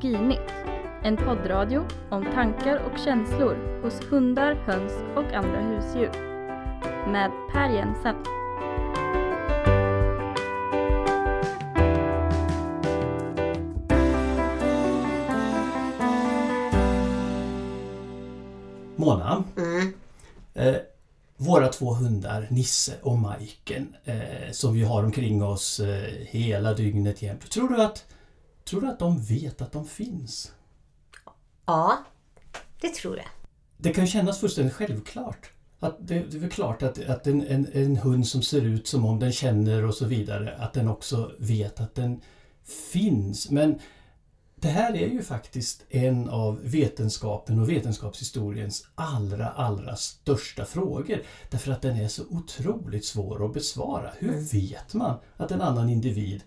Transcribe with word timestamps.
Etologinytt, 0.00 0.52
en 1.02 1.16
poddradio 1.16 1.84
om 2.10 2.24
tankar 2.24 2.76
och 2.92 2.98
känslor 2.98 3.82
hos 3.82 4.00
hundar, 4.10 4.54
höns 4.54 4.92
och 5.16 5.32
andra 5.32 5.60
husdjur. 5.60 6.10
Med 7.12 7.30
Per 7.52 7.68
Jensen. 7.70 8.14
Mona, 18.96 19.44
Mm. 19.56 19.92
eh, 20.54 20.74
våra 21.36 21.68
två 21.68 21.94
hundar 21.94 22.46
Nisse 22.50 22.92
och 23.02 23.18
Majken 23.18 23.96
eh, 24.04 24.50
som 24.52 24.74
vi 24.74 24.82
har 24.84 25.04
omkring 25.04 25.42
oss 25.42 25.80
eh, 25.80 26.12
hela 26.26 26.74
dygnet 26.74 27.22
jämt. 27.22 27.50
Tror 27.50 27.68
du, 27.68 27.82
att, 27.82 28.04
tror 28.70 28.80
du 28.80 28.88
att 28.88 28.98
de 28.98 29.22
vet 29.22 29.62
att 29.62 29.72
de 29.72 29.86
finns? 29.86 30.52
Ja, 31.66 32.04
det 32.80 32.94
tror 32.94 33.16
jag. 33.16 33.26
Det 33.76 33.92
kan 33.92 34.06
kännas 34.06 34.40
fullständigt 34.40 34.74
självklart. 34.74 35.50
Att 35.80 35.96
det, 36.00 36.14
det 36.14 36.36
är 36.36 36.40
väl 36.40 36.50
klart 36.50 36.82
att, 36.82 37.04
att 37.08 37.26
en, 37.26 37.46
en, 37.46 37.66
en 37.72 37.96
hund 37.96 38.26
som 38.26 38.42
ser 38.42 38.62
ut 38.62 38.86
som 38.86 39.04
om 39.04 39.18
den 39.18 39.32
känner 39.32 39.84
och 39.84 39.94
så 39.94 40.04
vidare, 40.04 40.56
att 40.56 40.72
den 40.72 40.88
också 40.88 41.32
vet 41.38 41.80
att 41.80 41.94
den 41.94 42.20
finns. 42.92 43.50
Men 43.50 43.78
det 44.56 44.68
här 44.68 44.94
är 44.94 45.08
ju 45.08 45.22
faktiskt 45.22 45.84
en 45.88 46.28
av 46.28 46.60
vetenskapen 46.62 47.58
och 47.58 47.70
vetenskapshistoriens 47.70 48.88
allra, 48.94 49.48
allra 49.48 49.96
största 49.96 50.64
frågor. 50.64 51.22
Därför 51.50 51.72
att 51.72 51.82
den 51.82 51.96
är 51.96 52.08
så 52.08 52.22
otroligt 52.30 53.04
svår 53.04 53.44
att 53.44 53.54
besvara. 53.54 54.10
Hur 54.18 54.40
vet 54.40 54.94
man 54.94 55.16
att 55.36 55.50
en 55.50 55.60
annan 55.60 55.88
individ 55.88 56.42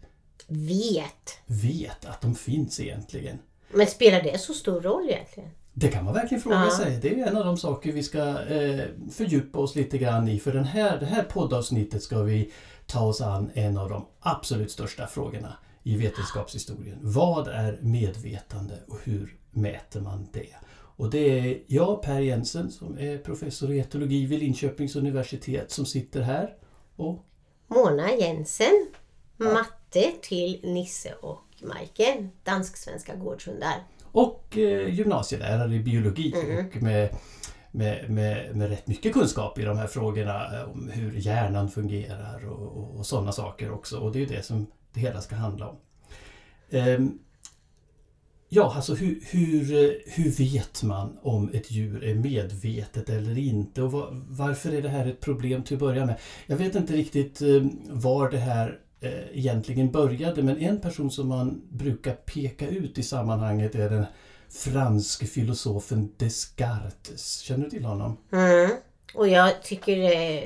Vet. 0.47 1.37
vet 1.45 2.05
att 2.05 2.21
de 2.21 2.35
finns 2.35 2.79
egentligen? 2.79 3.39
Men 3.71 3.87
spelar 3.87 4.21
det 4.21 4.37
så 4.37 4.53
stor 4.53 4.81
roll 4.81 5.09
egentligen? 5.09 5.49
Det 5.73 5.87
kan 5.87 6.05
man 6.05 6.13
verkligen 6.13 6.41
fråga 6.41 6.55
Ja. 6.65 6.77
sig. 6.77 6.99
Det 7.01 7.19
är 7.21 7.27
en 7.27 7.37
av 7.37 7.45
de 7.45 7.57
saker 7.57 7.91
vi 7.91 8.03
ska 8.03 8.19
eh, 8.43 8.85
fördjupa 9.11 9.59
oss 9.59 9.75
lite 9.75 9.97
grann 9.97 10.27
i. 10.27 10.39
För 10.39 10.53
den 10.53 10.63
här, 10.63 10.99
det 10.99 11.05
här 11.05 11.23
poddavsnittet 11.23 12.03
ska 12.03 12.21
vi 12.21 12.51
ta 12.87 13.05
oss 13.05 13.21
an 13.21 13.51
en 13.53 13.77
av 13.77 13.89
de 13.89 14.05
absolut 14.19 14.71
största 14.71 15.07
frågorna 15.07 15.57
i 15.83 15.97
vetenskapshistorien. 15.97 16.97
Vad 17.01 17.47
är 17.47 17.77
medvetande 17.81 18.73
och 18.87 18.97
hur 19.03 19.37
mäter 19.51 20.01
man 20.01 20.27
det? 20.33 20.55
Och 20.95 21.09
det 21.09 21.39
är 21.39 21.63
jag, 21.67 22.01
Per 22.01 22.19
Jensen, 22.19 22.71
som 22.71 22.97
är 22.97 23.17
professor 23.17 23.71
i 23.71 23.79
etologi 23.79 24.25
vid 24.25 24.39
Linköpings 24.39 24.95
universitet 24.95 25.71
som 25.71 25.85
sitter 25.85 26.21
här. 26.21 26.55
Och 26.95 27.25
Mona 27.67 28.11
Jensen, 28.13 28.87
matte 29.93 30.11
till 30.21 30.59
Nisse 30.63 31.13
och 31.21 31.41
Majken, 31.61 32.29
dansk-svenska 32.43 33.15
gårdshundar. 33.15 33.73
och 34.11 34.57
eh, 34.57 34.93
gymnasielärare 34.93 35.75
i 35.75 35.79
biologi 35.79 36.33
och 36.75 36.81
med, 36.83 37.09
med, 37.71 38.09
med, 38.09 38.55
med 38.55 38.69
rätt 38.69 38.87
mycket 38.87 39.13
kunskap 39.13 39.59
i 39.59 39.61
de 39.63 39.77
här 39.77 39.87
frågorna 39.87 40.65
om 40.73 40.89
hur 40.93 41.13
hjärnan 41.13 41.71
fungerar 41.71 42.45
och, 42.49 42.77
och, 42.77 42.97
och 42.97 43.05
sådana 43.05 43.31
saker 43.31 43.71
också. 43.71 43.97
Och 43.97 44.11
det 44.11 44.21
är 44.21 44.27
det 44.27 44.43
som 44.45 44.67
det 44.93 44.99
hela 44.99 45.21
ska 45.21 45.35
handla 45.35 45.69
om. 45.69 45.75
Ehm, 46.69 47.19
ja, 48.49 48.73
alltså 48.75 48.95
hur, 48.95 49.19
hur, 49.31 50.01
hur 50.07 50.31
vet 50.31 50.83
man 50.83 51.17
om 51.21 51.49
ett 51.53 51.71
djur 51.71 52.03
är 52.03 52.15
medvetet 52.15 53.09
eller 53.09 53.37
inte? 53.37 53.81
Och 53.81 53.91
va- 53.91 54.09
varför 54.29 54.73
är 54.73 54.81
det 54.81 54.89
här 54.89 55.05
ett 55.07 55.19
problem 55.19 55.63
till 55.63 55.75
att 55.75 55.79
börja 55.79 56.05
med? 56.05 56.19
Jag 56.47 56.57
vet 56.57 56.75
inte 56.75 56.93
riktigt 56.93 57.41
eh, 57.41 57.63
var 57.89 58.29
det 58.29 58.37
här 58.37 58.79
egentligen 59.33 59.91
började 59.91 60.43
men 60.43 60.57
en 60.57 60.81
person 60.81 61.11
som 61.11 61.27
man 61.27 61.61
brukar 61.69 62.13
peka 62.13 62.67
ut 62.67 62.97
i 62.97 63.03
sammanhanget 63.03 63.75
är 63.75 63.89
den 63.89 64.05
franske 64.49 65.25
filosofen 65.25 66.11
Descartes. 66.17 67.39
Känner 67.39 67.63
du 67.63 67.69
till 67.69 67.85
honom? 67.85 68.17
Mm. 68.31 68.71
Och 69.13 69.27
jag 69.27 69.63
tycker 69.63 69.97
är 69.97 70.43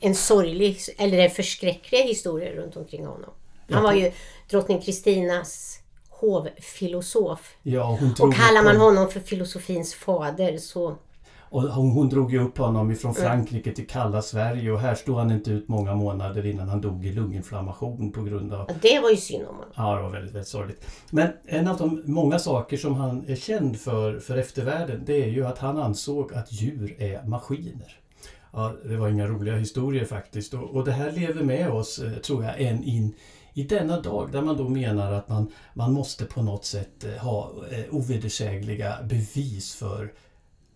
en 0.00 0.14
sorglig, 0.14 0.78
eller 0.98 1.18
en 1.18 1.30
förskräcklig 1.30 1.98
historia 2.02 2.52
runt 2.52 2.76
omkring 2.76 3.06
honom. 3.06 3.30
Han 3.70 3.82
var 3.82 3.92
ju 3.92 4.12
drottning 4.50 4.80
Kristinas 4.80 5.80
hovfilosof. 6.08 7.56
Ja, 7.62 7.98
Och 8.20 8.34
kallar 8.34 8.62
man 8.62 8.76
honom- 8.76 8.96
honom 8.96 9.10
för 9.10 9.20
filosofins 9.20 9.94
fader 9.94 10.58
så... 10.58 10.96
Och 11.54 11.62
hon, 11.62 11.90
hon 11.90 12.08
drog 12.08 12.32
ju 12.32 12.40
upp 12.40 12.58
honom 12.58 12.90
ifrån 12.90 13.14
Frankrike 13.14 13.72
till 13.72 13.86
kalla 13.86 14.22
Sverige 14.22 14.72
och 14.72 14.80
här 14.80 14.94
stod 14.94 15.16
han 15.16 15.30
inte 15.30 15.50
ut 15.50 15.68
många 15.68 15.94
månader 15.94 16.46
innan 16.46 16.68
han 16.68 16.80
dog 16.80 17.06
i 17.06 17.12
lunginflammation 17.12 18.12
på 18.12 18.22
grund 18.22 18.54
av 18.54 18.64
Ja, 18.68 18.74
det 18.82 19.00
var 19.00 19.10
ju 19.10 19.16
synd 19.16 19.46
om 19.46 19.54
honom. 19.54 19.70
Ja, 19.76 19.96
det 19.96 20.02
var 20.02 20.10
väldigt, 20.10 20.34
väldigt 20.34 20.48
sorgligt. 20.48 20.86
Men 21.10 21.28
en 21.44 21.68
av 21.68 21.76
de 21.76 22.02
många 22.04 22.38
saker 22.38 22.76
som 22.76 22.94
han 22.94 23.24
är 23.28 23.36
känd 23.36 23.80
för, 23.80 24.18
för 24.18 24.36
eftervärlden, 24.36 25.02
det 25.06 25.22
är 25.22 25.28
ju 25.28 25.46
att 25.46 25.58
han 25.58 25.78
ansåg 25.78 26.34
att 26.34 26.52
djur 26.52 26.96
är 26.98 27.22
maskiner. 27.22 27.98
Ja, 28.52 28.72
det 28.84 28.96
var 28.96 29.08
inga 29.08 29.26
roliga 29.26 29.56
historier 29.56 30.04
faktiskt. 30.04 30.54
Och, 30.54 30.70
och 30.70 30.84
det 30.84 30.92
här 30.92 31.12
lever 31.12 31.42
med 31.42 31.70
oss, 31.70 31.98
eh, 31.98 32.12
tror 32.12 32.44
jag, 32.44 32.60
än 32.60 32.84
in 32.84 33.14
i 33.52 33.62
denna 33.62 34.00
dag 34.00 34.28
där 34.32 34.42
man 34.42 34.56
då 34.56 34.68
menar 34.68 35.12
att 35.12 35.28
man, 35.28 35.52
man 35.74 35.92
måste 35.92 36.24
på 36.24 36.42
något 36.42 36.64
sätt 36.64 37.04
eh, 37.04 37.22
ha 37.22 37.52
eh, 37.70 37.84
ovedersägliga 37.94 38.98
bevis 39.02 39.74
för 39.74 40.12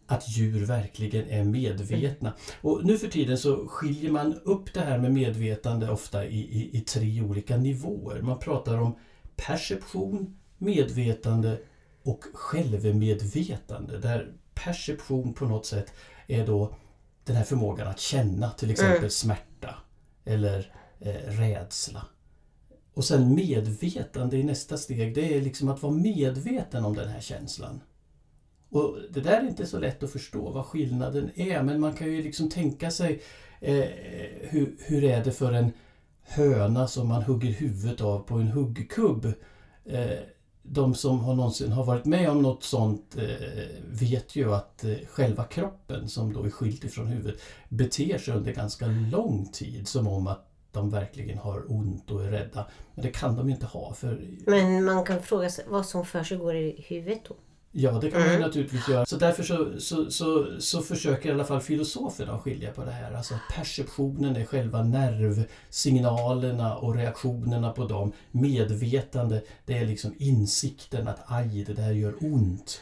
att 0.08 0.28
djur 0.28 0.66
verkligen 0.66 1.28
är 1.28 1.44
medvetna. 1.44 2.32
Och 2.60 2.84
nu 2.84 2.98
för 2.98 3.08
tiden 3.08 3.38
så 3.38 3.66
skiljer 3.68 4.10
man 4.10 4.40
upp 4.44 4.74
det 4.74 4.80
här 4.80 4.98
med 4.98 5.12
medvetande 5.12 5.90
ofta 5.90 6.24
i, 6.24 6.38
i, 6.38 6.78
i 6.78 6.80
tre 6.80 7.22
olika 7.22 7.56
nivåer. 7.56 8.22
Man 8.22 8.38
pratar 8.38 8.78
om 8.78 8.98
perception, 9.36 10.38
medvetande 10.58 11.60
och 12.02 12.24
självmedvetande. 12.34 13.98
Där 13.98 14.32
perception 14.54 15.34
på 15.34 15.44
något 15.44 15.66
sätt 15.66 15.92
är 16.26 16.46
då 16.46 16.74
den 17.24 17.36
här 17.36 17.44
förmågan 17.44 17.88
att 17.88 18.00
känna 18.00 18.50
till 18.50 18.70
exempel 18.70 19.10
smärta 19.10 19.74
eller 20.24 20.72
eh, 21.00 21.12
rädsla. 21.12 22.06
Och 22.94 23.04
sen 23.04 23.34
medvetande 23.34 24.36
i 24.36 24.42
nästa 24.42 24.76
steg, 24.78 25.14
det 25.14 25.36
är 25.36 25.40
liksom 25.40 25.68
att 25.68 25.82
vara 25.82 25.92
medveten 25.92 26.84
om 26.84 26.94
den 26.94 27.08
här 27.08 27.20
känslan. 27.20 27.80
Och 28.70 28.98
Det 29.10 29.20
där 29.20 29.40
är 29.40 29.48
inte 29.48 29.66
så 29.66 29.78
lätt 29.78 30.02
att 30.02 30.12
förstå 30.12 30.50
vad 30.50 30.66
skillnaden 30.66 31.30
är 31.34 31.62
men 31.62 31.80
man 31.80 31.92
kan 31.92 32.12
ju 32.12 32.22
liksom 32.22 32.50
tänka 32.50 32.90
sig 32.90 33.22
eh, 33.60 33.84
hur, 34.40 34.76
hur 34.78 35.04
är 35.04 35.24
det 35.24 35.32
för 35.32 35.52
en 35.52 35.72
höna 36.22 36.88
som 36.88 37.08
man 37.08 37.22
hugger 37.22 37.50
huvudet 37.50 38.00
av 38.00 38.18
på 38.18 38.34
en 38.34 38.48
huggkubb. 38.48 39.32
Eh, 39.84 40.18
de 40.62 40.94
som 40.94 41.20
har 41.20 41.34
någonsin 41.34 41.72
har 41.72 41.84
varit 41.84 42.04
med 42.04 42.30
om 42.30 42.42
något 42.42 42.64
sånt 42.64 43.16
eh, 43.18 43.66
vet 43.90 44.36
ju 44.36 44.54
att 44.54 44.84
eh, 44.84 44.96
själva 45.08 45.44
kroppen 45.44 46.08
som 46.08 46.32
då 46.32 46.44
är 46.44 46.50
skild 46.50 46.84
ifrån 46.84 47.06
huvudet 47.06 47.40
beter 47.68 48.18
sig 48.18 48.34
under 48.34 48.52
ganska 48.52 48.86
lång 48.86 49.46
tid 49.52 49.88
som 49.88 50.06
om 50.06 50.26
att 50.26 50.44
de 50.72 50.90
verkligen 50.90 51.38
har 51.38 51.72
ont 51.72 52.10
och 52.10 52.24
är 52.24 52.30
rädda. 52.30 52.66
Men 52.94 53.04
det 53.04 53.10
kan 53.10 53.36
de 53.36 53.48
ju 53.48 53.54
inte 53.54 53.66
ha 53.66 53.94
för 53.94 54.28
Men 54.46 54.84
man 54.84 55.04
kan 55.04 55.22
fråga 55.22 55.50
sig 55.50 55.64
vad 55.68 55.86
som 55.86 56.04
för 56.04 56.22
sig 56.22 56.38
går 56.38 56.56
i 56.56 56.84
huvudet 56.88 57.20
då. 57.28 57.36
Ja, 57.72 57.92
det 57.92 58.10
kan 58.10 58.20
man 58.20 58.32
ju 58.32 58.38
naturligtvis 58.38 58.88
göra. 58.88 59.06
Så 59.06 59.16
därför 59.16 59.42
så, 59.42 59.80
så, 59.80 60.10
så, 60.10 60.46
så 60.60 60.80
försöker 60.82 61.28
i 61.28 61.32
alla 61.32 61.44
fall 61.44 61.60
filosoferna 61.60 62.38
skilja 62.38 62.72
på 62.72 62.84
det 62.84 62.90
här. 62.90 63.12
Alltså 63.12 63.34
perceptionen 63.54 64.36
är 64.36 64.44
själva 64.44 64.82
nervsignalerna 64.82 66.76
och 66.76 66.94
reaktionerna 66.94 67.72
på 67.72 67.84
dem. 67.84 68.12
Medvetande, 68.30 69.42
det 69.66 69.78
är 69.78 69.86
liksom 69.86 70.14
insikten 70.18 71.08
att 71.08 71.24
aj, 71.26 71.64
det 71.64 71.74
där 71.74 71.92
gör 71.92 72.14
ont. 72.20 72.80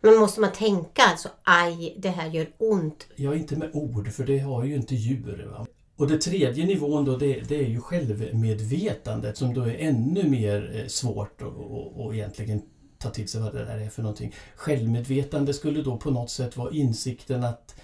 Men 0.00 0.16
måste 0.16 0.40
man 0.40 0.52
tänka 0.52 1.02
alltså 1.02 1.28
aj, 1.42 1.94
det 1.98 2.08
här 2.08 2.30
gör 2.30 2.46
ont. 2.58 3.06
Ja, 3.16 3.34
inte 3.34 3.56
med 3.56 3.70
ord, 3.72 4.12
för 4.12 4.24
det 4.24 4.38
har 4.38 4.64
ju 4.64 4.74
inte 4.74 4.94
djur. 4.94 5.48
Va? 5.52 5.66
Och 5.96 6.08
det 6.08 6.18
tredje 6.18 6.66
nivån 6.66 7.04
då, 7.04 7.16
det, 7.16 7.48
det 7.48 7.56
är 7.56 7.68
ju 7.68 7.80
självmedvetandet 7.80 9.36
som 9.36 9.54
då 9.54 9.62
är 9.62 9.74
ännu 9.78 10.28
mer 10.28 10.80
eh, 10.80 10.86
svårt 10.86 11.42
att 11.42 12.14
egentligen 12.14 12.62
ta 13.04 13.10
till 13.10 13.28
sig 13.28 13.40
vad 13.40 13.52
det 13.52 13.64
där 13.64 13.78
är 13.78 13.88
för 13.88 14.02
någonting. 14.02 14.34
Självmedvetande 14.56 15.54
skulle 15.54 15.82
då 15.82 15.96
på 15.96 16.10
något 16.10 16.30
sätt 16.30 16.56
vara 16.56 16.70
insikten 16.70 17.44
att 17.44 17.74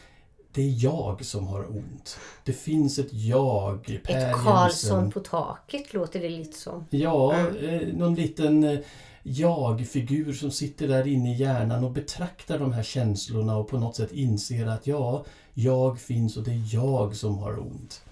det 0.52 0.62
är 0.62 0.84
jag 0.84 1.24
som 1.24 1.46
har 1.46 1.70
ont. 1.70 2.18
Det 2.44 2.52
finns 2.52 2.98
ett 2.98 3.12
jag. 3.12 3.84
Per 3.84 3.94
Ett 3.94 4.10
Jensen. 4.10 4.44
Karlsson 4.44 5.10
på 5.10 5.20
taket 5.20 5.94
låter 5.94 6.20
det 6.20 6.28
lite 6.28 6.58
som. 6.58 6.86
Ja, 6.90 7.34
eh, 7.60 7.80
någon 7.94 8.14
liten 8.14 8.64
eh, 8.64 8.78
jag-figur 9.22 10.32
som 10.32 10.50
sitter 10.50 10.88
där 10.88 11.06
inne 11.06 11.34
i 11.34 11.36
hjärnan 11.36 11.84
och 11.84 11.90
betraktar 11.90 12.58
de 12.58 12.72
här 12.72 12.82
känslorna 12.82 13.56
och 13.56 13.68
på 13.68 13.78
något 13.78 13.96
sätt 13.96 14.12
inser 14.12 14.66
att 14.66 14.86
ja, 14.86 15.24
jag 15.54 16.00
finns 16.00 16.36
och 16.36 16.42
det 16.42 16.50
är 16.50 16.74
jag 16.74 17.16
som 17.16 17.38
har 17.38 17.58
ont. 17.58 18.02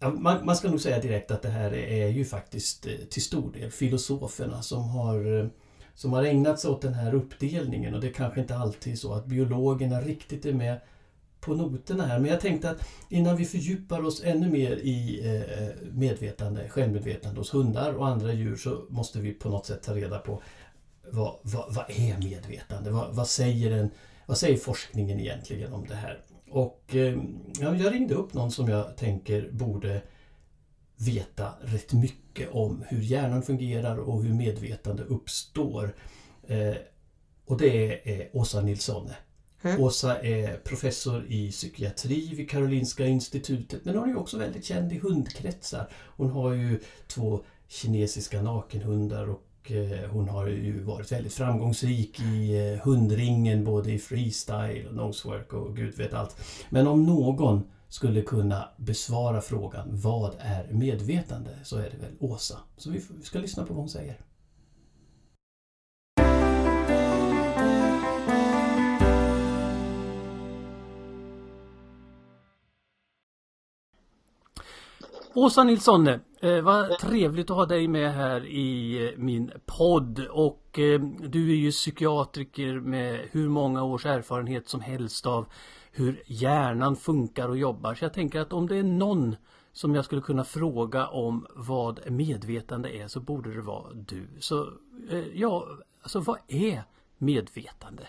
Man, 0.00 0.46
man 0.46 0.56
ska 0.56 0.70
nog 0.70 0.80
säga 0.80 1.00
direkt 1.00 1.30
att 1.30 1.42
det 1.42 1.48
här 1.48 1.74
är 1.74 2.08
ju 2.08 2.24
faktiskt 2.24 2.86
eh, 2.86 2.92
till 3.10 3.22
stor 3.22 3.52
del 3.52 3.70
filosoferna 3.70 4.62
som 4.62 4.88
har, 4.88 5.40
eh, 5.40 5.46
som 5.94 6.12
har 6.12 6.24
ägnat 6.24 6.60
sig 6.60 6.70
åt 6.70 6.82
den 6.82 6.94
här 6.94 7.14
uppdelningen 7.14 7.94
och 7.94 8.00
det 8.00 8.08
är 8.08 8.12
kanske 8.12 8.40
inte 8.40 8.56
alltid 8.56 8.98
så 8.98 9.14
att 9.14 9.26
biologerna 9.26 10.00
riktigt 10.00 10.46
är 10.46 10.52
med 10.52 10.80
på 11.40 11.54
noterna 11.54 12.06
här 12.06 12.18
men 12.18 12.30
jag 12.30 12.40
tänkte 12.40 12.70
att 12.70 12.88
innan 13.08 13.36
vi 13.36 13.44
fördjupar 13.44 14.04
oss 14.04 14.22
ännu 14.24 14.50
mer 14.50 14.76
i 14.76 15.20
eh, 15.24 15.90
medvetande, 15.92 16.68
självmedvetande 16.68 17.40
hos 17.40 17.54
hundar 17.54 17.92
och 17.92 18.08
andra 18.08 18.32
djur 18.32 18.56
så 18.56 18.86
måste 18.88 19.20
vi 19.20 19.32
på 19.32 19.48
något 19.48 19.66
sätt 19.66 19.82
ta 19.82 19.94
reda 19.94 20.18
på 20.18 20.42
vad, 21.10 21.36
vad, 21.42 21.74
vad 21.74 21.84
är 21.88 22.18
medvetande? 22.18 22.90
Vad, 22.90 23.14
vad, 23.14 23.28
säger 23.28 23.70
en, 23.70 23.90
vad 24.26 24.38
säger 24.38 24.56
forskningen 24.56 25.20
egentligen 25.20 25.72
om 25.72 25.86
det 25.86 25.94
här? 25.94 26.20
Och 26.54 26.94
eh, 26.94 27.18
ja, 27.60 27.76
jag 27.76 27.94
ringde 27.94 28.14
upp 28.14 28.34
någon 28.34 28.50
som 28.50 28.68
jag 28.68 28.96
tänker 28.96 29.50
borde 29.52 30.02
veta 30.96 31.48
rätt 31.60 31.92
mycket 31.92 32.50
om 32.50 32.84
hur 32.88 33.00
hjärnan 33.00 33.42
fungerar 33.42 33.98
och 33.98 34.22
hur 34.22 34.34
medvetande 34.34 35.02
uppstår. 35.02 35.94
Eh, 36.46 36.74
och 37.46 37.58
det 37.58 38.10
är 38.10 38.28
Åsa 38.32 38.60
Nilssone. 38.60 39.16
Mm. 39.62 39.80
Åsa 39.80 40.20
är 40.20 40.56
professor 40.56 41.26
i 41.28 41.50
psykiatri 41.50 42.34
vid 42.34 42.50
Karolinska 42.50 43.06
institutet 43.06 43.84
men 43.84 43.96
hon 43.96 44.10
är 44.10 44.18
också 44.18 44.38
väldigt 44.38 44.64
känd 44.64 44.92
i 44.92 44.98
hundkretsar. 44.98 45.88
Hon 46.16 46.30
har 46.30 46.52
ju 46.52 46.80
två 47.06 47.44
kinesiska 47.68 48.42
nakenhundar 48.42 49.30
och 49.30 49.43
Eh, 49.70 50.10
hon 50.10 50.28
har 50.28 50.46
ju 50.46 50.82
varit 50.82 51.12
väldigt 51.12 51.32
framgångsrik 51.32 52.20
i 52.20 52.68
eh, 52.72 52.86
hundringen 52.86 53.64
både 53.64 53.92
i 53.92 53.98
freestyle 53.98 54.86
och 54.88 54.94
nosework 54.94 55.52
och 55.52 55.76
gud 55.76 55.96
vet 55.96 56.14
allt. 56.14 56.36
Men 56.70 56.86
om 56.86 57.06
någon 57.06 57.64
skulle 57.88 58.22
kunna 58.22 58.68
besvara 58.76 59.40
frågan 59.40 59.88
vad 59.90 60.34
är 60.38 60.72
medvetande 60.72 61.50
så 61.62 61.76
är 61.76 61.90
det 61.90 61.96
väl 61.96 62.12
Åsa. 62.20 62.58
Så 62.76 62.90
vi 62.90 63.00
ska 63.22 63.38
lyssna 63.38 63.62
på 63.66 63.74
vad 63.74 63.80
hon 63.80 63.88
säger. 63.88 64.16
Åsa 75.36 75.64
Nilsson, 75.64 76.08
eh, 76.08 76.60
vad 76.62 76.98
trevligt 76.98 77.50
att 77.50 77.56
ha 77.56 77.66
dig 77.66 77.88
med 77.88 78.14
här 78.14 78.46
i 78.46 78.98
eh, 79.06 79.18
min 79.18 79.50
podd 79.66 80.26
och 80.30 80.78
eh, 80.78 81.00
du 81.28 81.50
är 81.50 81.56
ju 81.56 81.70
psykiatriker 81.70 82.80
med 82.80 83.20
hur 83.30 83.48
många 83.48 83.82
års 83.82 84.06
erfarenhet 84.06 84.68
som 84.68 84.80
helst 84.80 85.26
av 85.26 85.46
hur 85.92 86.22
hjärnan 86.26 86.96
funkar 86.96 87.48
och 87.48 87.58
jobbar. 87.58 87.94
Så 87.94 88.04
jag 88.04 88.12
tänker 88.12 88.40
att 88.40 88.52
om 88.52 88.68
det 88.68 88.76
är 88.76 88.82
någon 88.82 89.36
som 89.72 89.94
jag 89.94 90.04
skulle 90.04 90.20
kunna 90.20 90.44
fråga 90.44 91.06
om 91.06 91.46
vad 91.54 92.10
medvetande 92.10 92.96
är 92.96 93.08
så 93.08 93.20
borde 93.20 93.54
det 93.54 93.62
vara 93.62 93.92
du. 93.92 94.28
Så 94.40 94.62
eh, 95.10 95.24
ja, 95.34 95.66
alltså 96.02 96.20
vad 96.20 96.38
är 96.48 96.82
medvetande? 97.18 98.02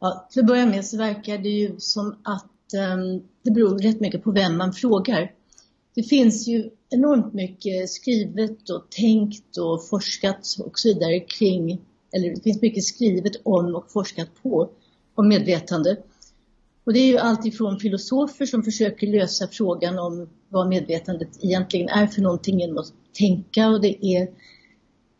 Ja, 0.00 0.28
till 0.30 0.40
att 0.40 0.46
börja 0.46 0.66
med 0.66 0.84
så 0.84 0.98
verkar 0.98 1.38
det 1.38 1.48
ju 1.48 1.78
som 1.78 2.16
att 2.22 2.74
ehm, 2.74 3.22
det 3.42 3.50
beror 3.50 3.78
rätt 3.78 4.00
mycket 4.00 4.24
på 4.24 4.30
vem 4.30 4.56
man 4.56 4.72
frågar. 4.72 5.37
Det 5.98 6.04
finns 6.04 6.48
ju 6.48 6.70
enormt 6.90 7.34
mycket 7.34 7.90
skrivet 7.90 8.70
och 8.70 8.90
tänkt 8.90 9.56
och 9.56 9.88
forskat 9.88 10.56
och 10.64 10.78
så 10.78 10.88
vidare 10.88 11.20
kring, 11.20 11.80
eller 12.12 12.34
det 12.34 12.40
finns 12.42 12.62
mycket 12.62 12.84
skrivet 12.84 13.32
om 13.42 13.74
och 13.74 13.92
forskat 13.92 14.28
på 14.42 14.70
om 15.14 15.28
medvetande. 15.28 15.96
Och 16.84 16.92
det 16.92 16.98
är 16.98 17.06
ju 17.06 17.18
alltifrån 17.18 17.80
filosofer 17.80 18.46
som 18.46 18.62
försöker 18.62 19.06
lösa 19.06 19.48
frågan 19.48 19.98
om 19.98 20.28
vad 20.48 20.68
medvetandet 20.68 21.44
egentligen 21.44 21.88
är 21.88 22.06
för 22.06 22.22
någonting 22.22 22.60
genom 22.60 22.78
att 22.78 22.92
tänka 23.18 23.68
och 23.68 23.80
det 23.80 24.06
är 24.06 24.28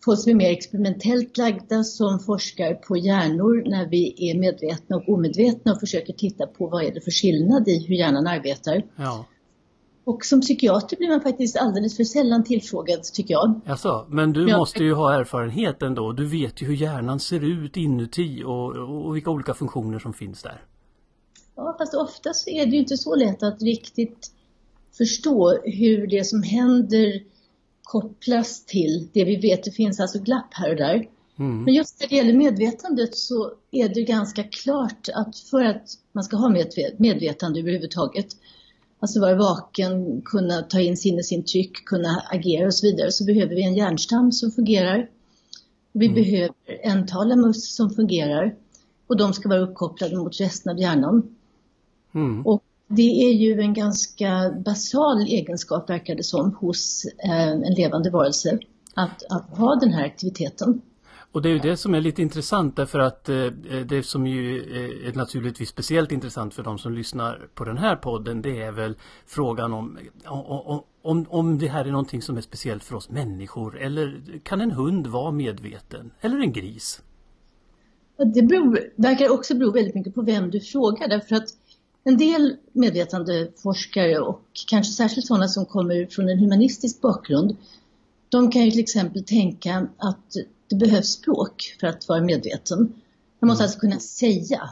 folk 0.04 0.20
som 0.20 0.30
är 0.30 0.36
mer 0.36 0.50
experimentellt 0.50 1.36
lagda 1.36 1.84
som 1.84 2.20
forskar 2.20 2.74
på 2.74 2.96
hjärnor 2.96 3.70
när 3.70 3.86
vi 3.86 4.30
är 4.30 4.38
medvetna 4.38 4.96
och 4.96 5.08
omedvetna 5.08 5.72
och 5.72 5.80
försöker 5.80 6.12
titta 6.12 6.46
på 6.46 6.66
vad 6.66 6.84
är 6.84 6.94
det 6.94 7.00
för 7.00 7.10
skillnad 7.10 7.68
i 7.68 7.86
hur 7.86 7.94
hjärnan 7.94 8.26
arbetar. 8.26 8.82
Ja. 8.96 9.26
Och 10.08 10.24
som 10.24 10.40
psykiater 10.40 10.96
blir 10.96 11.08
man 11.08 11.20
faktiskt 11.20 11.56
alldeles 11.56 11.96
för 11.96 12.04
sällan 12.04 12.44
tillfrågad 12.44 13.02
tycker 13.02 13.34
jag. 13.34 13.60
Alltså, 13.66 14.06
men 14.08 14.32
du 14.32 14.48
ja. 14.48 14.58
måste 14.58 14.84
ju 14.84 14.94
ha 14.94 15.14
erfarenhet 15.14 15.82
ändå. 15.82 16.12
Du 16.12 16.26
vet 16.26 16.62
ju 16.62 16.66
hur 16.66 16.74
hjärnan 16.74 17.20
ser 17.20 17.44
ut 17.44 17.76
inuti 17.76 18.42
och, 18.44 18.76
och 19.06 19.16
vilka 19.16 19.30
olika 19.30 19.54
funktioner 19.54 19.98
som 19.98 20.12
finns 20.12 20.42
där. 20.42 20.62
Ja, 21.56 21.76
fast 21.78 21.94
ofta 21.94 22.32
så 22.32 22.50
är 22.50 22.66
det 22.66 22.72
ju 22.72 22.78
inte 22.78 22.96
så 22.96 23.14
lätt 23.14 23.42
att 23.42 23.62
riktigt 23.62 24.30
förstå 24.98 25.58
hur 25.64 26.06
det 26.06 26.24
som 26.24 26.42
händer 26.42 27.22
kopplas 27.82 28.64
till 28.64 29.08
det 29.12 29.24
vi 29.24 29.36
vet. 29.36 29.64
Det 29.64 29.72
finns 29.72 30.00
alltså 30.00 30.18
glapp 30.18 30.54
här 30.54 30.70
och 30.70 30.76
där. 30.76 31.08
Mm. 31.38 31.64
Men 31.64 31.74
just 31.74 32.00
när 32.00 32.08
det 32.08 32.16
gäller 32.16 32.34
medvetandet 32.34 33.16
så 33.16 33.52
är 33.70 33.88
det 33.88 34.02
ganska 34.02 34.42
klart 34.42 35.08
att 35.14 35.38
för 35.38 35.64
att 35.64 35.84
man 36.12 36.24
ska 36.24 36.36
ha 36.36 36.48
medvetande 36.98 37.60
överhuvudtaget 37.60 38.26
alltså 39.00 39.20
vara 39.20 39.34
vaken, 39.34 40.22
kunna 40.22 40.62
ta 40.62 40.80
in 40.80 40.96
sinnesintryck, 40.96 41.84
kunna 41.84 42.22
agera 42.30 42.66
och 42.66 42.74
så 42.74 42.86
vidare, 42.86 43.12
så 43.12 43.24
behöver 43.24 43.54
vi 43.54 43.62
en 43.62 43.74
hjärnstam 43.74 44.32
som 44.32 44.50
fungerar. 44.50 45.10
Vi 45.92 46.06
mm. 46.06 46.22
behöver 46.22 46.54
en 46.82 47.06
talamus 47.06 47.76
som 47.76 47.90
fungerar 47.90 48.54
och 49.06 49.16
de 49.16 49.32
ska 49.32 49.48
vara 49.48 49.60
uppkopplade 49.60 50.16
mot 50.16 50.40
resten 50.40 50.72
av 50.72 50.78
hjärnan. 50.78 51.36
Mm. 52.14 52.46
Och 52.46 52.62
det 52.88 53.22
är 53.22 53.32
ju 53.32 53.60
en 53.60 53.74
ganska 53.74 54.54
basal 54.64 55.22
egenskap, 55.22 55.90
verkar 55.90 56.14
det 56.14 56.22
som, 56.24 56.54
hos 56.60 57.06
eh, 57.24 57.48
en 57.48 57.74
levande 57.74 58.10
varelse, 58.10 58.58
att, 58.94 59.22
att 59.30 59.58
ha 59.58 59.74
den 59.74 59.92
här 59.92 60.04
aktiviteten. 60.04 60.82
Och 61.38 61.42
det 61.42 61.48
är 61.48 61.52
ju 61.52 61.58
det 61.58 61.76
som 61.76 61.94
är 61.94 62.00
lite 62.00 62.22
intressant 62.22 62.76
därför 62.76 62.98
att 62.98 63.28
eh, 63.28 63.36
eh 63.36 63.86
det 63.88 64.02
som 64.02 64.26
ju 64.26 64.58
eh, 64.58 65.08
är 65.08 65.12
naturligtvis 65.14 65.68
speciellt 65.68 66.12
intressant 66.12 66.54
för 66.54 66.62
de 66.62 66.78
som 66.78 66.92
lyssnar 66.92 67.48
på 67.54 67.64
den 67.64 67.78
här 67.78 67.96
podden 67.96 68.42
det 68.42 68.62
är 68.62 68.72
väl 68.72 68.94
frågan 69.26 69.72
om, 69.72 69.98
om, 70.24 70.82
om, 71.02 71.26
om 71.28 71.58
det 71.58 71.68
här 71.68 71.84
är 71.84 71.90
någonting 71.90 72.22
som 72.22 72.36
är 72.36 72.40
speciellt 72.40 72.84
för 72.84 72.94
oss 72.94 73.10
människor 73.10 73.78
eller 73.78 74.22
kan 74.42 74.60
en 74.60 74.70
hund 74.70 75.06
vara 75.06 75.30
medveten? 75.30 76.10
Eller 76.20 76.38
en 76.38 76.52
gris? 76.52 77.02
Det 78.34 78.42
beror, 78.42 78.80
verkar 78.96 79.30
också 79.30 79.54
bero 79.54 79.70
väldigt 79.70 79.94
mycket 79.94 80.14
på 80.14 80.22
vem 80.22 80.50
du 80.50 80.60
frågar 80.60 81.08
därför 81.08 81.36
att 81.36 81.48
en 82.04 82.16
del 82.16 82.56
medvetandeforskare 82.72 84.18
och 84.18 84.42
kanske 84.68 84.92
särskilt 84.92 85.26
sådana 85.26 85.48
som 85.48 85.66
kommer 85.66 86.06
från 86.06 86.28
en 86.28 86.38
humanistisk 86.38 87.00
bakgrund 87.00 87.56
de 88.28 88.50
kan 88.50 88.64
ju 88.64 88.70
till 88.70 88.80
exempel 88.80 89.24
tänka 89.24 89.88
att 89.98 90.34
det 90.68 90.76
behövs 90.76 91.08
språk 91.08 91.76
för 91.80 91.86
att 91.86 92.08
vara 92.08 92.20
medveten. 92.20 92.78
Man 93.40 93.48
måste 93.48 93.62
mm. 93.62 93.66
alltså 93.66 93.78
kunna 93.80 93.98
säga 93.98 94.70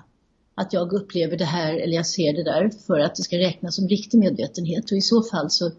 att 0.55 0.73
jag 0.73 0.93
upplever 0.93 1.37
det 1.37 1.45
här 1.45 1.75
eller 1.75 1.97
jag 1.97 2.07
ser 2.07 2.33
det 2.33 2.45
där 2.45 2.71
för 2.87 3.00
att 3.00 3.15
det 3.15 3.23
ska 3.23 3.38
räknas 3.38 3.76
som 3.76 3.88
riktig 3.88 4.19
medvetenhet 4.19 4.91
och 4.91 4.97
i 4.97 5.00
så 5.00 5.23
fall 5.23 5.50
så 5.50 5.71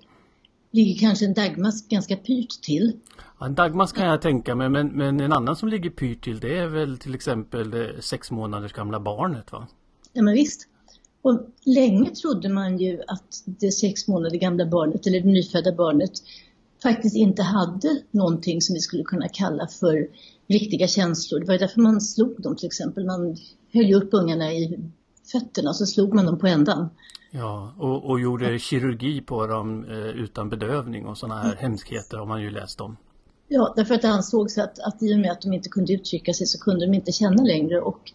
ligger 0.71 0.99
kanske 0.99 1.25
en 1.25 1.33
dagmask 1.33 1.89
ganska 1.89 2.15
pyrt 2.15 2.61
till. 2.61 2.93
Ja, 3.39 3.45
en 3.45 3.55
dagmask 3.55 3.95
kan 3.95 4.07
jag 4.07 4.21
tänka 4.21 4.55
mig 4.55 4.69
men, 4.69 4.87
men 4.87 5.19
en 5.19 5.33
annan 5.33 5.55
som 5.55 5.69
ligger 5.69 5.89
pyrt 5.89 6.23
till 6.23 6.39
det 6.39 6.57
är 6.57 6.67
väl 6.67 6.97
till 6.97 7.15
exempel 7.15 7.71
det 7.71 8.01
sex 8.01 8.31
månaders 8.31 8.73
gamla 8.73 8.99
barnet 8.99 9.51
va? 9.51 9.67
Ja 10.13 10.23
men 10.23 10.33
visst. 10.33 10.67
Och 11.21 11.39
länge 11.65 12.09
trodde 12.09 12.49
man 12.49 12.77
ju 12.77 13.01
att 13.07 13.43
det 13.45 13.71
sex 13.71 14.07
månader 14.07 14.37
gamla 14.37 14.65
barnet 14.65 15.07
eller 15.07 15.19
det 15.19 15.27
nyfödda 15.27 15.71
barnet 15.71 16.11
faktiskt 16.83 17.15
inte 17.15 17.43
hade 17.43 18.01
någonting 18.11 18.61
som 18.61 18.73
vi 18.73 18.79
skulle 18.79 19.03
kunna 19.03 19.27
kalla 19.27 19.67
för 19.67 20.07
riktiga 20.47 20.87
känslor. 20.87 21.39
Det 21.39 21.45
var 21.45 21.57
därför 21.57 21.81
man 21.81 22.01
slog 22.01 22.41
dem 22.41 22.55
till 22.55 22.67
exempel. 22.67 23.05
Man 23.05 23.37
höll 23.73 23.93
upp 23.93 24.09
ungarna 24.11 24.53
i 24.53 24.79
fötterna 25.31 25.69
och 25.69 25.75
så 25.75 25.85
slog 25.85 26.13
man 26.13 26.25
dem 26.25 26.39
på 26.39 26.47
ändan. 26.47 26.89
Ja, 27.31 27.73
och, 27.77 28.09
och 28.09 28.19
gjorde 28.19 28.59
kirurgi 28.59 29.21
på 29.21 29.47
dem 29.47 29.85
eh, 29.89 29.97
utan 29.97 30.49
bedövning 30.49 31.05
och 31.05 31.17
sådana 31.17 31.41
här 31.41 31.51
mm. 31.51 31.57
hemskheter 31.57 32.17
har 32.17 32.25
man 32.25 32.41
ju 32.41 32.49
läst 32.49 32.81
om. 32.81 32.97
Ja, 33.47 33.73
därför 33.75 33.95
att 33.95 34.01
det 34.01 34.09
ansågs 34.09 34.57
att, 34.57 34.79
att 34.79 35.03
i 35.03 35.15
och 35.15 35.19
med 35.19 35.31
att 35.31 35.41
de 35.41 35.53
inte 35.53 35.69
kunde 35.69 35.93
uttrycka 35.93 36.33
sig 36.33 36.47
så 36.47 36.59
kunde 36.59 36.85
de 36.85 36.93
inte 36.93 37.11
känna 37.11 37.43
längre. 37.43 37.81
Och 37.81 38.11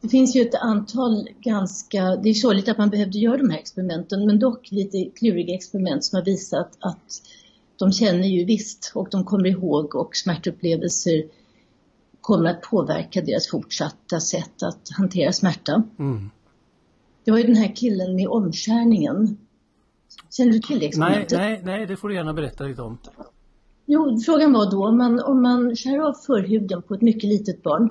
det 0.00 0.08
finns 0.08 0.36
ju 0.36 0.42
ett 0.42 0.54
antal 0.54 1.28
ganska, 1.40 2.16
det 2.16 2.28
är 2.28 2.34
sorgligt 2.34 2.68
att 2.68 2.78
man 2.78 2.90
behövde 2.90 3.18
göra 3.18 3.36
de 3.36 3.50
här 3.50 3.58
experimenten, 3.58 4.26
men 4.26 4.38
dock 4.38 4.70
lite 4.70 5.10
kluriga 5.14 5.54
experiment 5.54 6.04
som 6.04 6.16
har 6.16 6.24
visat 6.24 6.76
att 6.80 7.22
de 7.78 7.92
känner 7.92 8.28
ju 8.28 8.44
visst 8.44 8.92
och 8.94 9.08
de 9.10 9.24
kommer 9.24 9.46
ihåg 9.46 9.94
och 9.94 10.16
smärtupplevelser 10.16 11.24
kommer 12.20 12.50
att 12.50 12.62
påverka 12.62 13.20
deras 13.20 13.48
fortsatta 13.48 14.20
sätt 14.20 14.62
att 14.62 14.88
hantera 14.88 15.32
smärta. 15.32 15.82
Mm. 15.98 16.30
Det 17.24 17.30
var 17.30 17.38
ju 17.38 17.44
den 17.44 17.56
här 17.56 17.76
killen 17.76 18.16
med 18.16 18.28
omskärningen. 18.28 19.38
Känner 20.30 20.52
du 20.52 20.58
till 20.58 20.78
det 20.78 20.86
experimentet? 20.86 21.38
Nej, 21.38 21.62
nej, 21.64 21.78
nej, 21.78 21.86
det 21.86 21.96
får 21.96 22.08
du 22.08 22.14
gärna 22.14 22.32
berätta 22.32 22.64
lite 22.64 22.82
om. 22.82 22.98
Jo, 23.86 24.20
frågan 24.26 24.52
var 24.52 24.70
då 24.70 24.86
om 24.86 24.98
man, 24.98 25.20
om 25.20 25.42
man 25.42 25.76
skär 25.76 25.98
av 25.98 26.12
förhuden 26.12 26.82
på 26.82 26.94
ett 26.94 27.02
mycket 27.02 27.24
litet 27.24 27.62
barn. 27.62 27.90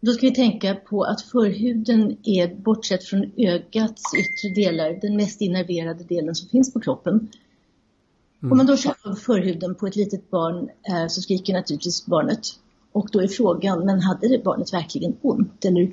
Då 0.00 0.12
ska 0.12 0.26
vi 0.26 0.34
tänka 0.34 0.74
på 0.74 1.02
att 1.02 1.22
förhuden 1.22 2.16
är, 2.24 2.54
bortsett 2.54 3.04
från 3.04 3.32
ögats 3.36 4.02
yttre 4.14 4.54
delar, 4.54 4.98
den 5.00 5.16
mest 5.16 5.40
innerverade 5.40 6.04
delen 6.04 6.34
som 6.34 6.48
finns 6.48 6.72
på 6.72 6.80
kroppen. 6.80 7.28
Mm. 8.42 8.52
Om 8.52 8.58
man 8.58 8.66
då 8.66 8.76
kör 8.76 8.94
av 9.04 9.14
förhuden 9.14 9.74
på 9.74 9.86
ett 9.86 9.96
litet 9.96 10.30
barn 10.30 10.68
eh, 10.88 11.06
så 11.08 11.22
skriker 11.22 11.52
naturligtvis 11.52 12.06
barnet. 12.06 12.40
Och 12.92 13.08
då 13.12 13.20
är 13.20 13.28
frågan, 13.28 13.86
men 13.86 14.00
hade 14.00 14.28
det 14.28 14.44
barnet 14.44 14.72
verkligen 14.72 15.16
ont? 15.22 15.64
Eller 15.64 15.92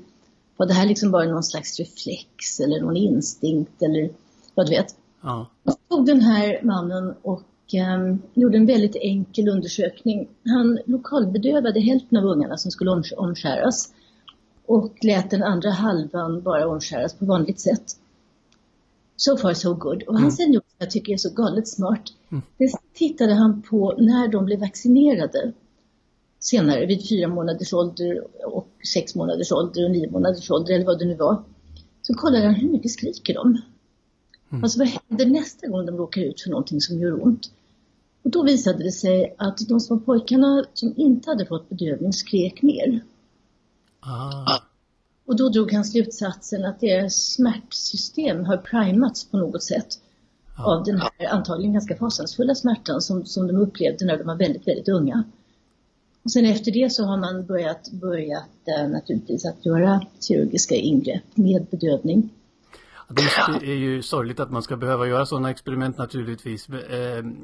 Var 0.58 0.66
det 0.66 0.74
här 0.74 0.86
liksom 0.86 1.12
bara 1.12 1.24
någon 1.24 1.44
slags 1.44 1.80
reflex 1.80 2.60
eller 2.60 2.82
någon 2.82 2.98
instinkt 2.98 3.82
eller 3.82 4.10
vad 4.56 4.66
du 4.66 4.70
vet? 4.70 4.96
Ja. 5.22 5.50
Jag 5.64 5.76
tog 5.90 6.06
den 6.06 6.22
här 6.22 6.60
mannen 6.64 7.14
och 7.22 7.44
um, 7.74 8.22
gjorde 8.34 8.58
en 8.58 8.66
väldigt 8.66 8.96
enkel 8.96 9.48
undersökning. 9.48 10.28
Han 10.46 10.80
lokalbedövade 10.86 11.80
hälften 11.80 12.18
av 12.18 12.26
ungarna 12.26 12.58
som 12.58 12.72
skulle 12.72 13.04
omskäras 13.18 13.94
och 14.66 14.94
lät 15.02 15.30
den 15.30 15.44
andra 15.44 15.70
halvan 15.70 16.42
bara 16.42 16.68
omskäras 16.68 17.14
på 17.14 17.26
vanligt 17.26 17.60
sätt. 17.60 17.84
So 19.16 19.38
far 19.38 19.54
so 19.54 19.74
good. 19.74 20.04
Och 20.04 20.14
han 20.14 20.30
mm. 20.30 20.52
något 20.52 20.65
som 20.65 20.65
jag 20.78 20.92
tycker 20.92 21.14
är 21.14 21.18
så 21.18 21.30
galet 21.30 21.68
smart. 21.68 22.14
Mm. 22.32 22.44
Det 22.58 22.72
tittade 22.94 23.34
han 23.34 23.62
på 23.62 23.96
när 23.98 24.28
de 24.28 24.46
blev 24.46 24.60
vaccinerade 24.60 25.54
senare 26.40 26.86
vid 26.86 27.10
fyra 27.10 27.28
månaders 27.28 27.74
ålder 27.74 28.28
och 28.46 28.68
sex 28.94 29.16
månaders 29.16 29.52
ålder 29.52 29.86
och 29.86 29.92
nio 29.92 30.12
månaders 30.12 30.52
ålder 30.52 30.74
eller 30.74 30.86
vad 30.86 31.00
det 31.00 31.06
nu 31.06 31.16
var. 31.16 31.44
Så 32.02 32.14
kollade 32.14 32.46
han 32.46 32.56
hur 32.56 32.70
mycket 32.70 32.92
skriker 32.92 33.34
de? 33.34 33.62
Mm. 34.50 34.64
Alltså 34.64 34.80
vad 34.80 34.88
händer 34.88 35.26
nästa 35.26 35.68
gång 35.68 35.86
de 35.86 35.98
råkar 35.98 36.22
ut 36.22 36.42
för 36.42 36.50
någonting 36.50 36.82
som 36.82 37.00
gör 37.00 37.24
ont? 37.24 37.52
Och 38.24 38.32
då 38.32 38.44
visade 38.44 38.84
det 38.84 38.92
sig 38.92 39.36
att 39.38 39.58
de 39.58 39.80
små 39.80 40.00
pojkarna 40.00 40.66
som 40.74 40.94
inte 40.98 41.30
hade 41.30 41.46
fått 41.46 41.70
bedövning 41.70 42.14
skrek 42.14 42.62
mer. 42.62 43.04
Ah. 44.00 44.60
Och 45.26 45.36
då 45.36 45.50
drog 45.50 45.74
han 45.74 45.86
slutsatsen 45.86 46.66
att 46.66 46.80
deras 46.80 47.16
smärtsystem 47.16 48.46
har 48.46 48.58
primats 48.58 49.26
på 49.26 49.38
något 49.38 49.64
sätt 49.64 50.00
ah. 50.56 50.76
av 50.76 50.84
den 50.84 50.98
här 50.98 51.12
antagligen 51.30 51.74
ganska 51.74 51.96
fasansfulla 51.96 52.56
smärtan 52.56 53.02
som, 53.02 53.26
som 53.26 53.48
de 53.48 53.56
upplevde 53.56 54.06
när 54.06 54.18
de 54.18 54.24
var 54.24 54.36
väldigt, 54.36 54.68
väldigt 54.68 54.90
unga. 54.90 55.24
Och 56.24 56.32
sen 56.32 56.46
efter 56.46 56.72
det 56.72 56.92
så 56.92 57.06
har 57.06 57.18
man 57.18 57.46
börjat, 57.46 57.92
börjat 57.92 58.50
äh, 58.80 58.90
naturligtvis 58.90 59.46
att 59.46 59.66
göra 59.66 60.02
kirurgiska 60.20 60.76
ingrepp 60.76 61.38
med 61.38 61.66
bedövning. 61.72 62.30
Det 63.10 63.22
är 63.62 63.76
ju 63.76 64.02
sorgligt 64.02 64.40
att 64.40 64.52
man 64.52 64.64
ska 64.64 64.78
behöva 64.78 65.08
göra 65.08 65.26
sådana 65.26 65.50
experiment 65.50 65.98
naturligtvis. 65.98 66.70
Ehm, 66.70 67.36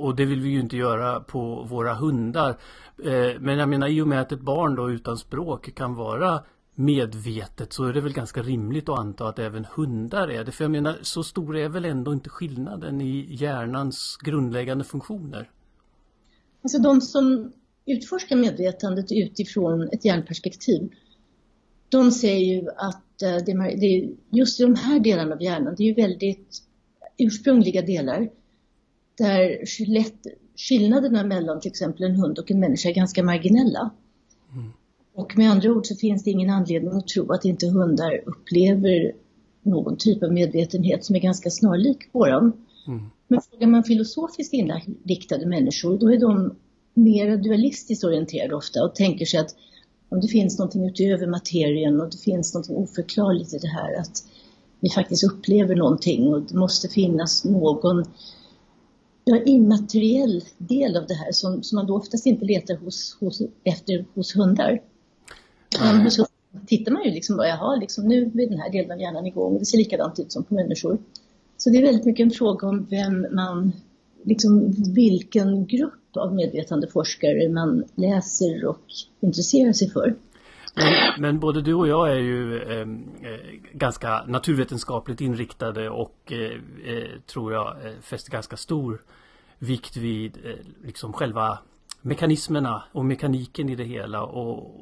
och 0.00 0.16
det 0.16 0.24
vill 0.24 0.40
vi 0.40 0.48
ju 0.48 0.60
inte 0.60 0.76
göra 0.76 1.20
på 1.20 1.66
våra 1.70 1.94
hundar. 1.94 2.56
Eh, 3.04 3.40
men 3.40 3.58
jag 3.58 3.68
menar 3.68 3.88
i 3.88 4.00
och 4.00 4.08
med 4.08 4.20
att 4.20 4.32
ett 4.32 4.40
barn 4.40 4.74
då 4.74 4.90
utan 4.90 5.18
språk 5.18 5.74
kan 5.74 5.94
vara 5.94 6.40
medvetet 6.74 7.72
så 7.72 7.84
är 7.84 7.92
det 7.92 8.00
väl 8.00 8.12
ganska 8.12 8.42
rimligt 8.42 8.88
att 8.88 8.98
anta 8.98 9.28
att 9.28 9.38
även 9.38 9.64
hundar 9.64 10.28
är 10.28 10.44
det. 10.44 10.52
För 10.52 10.64
jag 10.64 10.70
menar 10.70 10.98
så 11.02 11.22
stor 11.22 11.56
är 11.56 11.68
väl 11.68 11.84
ändå 11.84 12.12
inte 12.12 12.30
skillnaden 12.30 13.00
i 13.00 13.34
hjärnans 13.34 14.18
grundläggande 14.24 14.84
funktioner? 14.84 15.50
Alltså 16.62 16.78
de 16.78 17.00
som 17.00 17.52
utforskar 17.86 18.36
medvetandet 18.36 19.06
utifrån 19.12 19.88
ett 19.92 20.04
hjärnperspektiv 20.04 20.90
de 21.92 22.10
säger 22.10 22.54
ju 22.54 22.68
att 22.68 23.22
eh, 23.22 23.36
det 23.44 23.86
är 23.86 24.10
just 24.30 24.58
de 24.58 24.74
här 24.74 25.00
delarna 25.00 25.34
av 25.34 25.42
hjärnan, 25.42 25.74
det 25.76 25.82
är 25.82 25.86
ju 25.86 25.94
väldigt 25.94 26.62
ursprungliga 27.18 27.82
delar 27.82 28.30
där 29.18 29.66
skillnaderna 30.68 31.24
mellan 31.24 31.60
till 31.60 31.70
exempel 31.70 32.02
en 32.02 32.16
hund 32.16 32.38
och 32.38 32.50
en 32.50 32.60
människa 32.60 32.88
är 32.88 32.94
ganska 32.94 33.22
marginella. 33.22 33.90
Och 35.14 35.38
med 35.38 35.50
andra 35.50 35.72
ord 35.72 35.86
så 35.86 35.94
finns 35.94 36.24
det 36.24 36.30
ingen 36.30 36.50
anledning 36.50 36.92
att 36.92 37.08
tro 37.08 37.32
att 37.32 37.44
inte 37.44 37.66
hundar 37.66 38.20
upplever 38.26 39.12
någon 39.62 39.96
typ 39.96 40.22
av 40.22 40.32
medvetenhet 40.32 41.04
som 41.04 41.16
är 41.16 41.20
ganska 41.20 41.50
snarlik 41.50 42.08
våran. 42.12 42.52
Mm. 42.86 43.10
Men 43.28 43.40
frågar 43.40 43.66
man 43.66 43.84
filosofiskt 43.84 44.52
inriktade 44.52 45.46
människor, 45.46 45.98
då 45.98 46.12
är 46.12 46.18
de 46.18 46.54
mer 46.94 47.36
dualistiskt 47.36 48.04
orienterade 48.04 48.54
ofta 48.54 48.84
och 48.84 48.94
tänker 48.94 49.26
sig 49.26 49.40
att 49.40 49.56
om 50.08 50.20
det 50.20 50.28
finns 50.28 50.58
någonting 50.58 50.86
utöver 50.86 51.26
materien 51.26 52.00
och 52.00 52.10
det 52.10 52.18
finns 52.18 52.54
någonting 52.54 52.76
oförklarligt 52.76 53.54
i 53.54 53.58
det 53.58 53.68
här, 53.68 54.00
att 54.00 54.24
vi 54.80 54.90
faktiskt 54.90 55.24
upplever 55.24 55.76
någonting 55.76 56.28
och 56.28 56.42
det 56.42 56.54
måste 56.54 56.88
finnas 56.88 57.44
någon 57.44 58.04
ja, 59.24 59.42
immateriell 59.42 60.44
del 60.58 60.96
av 60.96 61.06
det 61.06 61.14
här 61.14 61.32
som, 61.32 61.62
som 61.62 61.76
man 61.76 61.86
då 61.86 61.96
oftast 61.96 62.26
inte 62.26 62.44
letar 62.44 62.76
hos, 62.76 63.16
hos, 63.20 63.42
efter 63.64 64.04
hos 64.14 64.36
hundar. 64.36 64.80
Men 65.80 66.00
hos 66.00 66.20
tittar 66.66 66.92
man 66.92 67.04
ju 67.04 67.10
liksom 67.10 67.36
bara, 67.36 67.48
jaha, 67.48 67.76
liksom 67.76 68.08
nu 68.08 68.22
är 68.22 68.48
den 68.48 68.58
här 68.58 68.72
delen 68.72 68.90
av 68.90 69.00
hjärnan 69.00 69.26
igång, 69.26 69.58
det 69.58 69.64
ser 69.64 69.78
likadant 69.78 70.18
ut 70.18 70.32
som 70.32 70.44
på 70.44 70.54
människor. 70.54 70.98
Så 71.56 71.70
det 71.70 71.78
är 71.78 71.82
väldigt 71.82 72.04
mycket 72.04 72.24
en 72.24 72.30
fråga 72.30 72.68
om 72.68 72.86
vem 72.90 73.26
man, 73.34 73.72
liksom 74.24 74.74
vilken 74.94 75.66
grupp 75.66 76.16
av 76.16 76.34
medvetande 76.34 76.88
forskare 76.88 77.48
man 77.48 77.84
läser 77.94 78.66
och 78.66 78.86
intresserar 79.20 79.72
sig 79.72 79.90
för. 79.90 80.14
Men, 80.74 81.22
men, 81.22 81.40
både 81.40 81.62
du 81.62 81.74
och 81.74 81.88
jag 81.88 82.10
är 82.10 82.18
ju 82.18 82.62
eh, 82.62 82.86
ganska 83.72 84.24
naturvetenskapligt 84.26 85.20
inriktade 85.20 85.90
och 85.90 86.32
eh, 86.32 86.94
eh 86.94 87.20
tror 87.26 87.52
jag 87.52 87.86
eh, 87.86 87.92
fäster 88.02 88.30
ganska 88.32 88.56
stor 88.56 89.02
vikt 89.58 89.96
vid 89.96 90.36
eh, 90.44 90.52
liksom 90.84 91.12
själva 91.12 91.58
mekanismerna 92.00 92.82
och 92.92 93.04
mekaniken 93.04 93.68
i 93.68 93.76
det 93.76 93.84
hela. 93.84 94.22
Och, 94.22 94.78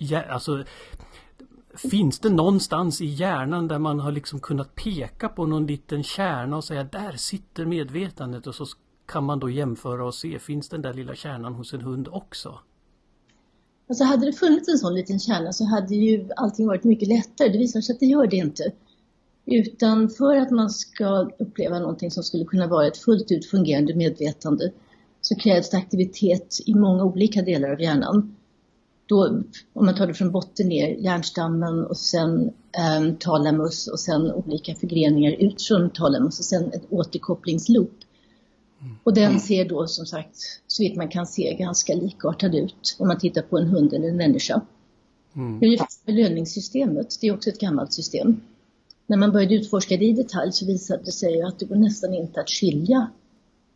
ja, 0.00 0.22
alltså, 0.22 0.64
Finns 1.74 2.18
det 2.18 2.30
någonstans 2.30 3.00
i 3.00 3.06
hjärnan 3.06 3.68
där 3.68 3.78
man 3.78 4.00
har 4.00 4.12
liksom 4.12 4.40
kunnat 4.40 4.74
peka 4.74 5.28
på 5.28 5.46
någon 5.46 5.66
liten 5.66 6.02
kärna 6.02 6.56
och 6.56 6.64
säga 6.64 6.84
där 6.84 7.12
sitter 7.16 7.66
medvetandet 7.66 8.46
och 8.46 8.54
så 8.54 8.66
kan 9.06 9.24
man 9.24 9.40
då 9.40 9.50
jämföra 9.50 10.04
och 10.04 10.14
se, 10.14 10.38
finns 10.38 10.68
den 10.68 10.82
där 10.82 10.94
lilla 10.94 11.14
kärnan 11.14 11.54
hos 11.54 11.74
en 11.74 11.80
hund 11.80 12.08
också? 12.12 12.58
Alltså 13.88 14.04
hade 14.04 14.26
det 14.26 14.32
funnits 14.32 14.68
en 14.68 14.78
sån 14.78 14.94
liten 14.94 15.18
kärna 15.18 15.52
så 15.52 15.64
hade 15.64 15.94
ju 15.94 16.28
allting 16.36 16.66
varit 16.66 16.84
mycket 16.84 17.08
lättare. 17.08 17.48
Det 17.48 17.58
visar 17.58 17.80
sig 17.80 17.92
att 17.92 18.00
det 18.00 18.06
gör 18.06 18.26
det 18.26 18.36
inte. 18.36 18.72
Utan 19.46 20.08
för 20.08 20.36
att 20.36 20.50
man 20.50 20.70
ska 20.70 21.30
uppleva 21.38 21.78
någonting 21.78 22.10
som 22.10 22.22
skulle 22.22 22.44
kunna 22.44 22.66
vara 22.66 22.86
ett 22.86 22.98
fullt 22.98 23.32
ut 23.32 23.46
fungerande 23.46 23.94
medvetande 23.94 24.72
så 25.20 25.34
krävs 25.34 25.70
det 25.70 25.76
aktivitet 25.76 26.56
i 26.66 26.74
många 26.74 27.04
olika 27.04 27.42
delar 27.42 27.72
av 27.72 27.80
hjärnan. 27.80 28.36
Då, 29.10 29.42
om 29.72 29.86
man 29.86 29.94
tar 29.94 30.06
det 30.06 30.14
från 30.14 30.30
botten 30.30 30.68
ner, 30.68 30.88
hjärnstammen 30.88 31.84
och 31.84 31.96
sen 31.96 32.52
eh, 32.78 33.14
talamus 33.18 33.88
och 33.88 34.00
sen 34.00 34.32
olika 34.32 34.74
förgreningar 34.74 35.32
ut 35.32 35.62
från 35.62 35.90
talamus 35.90 36.38
och 36.38 36.44
sen 36.44 36.72
ett 36.72 36.82
återkopplingsloop. 36.90 37.92
Och 39.04 39.14
den 39.14 39.40
ser 39.40 39.68
då 39.68 39.86
som 39.86 40.06
sagt, 40.06 40.36
så 40.66 40.82
vitt 40.82 40.96
man 40.96 41.08
kan 41.08 41.26
se, 41.26 41.54
ganska 41.54 41.94
likartad 41.94 42.54
ut 42.54 42.96
om 42.98 43.08
man 43.08 43.18
tittar 43.18 43.42
på 43.42 43.58
en 43.58 43.66
hund 43.66 43.92
eller 43.92 44.08
en 44.08 44.16
människa. 44.16 44.60
Mm. 45.36 45.62
Ungefär 45.62 45.86
belöningssystemet, 46.06 47.20
det 47.20 47.26
är 47.26 47.34
också 47.34 47.50
ett 47.50 47.60
gammalt 47.60 47.92
system. 47.92 48.40
När 49.06 49.16
man 49.16 49.32
började 49.32 49.54
utforska 49.54 49.96
det 49.96 50.04
i 50.04 50.12
detalj 50.12 50.52
så 50.52 50.66
visade 50.66 51.02
det 51.04 51.12
sig 51.12 51.42
att 51.42 51.58
det 51.58 51.64
går 51.64 51.76
nästan 51.76 52.14
inte 52.14 52.40
att 52.40 52.50
skilja. 52.50 53.10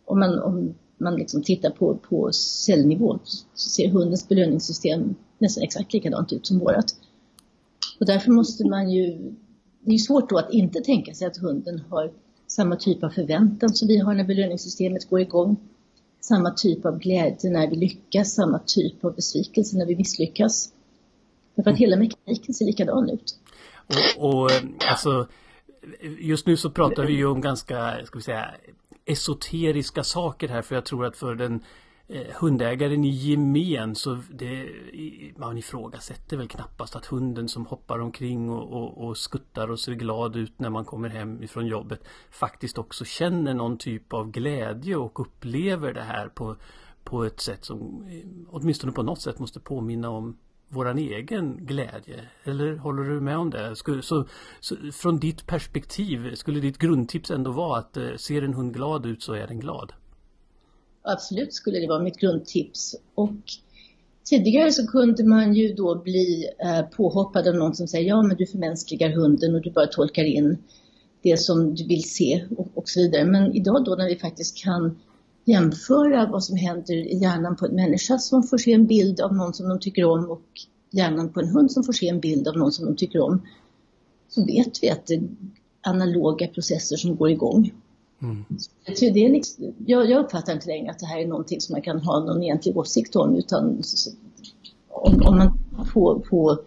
Om 0.05 0.19
man, 0.19 0.39
om 0.39 0.75
man 0.99 1.17
liksom 1.17 1.43
tittar 1.43 1.71
på, 1.71 1.97
på 1.97 2.33
cellnivå 2.33 3.19
så 3.55 3.69
ser 3.71 3.89
hundens 3.89 4.29
belöningssystem 4.29 5.15
nästan 5.39 5.65
exakt 5.65 5.93
likadant 5.93 6.33
ut 6.33 6.47
som 6.47 6.59
vårat. 6.59 6.97
Och 8.01 8.07
därför 8.07 8.31
måste 8.31 8.69
man 8.69 8.91
ju, 8.91 9.33
det 9.81 9.95
är 9.95 9.99
svårt 9.99 10.31
då 10.31 10.39
att 10.39 10.53
inte 10.53 10.81
tänka 10.81 11.15
sig 11.15 11.27
att 11.27 11.37
hunden 11.37 11.83
har 11.91 12.13
samma 12.47 12.77
typ 12.77 13.05
av 13.05 13.11
förväntan 13.11 13.75
som 13.75 13.89
vi 13.89 13.99
har 13.99 14.15
när 14.15 14.25
belöningssystemet 14.25 15.11
går 15.11 15.21
igång. 15.21 15.57
Samma 16.21 16.51
typ 16.51 16.87
av 16.87 16.99
glädje 16.99 17.51
när 17.51 17.71
vi 17.71 17.77
lyckas, 17.77 18.35
samma 18.35 18.59
typ 18.59 19.05
av 19.05 19.15
besvikelse 19.15 19.77
när 19.77 19.87
vi 19.87 19.97
misslyckas. 19.97 20.73
Därför 21.55 21.71
att 21.71 21.79
hela 21.79 21.97
mekaniken 21.97 22.55
ser 22.55 22.65
likadan 22.65 23.11
ut. 23.11 23.39
Och, 24.19 24.43
och 24.43 24.51
alltså, 24.91 25.27
just 26.21 26.47
nu 26.47 26.57
så 26.57 26.71
pratar 26.71 27.05
vi 27.05 27.13
ju 27.13 27.27
om 27.27 27.41
ganska, 27.41 28.07
ska 28.07 28.19
vi 28.19 28.23
säga, 28.23 28.55
esoteriska 29.05 30.05
saker 30.05 30.49
här 30.49 30.63
för 30.63 30.75
jag 30.75 30.85
tror 30.85 31.07
att 31.07 31.17
för 31.17 31.35
den 31.35 31.65
eh, 32.09 32.27
hundägaren 32.41 33.05
i 33.05 33.09
gemen 33.09 33.95
så 33.95 34.19
det, 34.31 34.69
man 35.37 35.59
ifrågasätter 35.59 36.37
väl 36.37 36.49
knappast 36.49 36.97
att 36.97 37.07
hunden 37.07 37.49
som 37.49 37.67
hoppar 37.67 37.99
omkring 37.99 38.51
och, 38.51 38.73
och, 38.73 39.07
och, 39.07 39.17
skuttar 39.17 39.71
och 39.71 39.81
ser 39.81 39.93
glad 39.93 40.37
ut 40.37 40.59
när 40.59 40.71
man 40.71 40.85
kommer 40.85 41.09
hem 41.09 41.43
ifrån 41.43 41.67
jobbet 41.67 42.05
faktiskt 42.31 42.79
också 42.79 43.05
känner 43.05 43.55
någon 43.55 43.79
typ 43.79 44.13
av 44.13 44.31
glädje 44.31 44.97
och 44.97 45.21
upplever 45.21 45.95
det 45.95 46.03
här 46.03 46.29
på, 46.29 46.57
på 47.05 47.25
ett 47.25 47.41
sätt 47.41 47.65
som 47.65 48.07
eh, 48.11 48.47
åtminstone 48.51 48.93
på 48.93 49.03
något 49.03 49.21
sätt 49.21 49.39
måste 49.39 49.61
påminna 49.61 50.11
om 50.11 50.37
våran 50.69 50.99
egen 50.99 51.67
glädje. 51.67 52.21
Eller 52.45 52.77
håller 52.77 53.03
du 53.03 53.21
med 53.21 53.39
om 53.39 53.51
det? 53.51 53.77
så, 54.03 54.25
så, 54.61 54.77
från 54.93 55.19
ditt 55.19 55.47
perspektiv, 55.47 56.35
skulle 56.35 56.61
ditt 56.61 56.79
grundtips 56.79 57.31
ändå 57.31 57.53
vara 57.53 57.79
att 57.79 57.97
eh, 57.97 58.15
ser 58.17 58.43
en 58.43 58.55
hund 58.55 58.75
glad 58.75 59.07
ut 59.07 59.23
så 59.23 59.33
är 59.33 59.47
den 59.47 59.61
glad? 59.61 59.93
Absolut 61.03 61.55
skulle 61.55 61.79
det 61.79 61.89
vara 61.89 62.03
mitt 62.03 62.19
grundtips. 62.19 62.95
Och 63.15 63.37
tidigare 64.25 64.73
så 64.73 64.87
kunde 64.87 65.25
man 65.25 65.55
ju 65.55 65.75
då 65.75 65.95
bli 65.95 66.49
eh, 66.59 66.83
påhoppad 66.83 67.49
av 67.49 67.55
någon 67.55 67.75
som 67.75 67.89
säger 67.89 68.09
ja 68.09 68.23
men 68.23 68.37
du 68.37 68.47
förmänskligar 68.47 69.11
hunden 69.11 69.55
och 69.55 69.63
du 69.63 69.71
bara 69.71 69.87
tolkar 69.87 70.25
in 70.25 70.59
det 71.23 71.37
som 71.41 71.75
du 71.75 71.87
vill 71.87 72.11
se 72.11 72.45
och, 72.57 72.69
och 72.75 72.89
så 72.89 73.01
vidare. 73.01 73.25
Men 73.25 73.55
idag 73.55 73.85
då 73.85 73.95
när 73.95 74.09
vi 74.09 74.17
faktiskt 74.17 74.65
kan 74.65 74.99
jämföra 75.45 76.27
vad 76.27 76.45
som 76.45 76.57
händer 76.57 76.95
i 76.95 77.19
hjärnan 77.19 77.57
på 77.57 77.67
en 77.67 77.75
människa 77.75 78.19
som 78.19 78.43
får 78.43 78.59
se 78.59 78.73
en 78.73 78.87
bild 78.87 79.21
av 79.21 79.35
någon 79.35 79.55
som 79.55 79.69
de 79.69 79.81
tycker 79.81 80.05
om 80.05 80.31
och 80.31 80.43
hjärnan 80.91 81.33
på 81.33 81.41
en 81.41 81.49
hund 81.49 81.73
som 81.73 81.85
får 81.85 81.93
se 81.93 82.09
en 82.09 82.21
bild 82.21 82.49
av 82.49 82.57
någon 82.57 82.73
som 82.73 82.85
de 82.85 82.97
tycker 82.97 83.21
om 83.21 83.43
så 84.29 84.45
vet 84.45 84.83
vi 84.83 84.91
att 84.91 85.07
det 85.07 85.15
är 85.15 85.29
analoga 85.81 86.49
processer 86.49 86.97
som 86.97 87.17
går 87.17 87.31
igång. 87.31 87.73
Mm. 88.23 88.45
Det 88.87 89.25
är 89.25 89.33
liksom, 89.33 89.75
jag, 89.87 90.11
jag 90.11 90.25
uppfattar 90.25 90.53
inte 90.53 90.67
längre 90.67 90.91
att 90.91 90.99
det 90.99 91.07
här 91.07 91.21
är 91.21 91.27
någonting 91.27 91.61
som 91.61 91.73
man 91.73 91.83
kan 91.83 92.01
ha 92.01 92.21
någon 92.21 92.43
egentlig 92.43 92.77
åsikt 92.77 93.17
om 93.17 93.37
utan 93.37 93.83
om, 94.89 95.23
om 95.27 95.37
man 95.37 95.87
får 95.87 96.19
på 96.19 96.59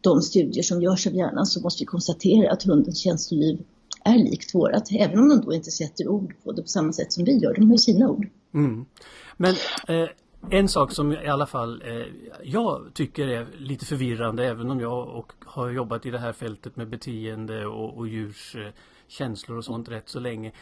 de 0.00 0.22
studier 0.22 0.62
som 0.62 0.82
görs 0.82 1.06
av 1.06 1.14
hjärnan 1.14 1.46
så 1.46 1.60
måste 1.60 1.82
vi 1.82 1.86
konstatera 1.86 2.52
att 2.52 2.62
hundens 2.62 2.98
känsloliv 2.98 3.58
är 4.14 4.18
likt 4.18 4.54
vårat, 4.54 4.88
även 4.92 5.18
om 5.18 5.28
de 5.28 5.40
då 5.40 5.54
inte 5.54 5.70
sätter 5.70 6.08
ord 6.08 6.34
på 6.44 6.52
det 6.52 6.62
på 6.62 6.68
samma 6.68 6.92
sätt 6.92 7.12
som 7.12 7.24
vi 7.24 7.38
gör. 7.38 7.54
De 7.54 7.66
har 7.66 7.72
ju 7.72 7.78
sina 7.78 8.08
ord. 8.08 8.28
Mm. 8.54 8.84
Men 9.36 9.54
eh, 9.88 10.08
en 10.50 10.68
sak 10.68 10.92
som 10.92 11.12
i 11.12 11.28
alla 11.28 11.46
fall 11.46 11.82
eh, 11.86 12.06
jag 12.42 12.90
tycker 12.94 13.26
är 13.26 13.46
lite 13.58 13.84
förvirrande, 13.84 14.46
även 14.46 14.70
om 14.70 14.80
jag 14.80 15.08
och 15.08 15.32
har 15.44 15.70
jobbat 15.70 16.06
i 16.06 16.10
det 16.10 16.18
här 16.18 16.32
fältet 16.32 16.76
med 16.76 16.88
beteende 16.88 17.66
och, 17.66 17.98
och 17.98 18.08
djurs 18.08 18.56
eh, 18.56 18.72
känslor 19.08 19.58
och 19.58 19.64
sånt 19.64 19.88
rätt 19.88 20.08
så 20.08 20.20
länge. 20.20 20.52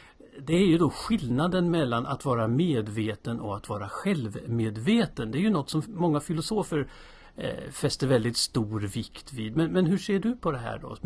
Det 0.46 0.54
är 0.54 0.66
ju 0.66 0.78
då 0.78 0.90
skillnaden 0.90 1.70
mellan 1.70 2.06
att 2.06 2.24
vara 2.24 2.48
medveten 2.48 3.40
och 3.40 3.56
att 3.56 3.68
vara 3.68 3.88
självmedveten. 3.88 5.30
Det 5.30 5.38
är 5.38 5.40
ju 5.40 5.50
något 5.50 5.70
som 5.70 5.82
många 5.86 6.20
filosofer 6.20 6.88
eh, 7.36 7.70
fäster 7.70 8.06
väldigt 8.06 8.36
stor 8.36 8.80
vikt 8.80 9.32
vid. 9.32 9.56
Men, 9.56 9.72
men 9.72 9.86
hur 9.86 9.98
ser 9.98 10.18
du 10.18 10.36
på 10.36 10.50
det 10.50 10.58
här 10.58 10.78
då 10.78 10.96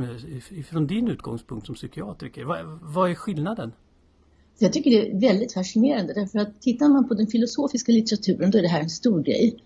från 0.70 0.86
din 0.86 1.08
utgångspunkt 1.08 1.66
som 1.66 1.74
psykiatriker? 1.74 2.44
Vad, 2.44 2.78
vad 2.82 3.10
är 3.10 3.14
skillnaden? 3.14 3.72
Jag 4.58 4.72
tycker 4.72 4.90
det 4.90 5.10
är 5.10 5.20
väldigt 5.20 5.52
fascinerande 5.52 6.14
därför 6.14 6.38
att 6.38 6.62
tittar 6.62 6.88
man 6.88 7.08
på 7.08 7.14
den 7.14 7.26
filosofiska 7.26 7.92
litteraturen 7.92 8.50
då 8.50 8.58
är 8.58 8.62
det 8.62 8.68
här 8.68 8.80
en 8.80 8.90
stor 8.90 9.22
grej. 9.22 9.56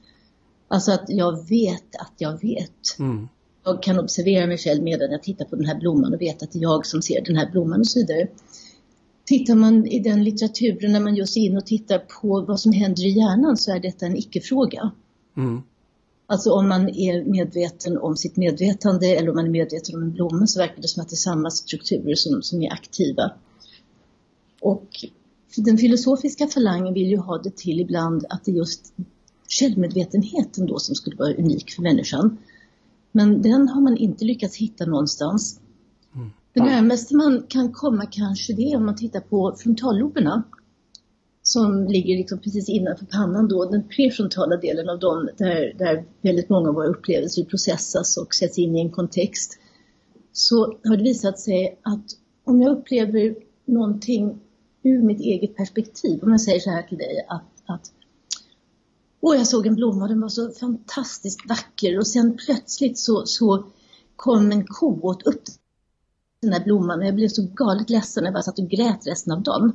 Alltså 0.69 0.93
att 0.93 1.05
jag 1.09 1.49
vet 1.49 1.97
att 1.99 2.13
jag 2.19 2.41
vet. 2.41 2.99
Mm. 2.99 3.29
Jag 3.65 3.83
kan 3.83 3.99
observera 3.99 4.47
mig 4.47 4.59
själv 4.59 4.83
medan 4.83 5.11
jag 5.11 5.23
tittar 5.23 5.45
på 5.45 5.57
den 5.57 5.65
här 5.65 5.79
blomman 5.79 6.15
och 6.15 6.21
vet 6.21 6.43
att 6.43 6.53
det 6.53 6.59
är 6.59 6.63
jag 6.63 6.87
som 6.87 7.03
ser 7.03 7.25
den 7.25 7.37
här 7.37 7.51
blomman 7.51 7.81
och 7.81 7.87
så 7.87 7.99
vidare. 7.99 8.29
Tittar 9.25 9.55
man 9.55 9.87
i 9.87 9.99
den 9.99 10.25
litteraturen 10.25 10.93
när 10.93 11.01
man 11.01 11.15
just 11.15 11.37
är 11.37 11.41
in 11.41 11.57
och 11.57 11.67
tittar 11.67 11.99
på 11.99 12.45
vad 12.49 12.61
som 12.61 12.73
händer 12.73 13.07
i 13.07 13.11
hjärnan 13.11 13.57
så 13.57 13.73
är 13.73 13.81
detta 13.81 14.07
en 14.07 14.17
icke-fråga. 14.17 14.91
Mm. 15.37 15.63
Alltså 16.27 16.51
om 16.53 16.69
man 16.69 16.89
är 16.89 17.25
medveten 17.25 17.99
om 17.99 18.17
sitt 18.17 18.37
medvetande 18.37 19.07
eller 19.07 19.29
om 19.29 19.37
man 19.37 19.47
är 19.47 19.51
medveten 19.51 19.97
om 19.97 20.03
en 20.03 20.13
blomma 20.13 20.47
så 20.47 20.61
verkar 20.61 20.83
det 20.83 20.89
som 20.89 21.03
att 21.03 21.09
det 21.09 21.15
är 21.15 21.17
samma 21.17 21.51
strukturer 21.51 22.15
som, 22.15 22.43
som 22.43 22.63
är 22.63 22.73
aktiva. 22.73 23.33
Och 24.61 24.89
den 25.57 25.79
filosofiska 25.79 26.47
falangen 26.47 26.95
vill 26.95 27.11
ju 27.11 27.17
ha 27.17 27.39
det 27.39 27.57
till 27.57 27.81
ibland 27.81 28.25
att 28.29 28.45
det 28.45 28.51
är 28.51 28.55
just 28.55 28.95
självmedvetenheten 29.49 30.67
då 30.67 30.79
som 30.79 30.95
skulle 30.95 31.17
vara 31.17 31.35
unik 31.35 31.71
för 31.71 31.83
människan. 31.83 32.39
Men 33.13 33.43
den 33.43 33.69
har 33.69 33.81
man 33.81 33.97
inte 33.97 34.25
lyckats 34.25 34.57
hitta 34.57 34.87
någonstans. 34.87 35.61
Mm. 36.15 36.31
Det 36.53 36.61
närmaste 36.61 37.17
man 37.17 37.43
kan 37.49 37.73
komma 37.73 38.07
kanske 38.07 38.53
det 38.53 38.73
är 38.73 38.77
om 38.77 38.87
man 38.87 38.97
tittar 38.97 39.21
på 39.21 39.57
frontalloberna 39.59 40.43
som 41.47 41.87
ligger 41.87 42.17
liksom 42.17 42.39
precis 42.39 42.69
innanför 42.69 43.07
pannan 43.07 43.49
då, 43.49 43.65
den 43.65 43.89
prefrontala 43.89 44.57
delen 44.57 44.89
av 44.89 44.99
dem 44.99 45.29
där, 45.39 45.75
där 45.79 46.05
väldigt 46.23 46.49
många 46.49 46.69
av 46.69 46.75
våra 46.75 46.89
upplevelser 46.89 47.45
processas 47.45 48.17
och 48.17 48.35
sätts 48.35 48.59
in 48.59 48.77
i 48.77 48.81
en 48.81 48.91
kontext. 48.91 49.59
Så 50.33 50.79
har 50.85 50.97
det 50.97 51.03
visat 51.03 51.39
sig 51.39 51.79
att 51.83 52.05
om 52.45 52.63
jag 52.63 52.79
upplever 52.79 53.35
någonting 53.65 54.41
ur 54.83 55.03
mitt 55.03 55.21
eget 55.21 55.57
perspektiv, 55.57 56.23
om 56.23 56.31
jag 56.31 56.41
säger 56.41 56.61
så 56.61 56.71
här 56.71 56.83
till 56.83 56.99
dig 56.99 57.27
att, 57.29 57.53
att 57.67 57.93
Åh, 59.21 59.37
jag 59.37 59.47
såg 59.47 59.67
en 59.67 59.75
blomma, 59.75 60.09
den 60.09 60.21
var 60.21 60.29
så 60.29 60.51
fantastiskt 60.51 61.49
vacker 61.49 61.99
och 61.99 62.07
sen 62.07 62.37
plötsligt 62.37 62.99
så, 62.99 63.27
så 63.27 63.65
kom 64.17 64.53
en 64.53 64.67
ko 64.67 65.01
åt 65.03 65.23
upp 65.23 65.43
den 66.43 66.53
här 66.53 66.65
blomman 66.65 66.99
och 66.99 67.07
jag 67.07 67.15
blev 67.15 67.29
så 67.29 67.47
galet 67.55 67.91
ledsen 67.91 68.23
när 68.23 68.29
jag 68.29 68.35
bara 68.35 68.43
satt 68.43 68.59
och 68.59 68.69
grät 68.69 69.07
resten 69.07 69.33
av 69.33 69.43
dagen. 69.43 69.73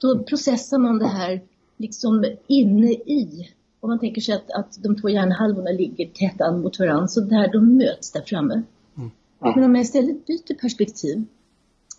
Då 0.00 0.22
processar 0.22 0.78
man 0.78 0.98
det 0.98 1.08
här 1.08 1.40
liksom 1.76 2.24
inne 2.46 2.90
i. 2.90 3.48
Om 3.80 3.90
man 3.90 3.98
tänker 3.98 4.20
sig 4.20 4.34
att, 4.34 4.50
att 4.50 4.82
de 4.82 5.00
två 5.00 5.08
hjärnhalvorna 5.08 5.70
ligger 5.70 6.06
tätt 6.06 6.40
an 6.40 6.60
mot 6.60 6.78
varandra, 6.78 7.08
så 7.08 7.20
där 7.20 7.52
de 7.52 7.76
möts 7.76 8.12
där 8.12 8.22
framme. 8.22 8.62
Mm. 8.96 9.10
Men 9.38 9.64
om 9.64 9.74
jag 9.74 9.82
istället 9.82 10.26
byter 10.26 10.60
perspektiv 10.60 11.24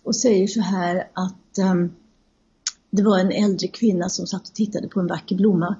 och 0.02 0.16
säger 0.16 0.46
så 0.46 0.60
här 0.60 1.08
att 1.12 1.58
um, 1.72 1.92
det 2.90 3.02
var 3.02 3.18
en 3.18 3.32
äldre 3.32 3.68
kvinna 3.68 4.08
som 4.08 4.26
satt 4.26 4.48
och 4.48 4.54
tittade 4.54 4.88
på 4.88 5.00
en 5.00 5.06
vacker 5.06 5.36
blomma 5.36 5.76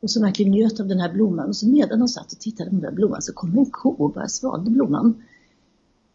och 0.00 0.10
som 0.10 0.22
verkligen 0.22 0.52
njöt 0.52 0.80
av 0.80 0.86
den 0.86 1.00
här 1.00 1.12
blomman. 1.12 1.48
Och 1.48 1.56
så 1.56 1.68
medan 1.68 1.98
hon 1.98 2.08
satt 2.08 2.32
och 2.32 2.38
tittade 2.38 2.70
på 2.70 2.76
den 2.76 2.84
här 2.84 2.92
blomman 2.92 3.22
så 3.22 3.32
kom 3.32 3.58
en 3.58 3.66
ko 3.66 3.90
och 3.90 4.12
bara 4.12 4.28
svalde 4.28 4.70
blomman. 4.70 5.22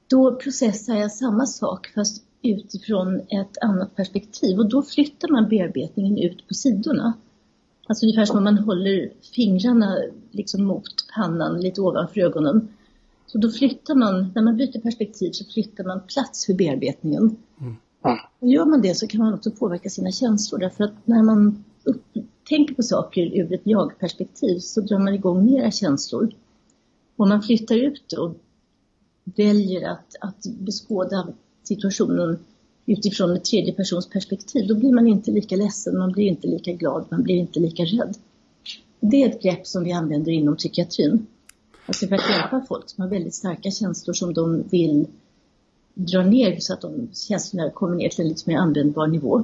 Då 0.07 0.35
processar 0.35 0.95
jag 0.95 1.11
samma 1.11 1.45
sak 1.45 1.91
fast 1.95 2.23
utifrån 2.43 3.19
ett 3.19 3.57
annat 3.61 3.95
perspektiv 3.95 4.59
och 4.59 4.69
då 4.69 4.81
flyttar 4.83 5.31
man 5.31 5.49
bearbetningen 5.49 6.17
ut 6.17 6.47
på 6.47 6.53
sidorna. 6.53 7.13
Alltså 7.87 8.05
ungefär 8.05 8.25
som 8.25 8.37
om 8.37 8.43
man 8.43 8.57
håller 8.57 9.11
fingrarna 9.35 9.97
liksom 10.31 10.63
mot 10.63 10.93
pannan 11.15 11.61
lite 11.61 11.81
ovanför 11.81 12.21
ögonen. 12.21 12.67
Så 13.27 13.37
då 13.37 13.49
flyttar 13.49 13.95
man, 13.95 14.31
när 14.35 14.41
man 14.41 14.57
byter 14.57 14.79
perspektiv 14.79 15.31
så 15.31 15.45
flyttar 15.45 15.83
man 15.83 16.01
plats 16.07 16.45
för 16.45 16.53
bearbetningen. 16.53 17.37
Mm. 17.61 17.75
Och 18.39 18.49
gör 18.49 18.65
man 18.65 18.81
det 18.81 18.95
så 18.95 19.07
kan 19.07 19.19
man 19.19 19.33
också 19.33 19.51
påverka 19.51 19.89
sina 19.89 20.11
känslor 20.11 20.59
därför 20.59 20.83
att 20.83 21.07
när 21.07 21.23
man 21.23 21.63
upp, 21.83 22.03
tänker 22.49 22.75
på 22.75 22.83
saker 22.83 23.21
ur 23.21 23.53
ett 23.53 23.61
jag-perspektiv 23.63 24.59
så 24.59 24.81
drar 24.81 24.99
man 24.99 25.13
igång 25.13 25.45
mera 25.45 25.71
känslor. 25.71 26.33
Om 27.15 27.29
man 27.29 27.41
flyttar 27.41 27.75
ut 27.75 28.13
och 28.13 28.35
väljer 29.23 29.89
att, 29.89 30.15
att 30.21 30.45
beskåda 30.59 31.27
situationen 31.63 32.39
utifrån 32.85 33.35
ett 33.35 33.45
tredje 33.45 33.73
persons 33.73 34.09
perspektiv, 34.09 34.67
då 34.67 34.75
blir 34.75 34.93
man 34.93 35.07
inte 35.07 35.31
lika 35.31 35.55
ledsen, 35.55 35.97
man 35.97 36.11
blir 36.11 36.25
inte 36.25 36.47
lika 36.47 36.71
glad, 36.71 37.05
man 37.09 37.23
blir 37.23 37.35
inte 37.35 37.59
lika 37.59 37.83
rädd. 37.83 38.17
Det 38.99 39.23
är 39.23 39.29
ett 39.29 39.41
grepp 39.41 39.67
som 39.67 39.83
vi 39.83 39.91
använder 39.91 40.31
inom 40.31 40.55
psykiatrin. 40.55 41.27
Alltså 41.85 42.07
för 42.07 42.15
att 42.15 42.29
hjälpa 42.29 42.65
folk 42.67 42.89
som 42.89 43.01
har 43.01 43.09
väldigt 43.09 43.35
starka 43.35 43.71
känslor 43.71 44.13
som 44.13 44.33
de 44.33 44.63
vill 44.71 45.07
dra 45.93 46.23
ner 46.23 46.59
så 46.59 46.73
att 46.73 46.81
de 46.81 47.09
känslorna 47.13 47.69
kommer 47.69 47.95
ner 47.95 48.09
till 48.09 48.21
en 48.21 48.27
lite 48.27 48.49
mer 48.49 48.57
användbar 48.57 49.07
nivå. 49.07 49.43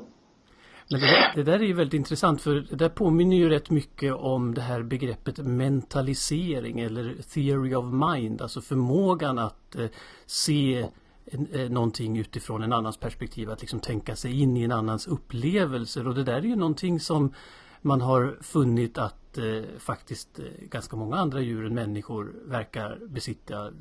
Men 0.92 1.00
det, 1.00 1.32
det, 1.36 1.44
där 1.44 1.60
är 1.60 1.64
ju 1.64 1.74
väldigt 1.74 1.94
intressant 1.94 2.42
för 2.42 2.68
det 2.70 2.76
där 2.76 2.90
påminner 2.90 3.38
ju 3.38 3.50
rätt 3.50 3.70
mycket 3.70 4.14
om 4.14 4.54
det 4.54 4.62
här 4.62 4.84
begreppet 4.84 5.38
mentalisering 5.38 6.80
eller 6.80 7.16
theory 7.34 7.76
of 7.76 7.86
mind, 7.86 8.42
alltså 8.42 8.62
förmågan 8.62 9.38
att 9.38 9.76
eh, 9.76 9.86
se 10.26 10.86
Eh, 11.32 11.70
någonting 11.70 12.18
utifrån 12.18 12.64
en 12.64 12.74
annans 12.74 12.98
perspektiv, 12.98 13.50
att 13.50 13.62
liksom 13.62 13.80
tänka 13.80 14.16
sig 14.16 14.42
in 14.42 14.58
i 14.58 14.64
en 14.64 14.72
annans 14.72 15.08
upplevelser 15.08 16.08
och 16.08 16.16
det 16.16 16.24
där 16.24 16.34
är 16.34 16.42
ju 16.42 16.56
någonting 16.56 17.00
som 17.00 17.34
man 17.82 18.02
har 18.02 18.38
funnit 18.42 18.98
att 18.98 19.38
eh, 19.38 19.44
faktiskt 19.80 20.40
eh, 20.40 20.46
ganska 20.70 20.96
många 20.96 21.16
andra 21.16 21.42
djur 21.42 21.66
än 21.66 21.74
människor 21.74 22.36
verkar 22.46 23.00
besitta 23.10 23.72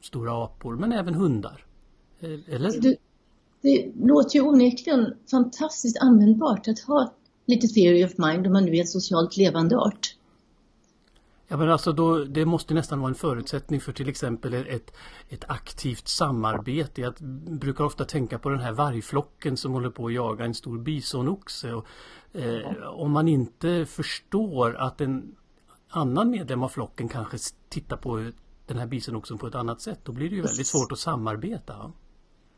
stora 0.00 0.44
apor 0.44 0.76
men 0.76 0.92
även 0.92 1.14
hundar. 1.14 1.64
Eh, 2.20 2.54
eller? 2.54 2.80
Det, 2.80 2.96
det 3.62 3.92
låter 3.96 4.36
ju 4.36 4.42
onekligen 4.42 5.14
fantastiskt 5.30 5.98
användbart 5.98 6.68
att 6.68 6.80
ha 6.80 7.12
lite 7.46 7.66
theory 7.66 8.04
of 8.04 8.18
mind 8.18 8.46
om 8.46 8.52
man 8.52 8.64
nu 8.64 8.76
är 8.76 8.80
en 8.80 8.86
socialt 8.86 9.36
levande 9.36 9.78
art. 9.78 10.16
Ja 11.48 11.56
men 11.56 11.70
alltså 11.70 11.92
då, 11.92 12.24
det 12.24 12.44
måste 12.44 12.74
nästan 12.74 13.00
vara 13.00 13.08
en 13.08 13.14
förutsättning 13.14 13.80
för 13.80 13.92
till 13.92 14.08
exempel 14.08 14.54
ett, 14.54 14.92
ett 15.28 15.44
aktivt 15.48 16.08
samarbete. 16.08 17.00
Jag 17.00 17.14
brukar 17.58 17.84
ofta 17.84 18.04
tänka 18.04 18.38
på 18.38 18.48
den 18.48 18.60
här 18.60 18.72
vargflocken 18.72 19.56
som 19.56 19.72
håller 19.72 19.90
på 19.90 20.06
att 20.06 20.12
jaga 20.12 20.44
en 20.44 20.54
stor 20.54 20.78
bisonoxe. 20.78 21.72
Och, 21.72 21.86
eh, 22.32 22.86
om 22.86 23.12
man 23.12 23.28
inte 23.28 23.86
förstår 23.86 24.76
att 24.76 25.00
en 25.00 25.36
annan 25.88 26.30
medlem 26.30 26.62
av 26.62 26.68
flocken 26.68 27.08
kanske 27.08 27.38
tittar 27.68 27.96
på 27.96 28.30
den 28.66 28.78
här 28.78 28.86
bisonoxen 28.86 29.38
på 29.38 29.46
ett 29.46 29.54
annat 29.54 29.80
sätt, 29.80 30.00
då 30.04 30.12
blir 30.12 30.30
det 30.30 30.36
ju 30.36 30.42
väldigt 30.42 30.66
svårt 30.66 30.92
att 30.92 30.98
samarbeta. 30.98 31.92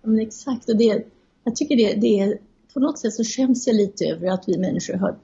Men 0.02 0.18
exakt, 0.18 0.68
och 0.68 0.76
det, 0.76 1.06
jag 1.44 1.56
tycker 1.56 1.76
det, 1.76 1.94
det 2.00 2.20
är, 2.20 2.38
på 2.74 2.80
något 2.80 2.98
sätt 2.98 3.14
så 3.14 3.24
skäms 3.24 3.66
jag 3.66 3.76
lite 3.76 4.04
över 4.04 4.28
att 4.28 4.44
vi 4.46 4.58
människor 4.58 4.94
har 4.94 5.18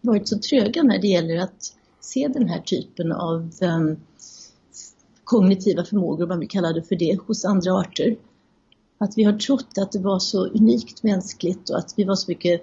varit 0.00 0.28
så 0.28 0.38
tröga 0.38 0.82
när 0.82 0.98
det 0.98 1.06
gäller 1.06 1.38
att 1.38 1.77
se 2.00 2.28
den 2.28 2.48
här 2.48 2.60
typen 2.60 3.12
av 3.12 3.50
um, 3.62 3.96
kognitiva 5.24 5.84
förmågor, 5.84 6.22
om 6.22 6.28
man 6.28 6.40
vill 6.40 6.48
kalla 6.48 6.72
det 6.72 6.82
för 6.82 6.96
det, 6.96 7.18
hos 7.26 7.44
andra 7.44 7.72
arter. 7.72 8.16
Att 8.98 9.12
vi 9.16 9.24
har 9.24 9.32
trott 9.32 9.78
att 9.78 9.92
det 9.92 9.98
var 9.98 10.18
så 10.18 10.46
unikt 10.46 11.02
mänskligt 11.02 11.70
och 11.70 11.78
att 11.78 11.94
vi 11.96 12.04
var 12.04 12.14
så 12.14 12.30
mycket 12.30 12.62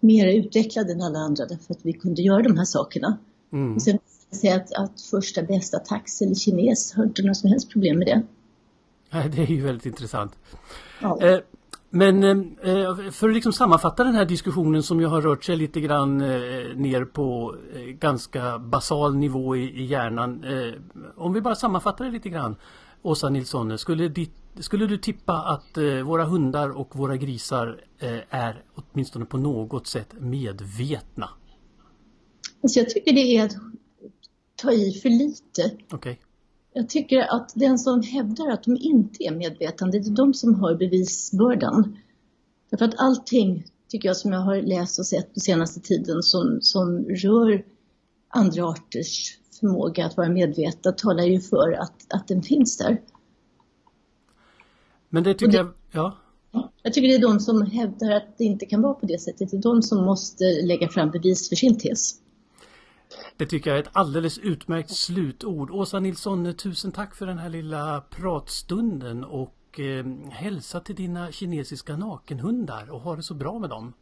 mer 0.00 0.26
utvecklade 0.26 0.92
än 0.92 1.02
alla 1.02 1.18
andra 1.18 1.46
därför 1.46 1.74
att 1.74 1.80
vi 1.86 1.92
kunde 1.92 2.22
göra 2.22 2.42
de 2.42 2.56
här 2.56 2.64
sakerna. 2.64 3.18
Mm. 3.52 3.74
Och 3.74 3.82
sen 3.82 3.98
säga 4.30 4.56
att, 4.56 4.72
att 4.72 5.00
första 5.00 5.42
bästa 5.42 5.78
tax 5.78 6.22
eller 6.22 6.34
kines 6.34 6.94
har 6.94 7.04
inte 7.04 7.22
några 7.22 7.34
som 7.34 7.50
helst 7.50 7.70
problem 7.70 7.98
med 7.98 8.06
det. 8.06 8.22
Nej, 9.10 9.28
det 9.28 9.42
är 9.42 9.46
ju 9.46 9.62
väldigt 9.62 9.86
intressant. 9.86 10.32
Ja. 11.00 11.22
Eh, 11.22 11.38
Men 11.94 12.24
eh, 12.24 13.10
för 13.10 13.28
att 13.28 13.34
liksom 13.34 13.52
sammanfatta 13.52 14.04
den 14.04 14.14
här 14.14 14.24
diskussionen 14.24 14.82
som 14.82 15.00
ju 15.00 15.06
har 15.06 15.22
rört 15.22 15.44
sig 15.44 15.56
lite 15.56 15.80
grann 15.80 16.20
eh, 16.20 16.76
ner 16.76 17.04
på 17.04 17.56
eh, 17.74 17.80
ganska 17.80 18.58
basal 18.58 19.16
nivå 19.16 19.56
i, 19.56 19.84
hjärnan. 19.84 20.44
Eh, 20.44 20.74
om 21.16 21.32
vi 21.32 21.40
bara 21.40 21.54
sammanfattar 21.54 22.04
det 22.04 22.10
lite 22.10 22.28
grann. 22.28 22.56
Åsa 23.02 23.28
Nilsson, 23.28 23.78
skulle, 23.78 24.08
ditt, 24.08 24.34
skulle 24.60 24.86
du 24.86 24.98
tippa 24.98 25.32
att 25.32 25.76
eh, 25.76 25.84
våra 25.84 26.24
hundar 26.24 26.70
och 26.70 26.96
våra 26.96 27.16
grisar 27.16 27.80
eh, 27.98 28.18
är 28.30 28.64
åtminstone 28.74 29.24
på 29.24 29.36
något 29.38 29.86
sätt 29.86 30.08
medvetna? 30.18 31.28
Alltså 32.62 32.78
jag 32.78 32.90
tycker 32.90 33.12
det 33.12 33.36
är 33.36 33.44
att 33.44 33.56
ta 34.56 34.72
i 34.72 34.92
för 35.02 35.08
lite. 35.08 35.76
Okay. 35.94 36.16
Jag 36.76 36.88
tycker 36.88 37.20
att 37.36 37.52
den 37.54 37.78
som 37.78 38.02
hävdar 38.02 38.48
att 38.50 38.64
de 38.64 38.76
inte 38.76 39.24
är 39.24 39.34
medvetande, 39.34 39.98
det 39.98 40.08
är 40.08 40.16
de 40.16 40.34
som 40.34 40.54
har 40.54 40.74
bevisbördan. 40.74 41.96
Därför 42.70 42.84
att 42.84 42.94
allting, 42.98 43.64
tycker 43.88 44.08
jag, 44.08 44.16
som 44.16 44.32
jag 44.32 44.40
har 44.40 44.56
läst 44.56 44.98
och 44.98 45.06
sett 45.06 45.34
på 45.34 45.40
senaste 45.40 45.80
tiden 45.80 46.22
som, 46.22 46.58
som 46.60 47.04
rör 47.04 47.64
andra 48.28 48.64
arters 48.64 49.38
förmåga 49.60 50.06
att 50.06 50.16
vara 50.16 50.28
medvetna 50.28 50.92
talar 50.92 51.24
ju 51.24 51.40
för 51.40 51.72
att, 51.72 52.14
att 52.14 52.28
den 52.28 52.42
finns 52.42 52.78
där. 52.78 53.00
Men 55.08 55.22
det 55.22 55.34
tycker 55.34 55.52
det, 55.52 55.58
jag, 55.58 55.72
ja. 55.92 56.16
Jag 56.82 56.92
tycker 56.92 57.08
det 57.08 57.14
är 57.14 57.28
de 57.32 57.40
som 57.40 57.62
hävdar 57.62 58.10
att 58.10 58.38
det 58.38 58.44
inte 58.44 58.66
kan 58.66 58.82
vara 58.82 58.94
på 58.94 59.06
det 59.06 59.20
sättet, 59.20 59.50
det 59.50 59.56
är 59.56 59.62
de 59.62 59.82
som 59.82 60.04
måste 60.04 60.44
lägga 60.44 60.88
fram 60.88 61.10
bevis 61.10 61.48
för 61.48 61.56
sin 61.56 61.78
tes. 61.78 62.23
Det 63.36 63.46
tycker 63.46 63.70
jag 63.70 63.78
är 63.78 63.82
ett 63.82 63.90
alldeles 63.92 64.38
utmärkt 64.38 64.90
slutord. 64.90 65.70
Åsa 65.70 66.00
Nilsson, 66.00 66.54
tusen 66.54 66.92
tack 66.92 67.14
för 67.14 67.26
den 67.26 67.38
här 67.38 67.48
lilla 67.48 68.04
pratstunden 68.10 69.24
och 69.24 69.80
eh, 69.80 70.06
hälsa 70.30 70.80
till 70.80 70.94
dina 70.94 71.32
kinesiska 71.32 71.96
nakenhundar 71.96 72.90
och 72.90 73.00
ha 73.00 73.16
det 73.16 73.22
så 73.22 73.34
bra 73.34 73.58
med 73.58 73.70
dem. 73.70 73.92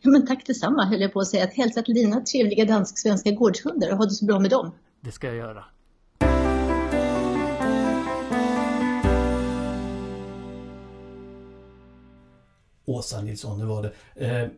Ja, 0.00 0.10
men 0.10 0.26
tack 0.26 0.46
detsamma 0.46 0.84
höll 0.84 1.00
jag 1.00 1.12
på 1.12 1.20
att 1.20 1.28
säga. 1.28 1.44
Att 1.44 1.54
hälsa 1.54 1.82
till 1.82 1.94
dina 1.94 2.20
trevliga 2.20 2.64
dansk-svenska 2.64 3.30
gårdshundar 3.30 3.90
och 3.90 3.96
ha 3.96 4.04
det 4.04 4.10
så 4.10 4.24
bra 4.24 4.38
med 4.38 4.50
dem. 4.50 4.72
Det 5.00 5.12
ska 5.12 5.26
jag 5.26 5.36
göra. 5.36 5.64
Åsa 12.84 13.20
Nilsson, 13.20 13.58
det 13.58 13.64
var 13.66 13.82
det. 13.82 13.92
Eh, 14.26 14.48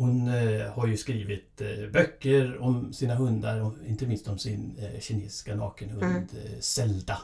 hon 0.00 0.28
eh, 0.28 0.72
har 0.72 0.86
ju 0.86 0.96
skrivit 0.96 1.60
eh, 1.60 1.90
böcker 1.92 2.62
om 2.62 2.92
sina 2.92 3.14
hundar, 3.14 3.60
och 3.60 3.72
inte 3.86 4.06
minst 4.06 4.28
om 4.28 4.38
sin 4.38 4.78
eh, 4.78 5.00
kinesiska 5.00 5.54
nakenhund 5.54 6.04
mm. 6.04 6.26
Zelda. 6.60 7.18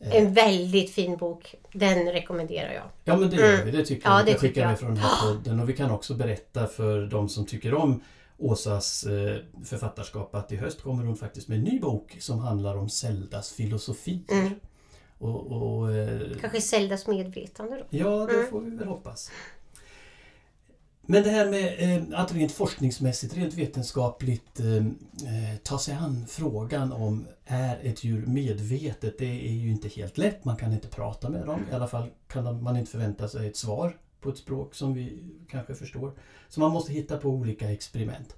En 0.00 0.34
väldigt 0.34 0.90
fin 0.90 1.16
bok. 1.16 1.54
Den 1.72 2.12
rekommenderar 2.12 2.72
jag. 2.72 2.84
Ja 3.04 3.16
men 3.16 3.30
det 3.30 3.36
gör 3.36 3.54
mm. 3.54 3.66
vi, 3.66 3.70
det 3.70 3.84
tycker 3.84 4.08
jag. 4.08 4.20
Ja, 4.20 4.24
det 4.24 4.34
skickar 4.34 4.66
med 4.66 4.78
från 4.78 4.94
den 4.94 4.98
här 4.98 5.32
podden. 5.32 5.60
Och 5.60 5.68
vi 5.68 5.72
kan 5.72 5.90
också 5.90 6.14
berätta 6.14 6.66
för 6.66 7.06
de 7.06 7.28
som 7.28 7.46
tycker 7.46 7.74
om 7.74 8.00
Åsas 8.36 9.06
författarskap 9.64 10.34
att 10.34 10.52
i 10.52 10.56
höst 10.56 10.82
kommer 10.82 11.04
hon 11.04 11.16
faktiskt 11.16 11.48
med 11.48 11.58
en 11.58 11.64
ny 11.64 11.80
bok 11.80 12.16
som 12.20 12.38
handlar 12.38 12.76
om 12.76 12.88
Zeldas 12.88 13.52
filosofi. 13.52 14.20
Mm. 14.30 14.50
Och, 15.18 15.46
och, 15.46 15.88
Kanske 16.40 16.60
Zeldas 16.60 17.06
medvetande 17.06 17.76
då? 17.76 17.84
Ja, 17.90 18.26
det 18.26 18.34
mm. 18.34 18.50
får 18.50 18.60
vi 18.60 18.70
väl 18.70 18.88
hoppas. 18.88 19.30
Men 21.10 21.22
det 21.22 21.30
här 21.30 21.50
med 21.50 21.96
eh, 21.96 22.20
att 22.20 22.34
rent 22.34 22.52
forskningsmässigt, 22.52 23.36
rent 23.36 23.54
vetenskapligt 23.54 24.60
eh, 24.60 24.76
eh, 24.76 25.56
ta 25.62 25.78
sig 25.78 25.94
an 25.94 26.26
frågan 26.28 26.92
om 26.92 27.26
är 27.44 27.78
ett 27.82 28.04
djur 28.04 28.26
medvetet? 28.26 29.18
Det 29.18 29.48
är 29.48 29.52
ju 29.52 29.70
inte 29.70 29.88
helt 29.88 30.18
lätt. 30.18 30.44
Man 30.44 30.56
kan 30.56 30.72
inte 30.72 30.88
prata 30.88 31.28
med 31.28 31.46
dem. 31.46 31.60
I 31.70 31.74
alla 31.74 31.88
fall 31.88 32.08
kan 32.26 32.62
man 32.62 32.76
inte 32.76 32.90
förvänta 32.90 33.28
sig 33.28 33.48
ett 33.48 33.56
svar 33.56 33.96
på 34.20 34.28
ett 34.28 34.38
språk 34.38 34.74
som 34.74 34.94
vi 34.94 35.22
kanske 35.50 35.74
förstår. 35.74 36.12
Så 36.48 36.60
man 36.60 36.72
måste 36.72 36.92
hitta 36.92 37.18
på 37.18 37.28
olika 37.28 37.72
experiment. 37.72 38.36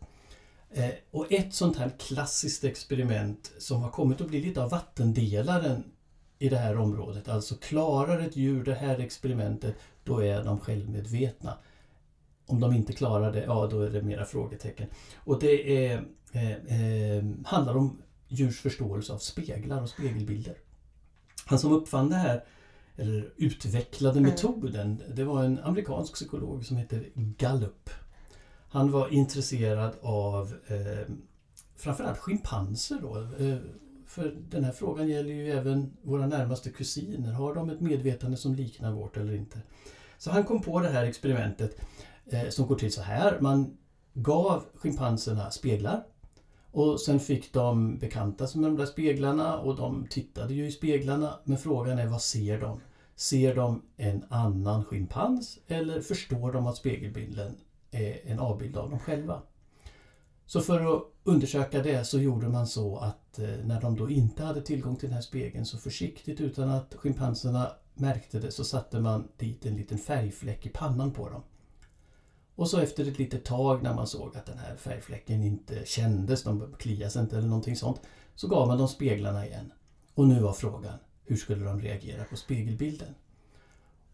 Eh, 0.70 0.90
och 1.11 1.33
ett 1.33 1.54
sånt 1.54 1.76
här 1.76 1.90
klassiskt 1.98 2.64
experiment 2.64 3.52
som 3.59 3.83
har 3.83 3.90
kommit 3.90 4.20
att 4.20 4.28
bli 4.28 4.40
lite 4.40 4.62
av 4.62 4.70
vattendelaren 4.70 5.85
i 6.38 6.48
det 6.48 6.59
här 6.59 6.78
området. 6.78 7.28
Alltså 7.28 7.54
klarar 7.54 8.18
ett 8.20 8.37
djur 8.37 8.64
det 8.64 8.74
här 8.74 8.98
experimentet, 8.98 9.74
då 10.04 10.24
är 10.24 10.44
de 10.44 10.61
självmedvetna. 10.61 11.59
Om 12.50 12.60
de 12.60 12.72
inte 12.72 12.92
klarar 12.92 13.32
det, 13.32 13.44
ja 13.44 13.68
då 13.70 13.80
är 13.80 13.90
det 13.90 14.02
mera 14.02 14.24
frågetecken. 14.24 14.88
Och 15.16 15.40
det 15.40 15.86
är, 15.86 16.04
eh, 16.32 16.50
eh, 16.50 17.24
handlar 17.44 17.76
om 17.76 18.02
djurs 18.28 18.60
förståelse 18.60 19.12
av 19.12 19.18
speglar 19.18 19.82
och 19.82 19.88
spegelbilder. 19.88 20.54
Han 21.46 21.58
som 21.58 21.72
uppfann 21.72 22.08
det 22.08 22.16
här, 22.16 22.44
eller 22.96 23.32
utvecklade 23.36 24.18
mm. 24.18 24.30
metoden, 24.30 25.02
det 25.14 25.24
var 25.24 25.44
en 25.44 25.58
amerikansk 25.58 26.14
psykolog 26.14 26.64
som 26.64 26.76
heter 26.76 27.08
Gallup. 27.14 27.90
Han 28.68 28.90
var 28.90 29.08
intresserad 29.08 29.94
av 30.02 30.54
eh, 30.66 31.14
framförallt 31.76 32.18
schimpanser 32.18 32.98
då. 33.02 33.16
Eh, 33.44 33.58
för 34.06 34.36
den 34.48 34.64
här 34.64 34.72
frågan 34.72 35.08
gäller 35.08 35.30
ju 35.30 35.50
även 35.52 35.96
våra 36.02 36.26
närmaste 36.26 36.70
kusiner. 36.70 37.32
Har 37.32 37.54
de 37.54 37.70
ett 37.70 37.80
medvetande 37.80 38.36
som 38.36 38.54
liknar 38.54 38.92
vårt 38.92 39.16
eller 39.16 39.34
inte? 39.34 39.58
Så 40.18 40.30
han 40.30 40.44
kom 40.44 40.62
på 40.62 40.80
det 40.80 40.88
här 40.88 41.04
experimentet 41.04 41.80
Eh, 42.32 42.48
som 42.48 42.66
går 42.66 42.76
till 42.76 42.92
så 42.92 43.02
här. 43.02 43.40
Man 43.40 43.76
gav 44.14 44.64
schimpanserna 44.74 45.50
speglar 45.50 46.04
och 46.70 47.00
sen 47.00 47.20
fick 47.20 47.52
de 47.52 47.98
bekanta 47.98 48.46
sig 48.46 48.60
med 48.60 48.70
de 48.70 48.76
där 48.76 48.86
speglarna 48.86 49.58
och 49.58 49.76
de 49.76 50.06
tittade 50.10 50.54
ju 50.54 50.66
i 50.66 50.72
speglarna. 50.72 51.34
Men 51.44 51.58
frågan 51.58 51.98
är 51.98 52.06
vad 52.06 52.22
ser 52.22 52.60
de? 52.60 52.80
Ser 53.16 53.54
de 53.54 53.82
en 53.96 54.24
annan 54.28 54.84
schimpans 54.84 55.58
eller 55.66 56.00
förstår 56.00 56.52
de 56.52 56.66
att 56.66 56.76
spegelbilden 56.76 57.56
är 57.90 58.20
en 58.24 58.38
avbild 58.38 58.76
av 58.76 58.90
dem 58.90 58.98
själva? 58.98 59.42
Så 60.46 60.60
för 60.60 60.96
att 60.96 61.02
undersöka 61.24 61.82
det 61.82 62.04
så 62.04 62.18
gjorde 62.18 62.48
man 62.48 62.66
så 62.66 62.96
att 62.96 63.38
eh, 63.38 63.48
när 63.64 63.80
de 63.80 63.96
då 63.96 64.10
inte 64.10 64.42
hade 64.44 64.62
tillgång 64.62 64.96
till 64.96 65.08
den 65.08 65.14
här 65.14 65.22
spegeln 65.22 65.66
så 65.66 65.78
försiktigt 65.78 66.40
utan 66.40 66.68
att 66.68 66.94
schimpanserna 66.94 67.72
märkte 67.94 68.38
det 68.38 68.50
så 68.50 68.64
satte 68.64 69.00
man 69.00 69.28
dit 69.36 69.66
en 69.66 69.76
liten 69.76 69.98
färgfläck 69.98 70.66
i 70.66 70.68
pannan 70.68 71.12
på 71.12 71.28
dem. 71.28 71.42
Och 72.54 72.68
så 72.68 72.78
efter 72.78 73.08
ett 73.08 73.18
litet 73.18 73.44
tag 73.44 73.82
när 73.82 73.94
man 73.94 74.06
såg 74.06 74.36
att 74.36 74.46
den 74.46 74.58
här 74.58 74.76
färgfläcken 74.76 75.42
inte 75.42 75.86
kändes, 75.86 76.42
de 76.42 76.74
kliade 76.78 77.10
sig 77.10 77.22
inte 77.22 77.38
eller 77.38 77.48
någonting 77.48 77.76
sånt, 77.76 78.00
så 78.34 78.48
gav 78.48 78.68
man 78.68 78.78
dem 78.78 78.88
speglarna 78.88 79.46
igen. 79.46 79.72
Och 80.14 80.28
nu 80.28 80.40
var 80.40 80.52
frågan, 80.52 80.98
hur 81.24 81.36
skulle 81.36 81.64
de 81.64 81.80
reagera 81.80 82.24
på 82.24 82.36
spegelbilden? 82.36 83.14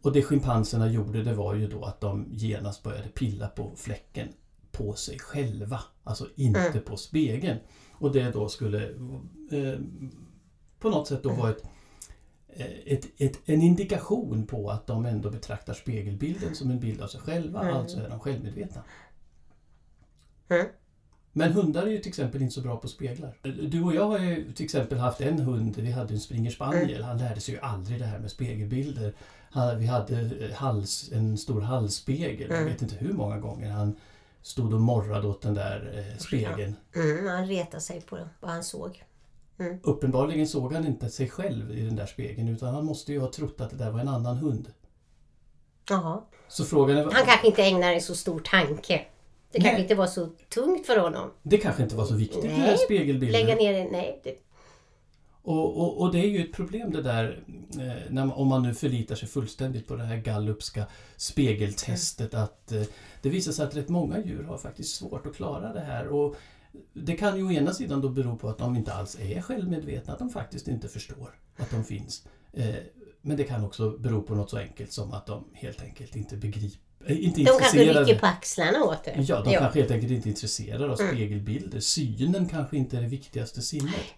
Och 0.02 0.12
det 0.12 0.22
schimpanserna 0.22 0.88
gjorde 0.88 1.22
det 1.22 1.34
var 1.34 1.54
ju 1.54 1.68
då 1.68 1.84
att 1.84 2.00
de 2.00 2.26
genast 2.30 2.82
började 2.82 3.08
pilla 3.08 3.48
på 3.48 3.72
fläcken 3.76 4.28
på 4.72 4.94
sig 4.94 5.18
själva, 5.18 5.80
alltså 6.04 6.28
inte 6.34 6.60
mm. 6.60 6.82
på 6.82 6.96
spegeln. 6.96 7.58
Och 7.92 8.12
det 8.12 8.30
då 8.30 8.48
skulle 8.48 8.88
eh, 9.50 9.80
på 10.78 10.90
något 10.90 11.08
sätt 11.08 11.22
då 11.22 11.32
vara 11.32 11.50
ett 11.50 11.62
ett, 12.84 13.06
ett, 13.16 13.38
en 13.44 13.62
indikation 13.62 14.46
på 14.46 14.70
att 14.70 14.86
de 14.86 15.06
ändå 15.06 15.30
betraktar 15.30 15.74
spegelbilden 15.74 16.54
som 16.54 16.70
en 16.70 16.80
bild 16.80 17.02
av 17.02 17.08
sig 17.08 17.20
själva, 17.20 17.62
mm. 17.62 17.76
alltså 17.76 18.00
är 18.00 18.08
de 18.08 18.20
självmedvetna. 18.20 18.82
Mm. 20.48 20.66
Men 21.32 21.52
hundar 21.52 21.82
är 21.82 21.90
ju 21.90 21.98
till 21.98 22.08
exempel 22.08 22.42
inte 22.42 22.54
så 22.54 22.60
bra 22.60 22.76
på 22.76 22.88
speglar. 22.88 23.38
Du 23.68 23.82
och 23.82 23.94
jag 23.94 24.06
har 24.06 24.18
ju 24.18 24.52
till 24.52 24.64
exempel 24.64 24.98
haft 24.98 25.20
en 25.20 25.38
hund, 25.38 25.76
vi 25.76 25.90
hade 25.90 26.14
en 26.14 26.20
springer 26.20 26.50
spaniel, 26.50 26.90
mm. 26.90 27.02
han 27.02 27.18
lärde 27.18 27.40
sig 27.40 27.54
ju 27.54 27.60
aldrig 27.60 27.98
det 27.98 28.04
här 28.04 28.18
med 28.18 28.30
spegelbilder. 28.30 29.14
vi 29.78 29.86
hade 29.86 30.20
eh, 30.20 30.52
hals, 30.54 31.10
en 31.12 31.38
stor 31.38 31.60
halsspegel, 31.60 32.50
jag 32.50 32.58
mm. 32.58 32.72
vet 32.72 32.82
inte 32.82 32.94
hur 32.94 33.12
många 33.12 33.38
gånger 33.38 33.70
han 33.70 33.96
stod 34.42 34.74
och 34.74 34.80
morrade 34.80 35.26
åt 35.26 35.42
den 35.42 35.54
där 35.54 36.08
eh, 36.12 36.18
spegeln. 36.18 36.76
Mm, 36.94 37.26
han 37.26 37.46
retade 37.46 37.80
sig 37.80 38.00
på 38.00 38.28
vad 38.40 38.50
han 38.50 38.64
såg. 38.64 39.04
Mm. 39.58 39.78
Uppenbarligen 39.82 40.46
såg 40.46 40.72
han 40.72 40.86
inte 40.86 41.10
sig 41.10 41.28
själv 41.28 41.78
i 41.78 41.82
den 41.82 41.96
där 41.96 42.06
spegeln 42.06 42.48
utan 42.48 42.74
han 42.74 42.84
måste 42.84 43.12
ju 43.12 43.20
ha 43.20 43.32
trott 43.32 43.60
att 43.60 43.70
det 43.70 43.76
där 43.76 43.90
var 43.90 44.00
en 44.00 44.08
annan 44.08 44.36
hund. 44.36 44.72
Jaha. 45.88 46.22
Så 46.48 46.64
frågan 46.64 46.96
är... 46.96 47.02
Han 47.02 47.26
kanske 47.26 47.46
inte 47.46 47.62
ägnar 47.62 47.92
en 47.92 48.00
så 48.00 48.14
stor 48.14 48.40
tanke. 48.40 49.04
Det 49.52 49.60
kanske 49.60 49.82
inte 49.82 49.94
var 49.94 50.06
så 50.06 50.28
tungt 50.48 50.86
för 50.86 50.98
honom. 50.98 51.30
Det 51.42 51.58
kanske 51.58 51.82
inte 51.82 51.96
var 51.96 52.04
så 52.04 52.14
viktigt 52.14 52.44
nej. 52.44 52.58
med 52.58 52.78
spegelbilden. 52.78 53.40
Lägga 53.40 53.54
ner 53.54 53.72
det, 53.72 53.90
nej. 53.90 54.20
Det... 54.24 54.38
Och, 55.42 55.80
och, 55.80 56.00
och, 56.00 56.12
det 56.12 56.18
är 56.18 56.28
ju 56.28 56.44
ett 56.44 56.52
problem 56.52 56.92
det 56.92 57.02
där 57.02 57.44
eh, 57.70 58.10
när 58.10 58.24
man, 58.24 58.32
om 58.32 58.48
man 58.48 58.62
nu 58.62 58.74
förlitar 58.74 59.14
sig 59.14 59.28
fullständigt 59.28 59.88
på 59.88 59.96
det 59.96 60.04
här 60.04 60.16
Gallupska 60.16 60.84
spegeltestet 61.16 62.34
mm. 62.34 62.44
att 62.44 62.72
eh, 62.72 62.82
det 63.22 63.28
visar 63.28 63.52
sig 63.52 63.66
att 63.66 63.76
rätt 63.76 63.88
många 63.88 64.18
djur 64.24 64.42
har 64.42 64.58
faktiskt 64.58 64.94
svårt 64.94 65.26
att 65.26 65.36
klara 65.36 65.72
det 65.72 65.80
här. 65.80 66.08
Och 66.08 66.36
det 66.92 67.16
kan 67.16 67.36
ju 67.36 67.42
å 67.42 67.50
ena 67.50 67.72
sidan 67.72 68.00
då 68.00 68.08
bero 68.08 68.36
på 68.36 68.48
att 68.48 68.58
de 68.58 68.76
inte 68.76 68.92
alls 68.92 69.18
är 69.20 69.40
självmedvetna, 69.40 70.12
att 70.12 70.18
de 70.18 70.30
faktiskt 70.30 70.68
inte 70.68 70.88
förstår 70.88 71.30
att 71.56 71.70
de 71.70 71.84
finns. 71.84 72.26
Eh, 72.52 72.74
men 73.22 73.36
det 73.36 73.44
kan 73.44 73.64
också 73.64 73.90
bero 73.90 74.22
på 74.22 74.34
något 74.34 74.50
så 74.50 74.58
enkelt 74.58 74.92
som 74.92 75.12
att 75.12 75.26
de 75.26 75.44
helt 75.52 75.82
enkelt 75.82 76.16
inte 76.16 76.36
begriper 76.36 76.80
eh, 77.06 77.24
inte 77.24 77.40
de 77.40 77.58
kanske 77.58 77.78
rycker 77.78 78.18
på 78.18 78.26
axlarna 78.26 78.84
åt 78.84 79.04
det. 79.04 79.14
Ja, 79.28 79.42
de 79.42 79.52
ja. 79.52 79.60
kanske 79.60 79.78
helt 79.78 79.90
enkelt 79.90 80.12
inte 80.12 80.28
är 80.28 80.30
intresserade 80.30 80.84
av 80.84 81.00
mm. 81.00 81.12
spegelbilder. 81.12 81.80
Synen 81.80 82.48
kanske 82.48 82.76
inte 82.76 82.96
är 82.96 83.00
det 83.00 83.08
viktigaste 83.08 83.62
sinnet. 83.62 84.14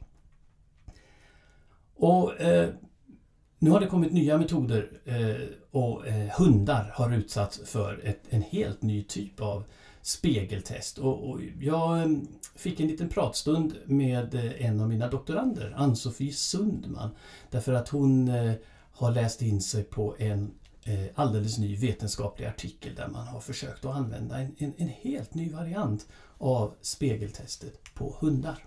Och 1.97 2.41
eh, 2.41 2.71
nu 3.59 3.71
har 3.71 3.81
det 3.81 3.87
kommit 3.87 4.13
nya 4.13 4.39
metoder 4.39 4.91
eh, 5.05 5.49
och 5.71 6.07
eh, 6.07 6.29
hundar 6.39 6.93
har 6.95 7.15
utsatts 7.15 7.61
för 7.65 8.01
ett, 8.05 8.21
en 8.29 8.43
helt 8.43 8.83
ny 8.83 9.03
typ 9.03 9.41
av 9.41 9.65
spegeltest. 10.09 10.99
Och, 10.99 11.31
och 11.31 11.41
jag 11.61 12.03
ehm, 12.03 12.29
fick 12.57 12.81
en 12.81 12.87
liten 12.87 13.09
pratstund 13.09 13.77
med 13.85 14.35
eh, 14.35 14.67
en 14.67 14.81
av 14.81 14.89
mina 14.89 15.09
doktorander, 15.09 15.75
Ann-Sofie 15.77 16.33
Sundman, 16.33 17.11
därför 17.51 17.73
att 17.73 17.89
hon 17.89 18.29
eh, 18.29 18.53
har 18.93 19.11
läst 19.11 19.43
in 19.43 19.61
sig 19.61 19.85
på 19.85 20.17
en 20.19 20.51
eh, 20.85 21.07
alldeles 21.15 21.59
ny 21.59 21.77
vetenskaplig 21.77 22.47
artikel 22.47 22.95
där 22.95 23.09
man 23.09 23.27
har 23.27 23.41
försökt 23.41 23.85
att 23.85 23.97
använda 23.97 24.39
en, 24.39 24.55
en, 24.59 24.73
en 24.77 24.89
helt 24.89 25.35
ny 25.35 25.53
variant 25.53 26.07
av 26.39 26.75
spegeltestet 26.81 27.95
på 27.95 28.17
hundar. 28.21 28.65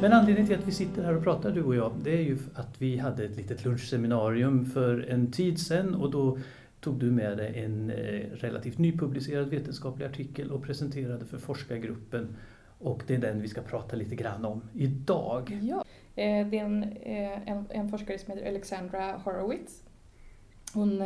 Men 0.00 0.12
anledningen 0.12 0.46
till 0.46 0.58
att 0.58 0.68
vi 0.68 0.72
sitter 0.72 1.04
här 1.04 1.16
och 1.16 1.22
pratar 1.22 1.50
du 1.50 1.62
och 1.62 1.74
jag, 1.74 1.92
det 2.02 2.10
är 2.10 2.22
ju 2.22 2.38
att 2.54 2.82
vi 2.82 2.98
hade 2.98 3.24
ett 3.24 3.36
litet 3.36 3.64
lunchseminarium 3.64 4.64
för 4.66 5.06
en 5.10 5.32
tid 5.32 5.60
sedan 5.60 5.94
och 5.94 6.10
då 6.10 6.38
tog 6.80 6.98
du 6.98 7.10
med 7.10 7.38
dig 7.38 7.64
en 7.64 7.90
eh, 7.90 8.20
relativt 8.34 8.78
nypublicerad 8.78 9.48
vetenskaplig 9.48 10.06
artikel 10.06 10.50
och 10.50 10.62
presenterade 10.62 11.24
för 11.24 11.38
forskargruppen 11.38 12.36
och 12.78 13.02
det 13.06 13.14
är 13.14 13.18
den 13.18 13.42
vi 13.42 13.48
ska 13.48 13.62
prata 13.62 13.96
lite 13.96 14.14
grann 14.14 14.44
om 14.44 14.62
idag. 14.72 15.58
Ja, 15.62 15.84
eh, 16.16 16.46
det 16.46 16.58
är 16.58 16.64
en, 16.64 16.82
eh, 16.82 17.48
en, 17.48 17.66
en 17.70 17.88
forskare 17.88 18.18
som 18.18 18.32
heter 18.32 18.48
Alexandra 18.48 19.20
Horowitz. 19.24 19.82
Hon 20.74 21.02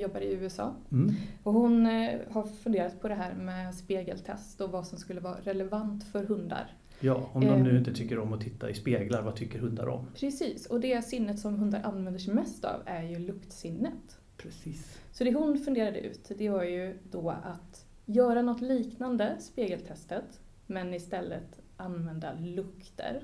jobbar 0.00 0.20
i 0.20 0.32
USA 0.32 0.74
mm. 0.92 1.14
och 1.42 1.52
hon 1.52 1.86
har 2.30 2.46
funderat 2.62 3.00
på 3.00 3.08
det 3.08 3.14
här 3.14 3.34
med 3.34 3.74
spegeltest 3.74 4.60
och 4.60 4.70
vad 4.70 4.86
som 4.86 4.98
skulle 4.98 5.20
vara 5.20 5.36
relevant 5.44 6.04
för 6.04 6.24
hundar. 6.24 6.74
Ja, 7.00 7.30
om 7.32 7.40
de 7.40 7.62
nu 7.62 7.78
inte 7.78 7.94
tycker 7.94 8.18
om 8.18 8.32
att 8.32 8.40
titta 8.40 8.70
i 8.70 8.74
speglar, 8.74 9.22
vad 9.22 9.36
tycker 9.36 9.58
hundar 9.58 9.88
om? 9.88 10.06
Precis, 10.14 10.66
och 10.66 10.80
det 10.80 11.04
sinnet 11.04 11.38
som 11.38 11.54
hundar 11.54 11.82
använder 11.82 12.20
sig 12.20 12.34
mest 12.34 12.64
av 12.64 12.80
är 12.86 13.02
ju 13.02 13.18
luktsinnet. 13.18 14.18
Precis. 14.36 14.98
Så 15.12 15.24
det 15.24 15.34
hon 15.34 15.58
funderade 15.58 16.00
ut, 16.00 16.30
det 16.38 16.48
var 16.48 16.62
ju 16.64 16.98
då 17.10 17.30
att 17.30 17.86
göra 18.06 18.42
något 18.42 18.60
liknande 18.60 19.36
spegeltestet, 19.40 20.40
men 20.66 20.94
istället 20.94 21.60
använda 21.76 22.32
lukter. 22.40 23.22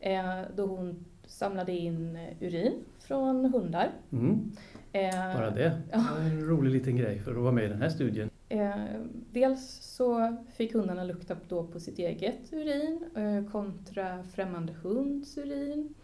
Eh, 0.00 0.40
då 0.56 0.66
hon 0.66 1.04
samlade 1.26 1.72
in 1.72 2.18
urin 2.40 2.72
från 2.98 3.44
hundar. 3.44 3.90
Mm. 4.12 4.52
Eh, 4.92 5.10
Bara 5.34 5.50
det? 5.50 5.80
Ja. 5.92 5.98
det 5.98 6.04
var 6.14 6.20
en 6.20 6.44
rolig 6.48 6.70
liten 6.70 6.96
grej 6.96 7.18
för 7.18 7.30
att 7.30 7.42
vara 7.42 7.52
med 7.52 7.64
i 7.64 7.68
den 7.68 7.82
här 7.82 7.88
studien. 7.88 8.30
Eh, 8.48 9.00
dels 9.32 9.78
så 9.82 10.36
fick 10.56 10.72
hundarna 10.74 11.04
lukta 11.04 11.36
då 11.48 11.66
på 11.66 11.80
sitt 11.80 11.98
eget 11.98 12.52
urin 12.52 13.04
eh, 13.16 13.50
kontra 13.52 14.24
främmande 14.24 14.72
hunds 14.72 15.38
urin. 15.38 15.94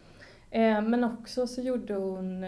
Eh, 0.50 0.82
men 0.82 1.04
också 1.04 1.46
så 1.46 1.60
gjorde 1.60 1.94
hon 1.94 2.44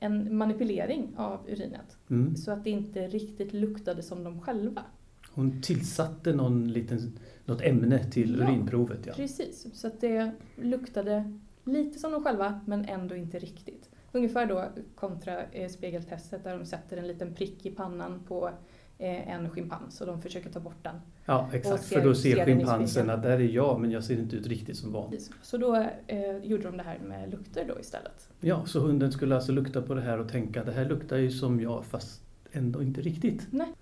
en 0.00 0.36
manipulering 0.36 1.14
av 1.16 1.40
urinet 1.48 1.96
mm. 2.10 2.36
så 2.36 2.50
att 2.50 2.64
det 2.64 2.70
inte 2.70 3.08
riktigt 3.08 3.52
luktade 3.52 4.02
som 4.02 4.24
de 4.24 4.40
själva. 4.40 4.82
Hon 5.30 5.62
tillsatte 5.62 6.32
någon 6.32 6.72
liten, 6.72 7.18
något 7.44 7.62
ämne 7.62 8.04
till 8.04 8.38
ja, 8.38 8.44
urinprovet? 8.44 9.06
Ja, 9.06 9.12
precis. 9.12 9.66
Så 9.72 9.86
att 9.86 10.00
det 10.00 10.32
luktade 10.56 11.38
lite 11.64 11.98
som 11.98 12.12
de 12.12 12.24
själva 12.24 12.60
men 12.66 12.84
ändå 12.84 13.16
inte 13.16 13.38
riktigt. 13.38 13.90
Ungefär 14.12 14.46
då 14.46 14.64
kontra 14.94 15.42
spegeltestet 15.70 16.44
där 16.44 16.58
de 16.58 16.66
sätter 16.66 16.96
en 16.96 17.06
liten 17.06 17.34
prick 17.34 17.66
i 17.66 17.70
pannan 17.70 18.20
på 18.28 18.50
en 18.98 19.50
schimpans 19.50 20.00
och 20.00 20.06
de 20.06 20.20
försöker 20.20 20.50
ta 20.50 20.60
bort 20.60 20.82
den. 20.84 20.94
Ja 21.24 21.48
exakt, 21.52 21.84
ser, 21.84 22.00
för 22.00 22.08
då 22.08 22.14
ser, 22.14 22.36
ser 22.36 22.44
schimpansen 22.44 23.10
att 23.10 23.22
där 23.22 23.38
är 23.38 23.48
jag 23.48 23.80
men 23.80 23.90
jag 23.90 24.04
ser 24.04 24.18
inte 24.18 24.36
ut 24.36 24.46
riktigt 24.46 24.76
som 24.76 24.92
vanligt. 24.92 25.30
Så 25.42 25.58
då 25.58 25.76
eh, 26.06 26.36
gjorde 26.42 26.62
de 26.62 26.76
det 26.76 26.82
här 26.82 26.98
med 26.98 27.30
lukter 27.30 27.64
då 27.68 27.80
istället. 27.80 28.28
Ja, 28.40 28.66
så 28.66 28.80
hunden 28.80 29.12
skulle 29.12 29.34
alltså 29.34 29.52
lukta 29.52 29.82
på 29.82 29.94
det 29.94 30.00
här 30.00 30.18
och 30.18 30.28
tänka 30.28 30.64
det 30.64 30.72
här 30.72 30.84
luktar 30.84 31.16
ju 31.16 31.30
som 31.30 31.60
jag 31.60 31.84
fast 31.84 32.22
ändå 32.52 32.82
inte 32.82 33.00
riktigt. 33.00 33.46
Nej. 33.50 33.72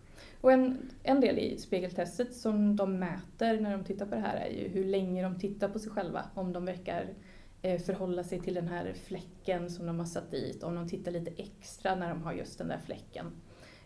Och 0.40 0.52
en, 0.52 0.78
en 1.02 1.20
del 1.20 1.38
i 1.38 1.58
spegeltestet 1.58 2.34
som 2.34 2.76
de 2.76 2.98
mäter 2.98 3.60
när 3.60 3.72
de 3.72 3.84
tittar 3.84 4.06
på 4.06 4.14
det 4.14 4.20
här 4.20 4.36
är 4.36 4.50
ju 4.50 4.68
hur 4.68 4.84
länge 4.84 5.22
de 5.22 5.38
tittar 5.38 5.68
på 5.68 5.78
sig 5.78 5.90
själva. 5.90 6.24
Om 6.34 6.52
de 6.52 6.64
verkar 6.64 7.06
eh, 7.62 7.80
förhålla 7.80 8.24
sig 8.24 8.40
till 8.40 8.54
den 8.54 8.68
här 8.68 8.94
fläcken 9.04 9.70
som 9.70 9.86
de 9.86 9.98
har 9.98 10.06
satt 10.06 10.30
dit, 10.30 10.62
om 10.62 10.74
de 10.74 10.88
tittar 10.88 11.12
lite 11.12 11.30
extra 11.42 11.94
när 11.94 12.08
de 12.08 12.22
har 12.22 12.32
just 12.32 12.58
den 12.58 12.68
där 12.68 12.78
fläcken. 12.78 13.26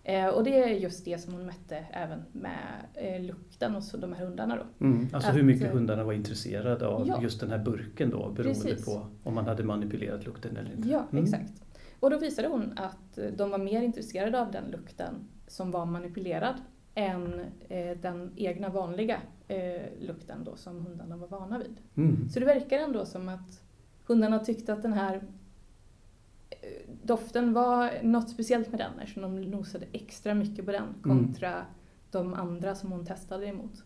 Eh, 0.05 0.27
och 0.27 0.45
det 0.45 0.63
är 0.63 0.69
just 0.69 1.05
det 1.05 1.19
som 1.19 1.35
hon 1.35 1.47
mätte 1.47 1.77
även 1.91 2.23
med 2.33 2.87
eh, 2.95 3.23
lukten 3.23 3.75
hos 3.75 3.93
de 3.93 4.13
här 4.13 4.25
hundarna. 4.25 4.57
Då. 4.57 4.87
Mm, 4.87 5.09
alltså 5.13 5.31
att, 5.31 5.37
hur 5.37 5.43
mycket 5.43 5.73
hundarna 5.73 6.05
var 6.05 6.13
intresserade 6.13 6.87
av 6.87 7.09
ja, 7.09 7.23
just 7.23 7.41
den 7.41 7.51
här 7.51 7.59
burken 7.59 8.11
då 8.11 8.19
beroende 8.19 8.61
precis. 8.61 8.85
på 8.85 9.07
om 9.23 9.35
man 9.35 9.47
hade 9.47 9.65
manipulerat 9.65 10.27
lukten 10.27 10.57
eller 10.57 10.73
inte. 10.73 10.89
Ja, 10.89 11.07
mm. 11.13 11.25
exakt. 11.25 11.53
Och 12.01 12.11
då 12.11 12.19
visade 12.19 12.49
hon 12.49 12.73
att 12.77 13.19
de 13.37 13.51
var 13.51 13.59
mer 13.59 13.83
intresserade 13.83 14.41
av 14.41 14.51
den 14.51 14.71
lukten 14.71 15.15
som 15.47 15.71
var 15.71 15.87
manipulerad 15.87 16.55
än 16.95 17.41
eh, 17.69 17.97
den 18.03 18.33
egna 18.37 18.69
vanliga 18.69 19.21
eh, 19.49 19.83
lukten 20.01 20.45
då 20.45 20.57
som 20.57 20.87
hundarna 20.87 21.17
var 21.17 21.29
vana 21.29 21.59
vid. 21.59 21.77
Mm. 21.95 22.29
Så 22.29 22.41
det 22.41 22.47
verkar 22.47 22.79
ändå 22.79 23.07
som 23.07 23.29
att 23.29 23.63
hundarna 24.07 24.39
tyckte 24.39 24.73
att 24.73 24.83
den 24.83 24.93
här 24.93 25.23
doften 27.03 27.53
var 27.53 27.91
något 28.03 28.31
speciellt 28.31 28.71
med 28.71 28.81
den 28.81 28.99
eftersom 29.01 29.23
de 29.23 29.41
nosade 29.41 29.87
extra 29.93 30.35
mycket 30.35 30.67
på 30.67 30.73
den 30.73 30.83
mm. 30.83 31.03
kontra 31.03 31.53
mm. 31.53 31.65
de 32.11 32.35
andra 32.35 32.75
som 32.75 32.93
hon 32.93 33.07
testade 33.07 33.47
emot. 33.47 33.85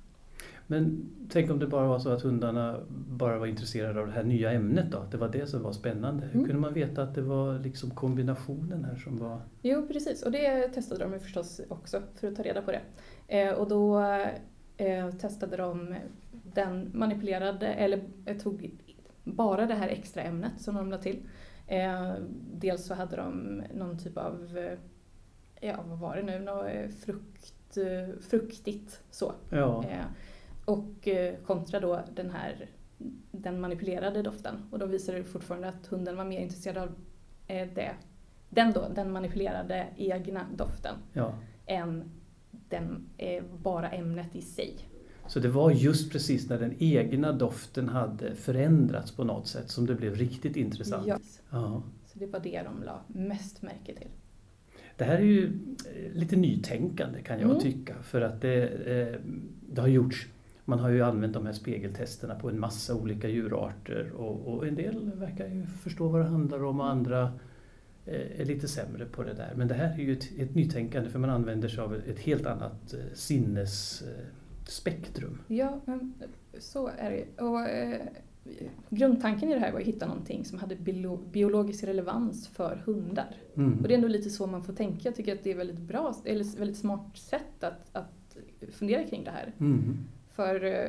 Men 0.66 1.10
tänk 1.28 1.50
om 1.50 1.58
det 1.58 1.66
bara 1.66 1.88
var 1.88 1.98
så 1.98 2.10
att 2.10 2.22
hundarna 2.22 2.80
bara 3.08 3.38
var 3.38 3.46
intresserade 3.46 4.00
av 4.00 4.06
det 4.06 4.12
här 4.12 4.24
nya 4.24 4.52
ämnet 4.52 4.92
då? 4.92 5.06
Det 5.10 5.16
var 5.16 5.28
det 5.28 5.46
som 5.46 5.62
var 5.62 5.72
spännande. 5.72 6.26
Hur 6.26 6.34
mm. 6.34 6.46
kunde 6.46 6.60
man 6.60 6.74
veta 6.74 7.02
att 7.02 7.14
det 7.14 7.22
var 7.22 7.58
liksom 7.58 7.90
kombinationen 7.90 8.84
här 8.84 8.96
som 8.96 9.18
var... 9.18 9.40
Jo 9.62 9.86
precis 9.88 10.22
och 10.22 10.32
det 10.32 10.68
testade 10.68 11.04
de 11.04 11.20
förstås 11.20 11.60
också 11.68 12.02
för 12.14 12.28
att 12.28 12.36
ta 12.36 12.42
reda 12.42 12.62
på 12.62 12.72
det. 12.72 12.80
Eh, 13.28 13.52
och 13.52 13.68
då 13.68 14.00
eh, 14.76 15.10
testade 15.10 15.56
de 15.56 15.94
den 16.54 16.90
manipulerade, 16.94 17.66
eller 17.66 18.00
tog 18.42 18.70
bara 19.24 19.66
det 19.66 19.74
här 19.74 19.88
extra 19.88 20.22
ämnet 20.22 20.52
som 20.58 20.74
de 20.74 20.90
la 20.90 20.98
till 20.98 21.22
Eh, 21.66 22.14
dels 22.52 22.86
så 22.86 22.94
hade 22.94 23.16
de 23.16 23.62
någon 23.74 23.98
typ 23.98 24.18
av, 24.18 24.58
eh, 24.58 24.78
ja 25.60 25.84
vad 25.86 25.98
var 25.98 26.16
det 26.16 26.22
nu, 26.22 26.38
något 26.38 26.66
eh, 26.66 26.88
frukt, 26.88 27.78
fruktigt 28.20 29.00
så. 29.10 29.32
Ja. 29.50 29.84
Eh, 29.84 30.04
och 30.64 31.08
kontra 31.46 31.80
då 31.80 32.00
den 32.14 32.30
här 32.30 32.68
den 33.30 33.60
manipulerade 33.60 34.22
doften 34.22 34.68
och 34.70 34.78
då 34.78 34.86
visade 34.86 35.18
det 35.18 35.24
fortfarande 35.24 35.68
att 35.68 35.86
hunden 35.86 36.16
var 36.16 36.24
mer 36.24 36.40
intresserad 36.40 36.78
av 36.78 36.94
det, 37.46 37.94
den, 38.50 38.72
då, 38.72 38.88
den 38.94 39.12
manipulerade 39.12 39.86
egna 39.96 40.46
doften 40.56 40.94
ja. 41.12 41.34
än 41.66 42.10
den, 42.50 43.08
bara 43.62 43.90
ämnet 43.90 44.34
i 44.36 44.42
sig. 44.42 44.88
Så 45.28 45.40
det 45.40 45.48
var 45.48 45.70
just 45.70 46.12
precis 46.12 46.48
när 46.48 46.58
den 46.58 46.74
egna 46.78 47.32
doften 47.32 47.88
hade 47.88 48.34
förändrats 48.34 49.12
på 49.12 49.24
något 49.24 49.46
sätt 49.46 49.70
som 49.70 49.86
det 49.86 49.94
blev 49.94 50.14
riktigt 50.14 50.56
intressant. 50.56 51.06
Ja. 51.06 51.18
ja. 51.50 51.82
Så 52.06 52.18
det 52.18 52.26
var 52.26 52.40
det 52.40 52.62
de 52.62 52.82
la 52.82 53.00
mest 53.06 53.62
märke 53.62 53.94
till. 53.94 54.08
Det 54.96 55.04
här 55.04 55.16
är 55.16 55.22
ju 55.22 55.44
eh, 55.46 56.12
lite 56.12 56.36
nytänkande 56.36 57.22
kan 57.22 57.40
jag 57.40 57.50
mm. 57.50 57.62
tycka 57.62 57.94
för 58.02 58.20
att 58.20 58.40
det, 58.40 58.68
eh, 58.68 59.20
det 59.72 59.80
har 59.80 59.88
gjorts 59.88 60.26
man 60.64 60.78
har 60.78 60.88
ju 60.88 61.02
använt 61.02 61.34
de 61.34 61.46
här 61.46 61.52
spegeltesterna 61.52 62.34
på 62.34 62.50
en 62.50 62.60
massa 62.60 62.94
olika 62.94 63.28
djurarter 63.28 64.10
och, 64.10 64.54
och 64.54 64.66
en 64.66 64.74
del 64.74 65.10
verkar 65.14 65.48
ju 65.48 65.66
förstå 65.66 66.08
vad 66.08 66.20
det 66.20 66.26
handlar 66.26 66.64
om 66.64 66.80
och 66.80 66.90
andra 66.90 67.32
eh, 68.06 68.40
är 68.40 68.44
lite 68.44 68.68
sämre 68.68 69.06
på 69.06 69.22
det 69.22 69.34
där. 69.34 69.52
Men 69.56 69.68
det 69.68 69.74
här 69.74 69.94
är 69.94 69.98
ju 69.98 70.12
ett, 70.12 70.38
ett 70.38 70.54
nytänkande 70.54 71.10
för 71.10 71.18
man 71.18 71.30
använder 71.30 71.68
sig 71.68 71.80
av 71.80 71.94
ett 71.94 72.18
helt 72.18 72.46
annat 72.46 72.94
sinnes 73.14 74.04
spektrum. 74.68 75.38
Ja, 75.48 75.80
men 75.84 76.14
så 76.58 76.90
är 76.98 77.10
det 77.10 77.42
och, 77.42 77.60
eh, 77.60 78.06
Grundtanken 78.90 79.48
i 79.48 79.54
det 79.54 79.60
här 79.60 79.72
var 79.72 79.80
att 79.80 79.86
hitta 79.86 80.06
någonting 80.06 80.44
som 80.44 80.58
hade 80.58 80.76
biologisk 81.32 81.84
relevans 81.84 82.48
för 82.48 82.82
hundar. 82.84 83.36
Mm. 83.56 83.78
Och 83.78 83.88
det 83.88 83.94
är 83.94 83.96
ändå 83.96 84.08
lite 84.08 84.30
så 84.30 84.46
man 84.46 84.64
får 84.64 84.72
tänka. 84.72 85.00
Jag 85.02 85.14
tycker 85.14 85.34
att 85.34 85.44
det 85.44 85.50
är 85.50 85.56
väldigt 85.56 85.78
bra, 85.78 86.14
eller 86.24 86.58
väldigt 86.58 86.76
smart 86.76 87.16
sätt 87.16 87.64
att, 87.64 87.88
att 87.92 88.36
fundera 88.72 89.04
kring 89.04 89.24
det 89.24 89.30
här. 89.30 89.52
Mm. 89.60 89.98
För 90.30 90.64
eh, 90.64 90.88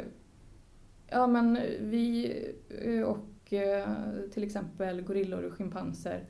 ja 1.08 1.28
men 1.28 1.60
vi 1.80 2.34
eh, 2.70 3.02
och 3.02 3.54
eh, 3.54 3.90
till 4.34 4.44
exempel 4.44 5.02
gorillor 5.02 5.44
och 5.44 5.54
schimpanser 5.54 6.24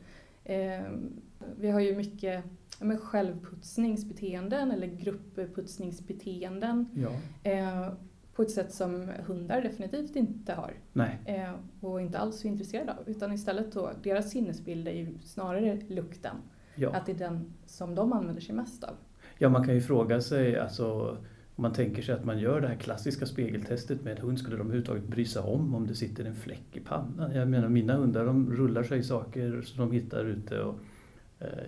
vi 1.57 1.69
har 1.71 1.79
ju 1.79 1.95
mycket 1.95 2.43
men 2.79 2.97
självputsningsbeteenden 2.97 4.71
eller 4.71 4.87
gruppputsningsbeteenden 4.87 6.87
ja. 6.95 7.11
eh, 7.51 7.87
på 8.33 8.41
ett 8.41 8.51
sätt 8.51 8.73
som 8.73 9.09
hundar 9.25 9.61
definitivt 9.61 10.15
inte 10.15 10.53
har. 10.53 10.73
Eh, 11.25 11.53
och 11.81 12.01
inte 12.01 12.17
alls 12.17 12.45
är 12.45 12.49
intresserade 12.49 12.91
av. 12.91 13.09
Utan 13.09 13.33
istället 13.33 13.71
då, 13.71 13.91
deras 14.03 14.31
sinnesbild 14.31 14.87
är 14.87 14.91
ju 14.91 15.07
snarare 15.23 15.81
lukten. 15.87 16.35
Ja. 16.75 16.93
Att 16.93 17.05
det 17.05 17.11
är 17.11 17.17
den 17.17 17.53
som 17.65 17.95
de 17.95 18.13
använder 18.13 18.41
sig 18.41 18.55
mest 18.55 18.83
av. 18.83 18.93
Ja, 19.37 19.49
man 19.49 19.65
kan 19.65 19.75
ju 19.75 19.81
fråga 19.81 20.21
sig, 20.21 20.59
alltså 20.59 21.17
Om 21.55 21.61
man 21.61 21.73
tänker 21.73 22.01
sig 22.01 22.15
att 22.15 22.25
man 22.25 22.39
gör 22.39 22.61
det 22.61 22.67
här 22.67 22.75
klassiska 22.75 23.25
spegeltestet 23.25 24.03
med 24.03 24.19
hund, 24.19 24.39
skulle 24.39 24.55
de 24.55 24.61
överhuvudtaget 24.61 25.07
bry 25.07 25.25
sig 25.25 25.41
om 25.41 25.75
om 25.75 25.87
det 25.87 25.95
sitter 25.95 26.25
en 26.25 26.35
fläck 26.35 26.67
i 26.71 26.79
pannan? 26.79 27.35
Jag 27.35 27.47
menar 27.47 27.69
mina 27.69 27.95
hundar 27.95 28.25
de 28.25 28.51
rullar 28.51 28.83
sig 28.83 28.99
i 28.99 29.03
saker 29.03 29.61
som 29.61 29.79
de 29.79 29.95
hittar 29.95 30.25
ute 30.25 30.61
och 30.61 30.79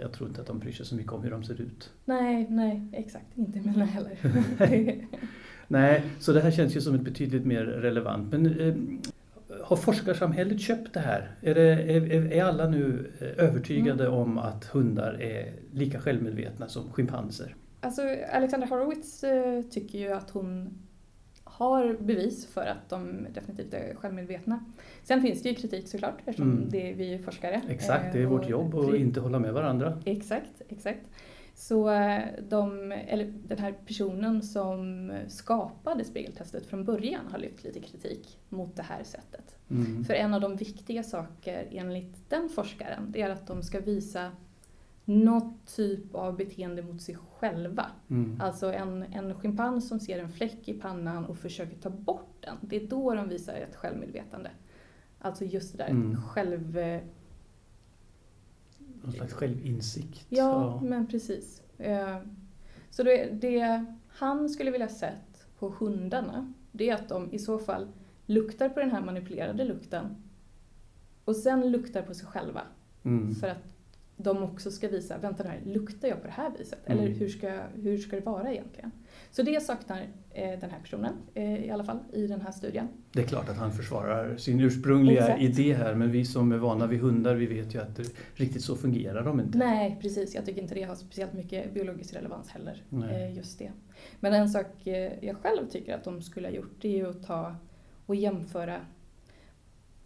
jag 0.02 0.12
tror 0.12 0.30
inte 0.30 0.42
att 0.42 0.48
de 0.48 0.60
bryr 0.60 0.72
sig 0.72 0.86
så 0.86 0.96
mycket 0.96 1.12
om 1.14 1.24
hur 1.24 1.32
de 1.32 1.44
ser 1.44 1.62
ut. 1.62 1.92
Nej, 2.06 2.48
nej, 2.50 2.88
exakt. 2.94 3.26
Inte 3.38 3.60
mina 3.60 3.86
heller. 3.86 4.18
Nej, 5.68 6.04
så 6.20 6.34
det 6.34 6.42
här 6.42 6.52
känns 6.52 6.76
ju 6.76 6.82
som 6.82 6.96
ett 6.96 7.02
betydligt 7.02 7.46
mer 7.46 7.64
relevant. 7.64 8.32
Men 8.32 8.60
eh, 8.60 8.76
har 9.64 9.76
forskarsamhället 9.76 10.62
köpt 10.62 10.94
det 10.94 11.00
här? 11.00 11.32
Är, 11.42 11.56
det, 11.56 11.62
är, 11.72 12.32
är 12.32 12.44
alla 12.44 12.70
nu 12.70 13.12
eh, 13.20 13.46
övertygade 13.46 14.06
Mm. 14.06 14.20
om 14.20 14.38
att 14.38 14.66
hundar 14.66 15.22
är 15.22 15.54
lika 15.74 16.00
självmedvetna 16.00 16.68
som 16.68 16.92
schimpanser? 16.92 17.56
Alltså, 17.80 18.02
Alexander 18.34 18.68
Horowitz 18.68 19.24
eh, 19.24 19.62
tycker 19.62 20.00
ju 20.00 20.08
att 20.14 20.30
hon 20.30 20.78
har 21.58 21.98
bevis 22.00 22.48
för 22.48 22.66
att 22.66 22.90
de 22.90 23.28
definitivt 23.34 23.74
är 23.74 23.96
självmedvetna. 23.96 24.66
Sen 25.04 25.22
finns 25.22 25.42
det 25.44 25.50
ju 25.50 25.56
kritik 25.56 25.88
såklart 25.88 26.18
eftersom 26.26 26.52
Mm. 26.52 26.70
det 26.70 26.92
är 26.92 26.96
vi 26.96 27.14
är 27.14 27.20
forskare. 27.20 27.62
Exakt, 27.70 28.14
det 28.14 28.20
är 28.20 28.24
Eh, 28.24 28.30
vårt 28.30 28.50
jobb 28.50 28.76
att 28.76 28.96
inte 28.96 29.20
hålla 29.20 29.40
med 29.40 29.54
varandra. 29.54 30.02
Exakt, 30.06 30.62
exakt. 30.70 31.06
Så 31.56 31.90
eh, 31.90 32.22
de, 32.50 32.92
eller 32.92 33.34
den 33.48 33.58
här 33.58 33.74
personen 33.86 34.42
som 34.42 35.12
skapade 35.28 36.04
spegeltestet 36.04 36.66
från 36.66 36.84
början 36.86 37.22
har 37.32 37.40
lyft 37.40 37.64
lite 37.64 37.80
kritik 37.80 38.40
mot 38.50 38.76
det 38.76 38.84
här 38.84 39.04
sättet. 39.04 39.56
Mm. 39.70 40.04
För 40.06 40.14
en 40.14 40.34
av 40.34 40.42
de 40.42 40.56
viktiga 40.56 41.04
saker 41.04 41.68
enligt 41.72 42.30
den 42.30 42.50
forskaren 42.50 43.12
det 43.12 43.22
är 43.22 43.30
att 43.30 43.48
de 43.48 43.64
ska 43.64 43.80
visa 43.80 44.32
något 45.10 45.76
typ 45.76 46.16
av 46.16 46.38
beteende 46.38 46.82
mot 46.84 47.02
sig 47.02 47.16
själva. 47.16 47.86
Mm. 48.10 48.42
Alltså 48.42 48.74
en, 48.74 49.04
en 49.04 49.36
schimpans 49.36 49.88
som 49.88 50.00
ser 50.00 50.20
en 50.20 50.30
fläck 50.30 50.68
i 50.70 50.74
pannan 50.74 51.26
och 51.26 51.38
försöker 51.38 51.78
ta 51.78 51.90
bort 51.90 52.36
den. 52.40 52.58
Det 52.62 52.76
är 52.84 52.88
då 52.88 53.14
de 53.16 53.30
visar 53.30 53.54
ett 53.54 53.76
självmedvetande. 53.76 54.50
Alltså 55.20 55.46
just 55.46 55.72
det 55.72 55.78
där 55.84 55.90
Mm. 55.90 56.22
själv... 56.22 56.78
Någon 59.04 59.12
slags 59.14 59.34
självinsikt. 59.34 60.26
Ja, 60.30 60.82
men 60.82 61.08
precis. 61.08 61.62
Eh, 61.78 62.18
Så 62.90 63.04
det, 63.04 63.30
det 63.42 63.86
han 64.08 64.50
skulle 64.50 64.72
vilja 64.72 64.88
sett 64.90 65.48
på 65.60 65.70
hundarna, 65.80 66.54
det 66.72 66.90
är 66.90 66.96
att 66.96 67.10
de 67.10 67.34
i 67.34 67.40
så 67.40 67.60
fall 67.60 67.88
luktar 68.26 68.70
på 68.70 68.80
den 68.80 68.92
här 68.92 69.02
manipulerade 69.02 69.64
lukten 69.66 70.16
och 71.26 71.36
sen 71.36 71.72
luktar 71.72 72.02
på 72.02 72.14
sig 72.14 72.28
själva. 72.28 72.62
Mm. 73.04 73.36
För 73.36 73.48
att 73.48 73.77
de 74.18 74.44
också 74.44 74.72
ska 74.72 74.88
visa, 74.88 75.18
vänta 75.18 75.44
nu 75.44 75.50
här, 75.50 75.62
luktar 75.66 76.08
jag 76.08 76.22
på 76.22 76.28
det 76.28 76.34
här 76.34 76.52
viset? 76.58 76.80
Mm. 76.86 77.00
Eller 77.00 77.14
hur 77.14 77.30
ska, 77.30 77.60
hur 77.76 77.98
ska 77.98 78.16
det 78.16 78.26
vara 78.26 78.52
egentligen? 78.52 78.92
Så 79.32 79.42
det 79.42 79.64
saknar 79.64 80.08
eh, 80.30 80.60
den 80.60 80.70
här 80.70 80.80
personen, 80.82 81.14
eh, 81.34 81.66
i 81.66 81.70
alla 81.70 81.84
fall, 81.84 82.00
i 82.14 82.28
den 82.28 82.42
här 82.42 82.52
studien. 82.52 82.88
Det 83.12 83.22
är 83.22 83.28
klart 83.28 83.50
att 83.50 83.58
han 83.58 83.72
försvarar 83.72 84.38
sin 84.38 84.60
ursprungliga 84.60 85.22
Exakt. 85.22 85.42
idé 85.42 85.74
här 85.74 85.96
men 85.96 86.12
vi 86.12 86.26
som 86.26 86.52
är 86.52 86.58
vana 86.58 86.88
vid 86.88 87.00
hundar 87.00 87.36
vi 87.36 87.46
vet 87.46 87.76
ju 87.76 87.82
att 87.82 88.00
riktigt 88.34 88.62
så 88.62 88.76
fungerar 88.76 89.24
de 89.24 89.40
inte. 89.40 89.58
Nej, 89.58 89.98
precis. 90.02 90.36
Jag 90.36 90.46
tycker 90.46 90.62
inte 90.62 90.76
det 90.76 90.84
har 90.84 90.96
speciellt 90.96 91.34
mycket 91.34 91.74
biologisk 91.74 92.16
relevans 92.16 92.50
heller. 92.50 92.84
Eh, 93.12 93.38
just 93.38 93.60
det. 93.60 93.72
Men 94.20 94.34
en 94.34 94.50
sak 94.50 94.88
eh, 94.88 95.14
jag 95.22 95.38
själv 95.38 95.68
tycker 95.70 95.96
att 95.96 96.04
de 96.04 96.22
skulle 96.22 96.48
ha 96.48 96.56
gjort 96.56 96.76
det 96.82 96.88
är 96.88 96.98
ju 96.98 97.10
att 97.10 97.24
ta 97.24 97.56
och 98.06 98.16
jämföra 98.16 98.82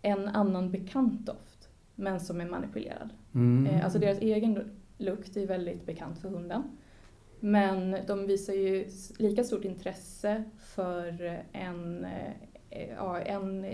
en 0.02 0.28
annan 0.28 0.72
bekant 0.72 1.26
doft 1.26 1.70
men 1.96 2.20
som 2.20 2.42
är 2.42 2.46
manipulerad. 2.46 3.10
Mm. 3.34 3.66
Eh, 3.66 3.84
alltså 3.84 4.00
deras 4.00 4.20
egen 4.20 4.72
lukt 4.98 5.38
är 5.38 5.48
väldigt 5.48 5.86
bekant 5.86 6.20
för 6.20 6.30
hunden. 6.30 6.64
Men 7.40 7.96
de 8.08 8.28
visar 8.28 8.54
ju 8.54 8.88
lika 9.18 9.44
stort 9.44 9.66
intresse 9.66 10.44
för 10.60 11.40
en, 11.52 12.06
eh, 12.06 12.90
ja, 12.90 13.20
en, 13.20 13.66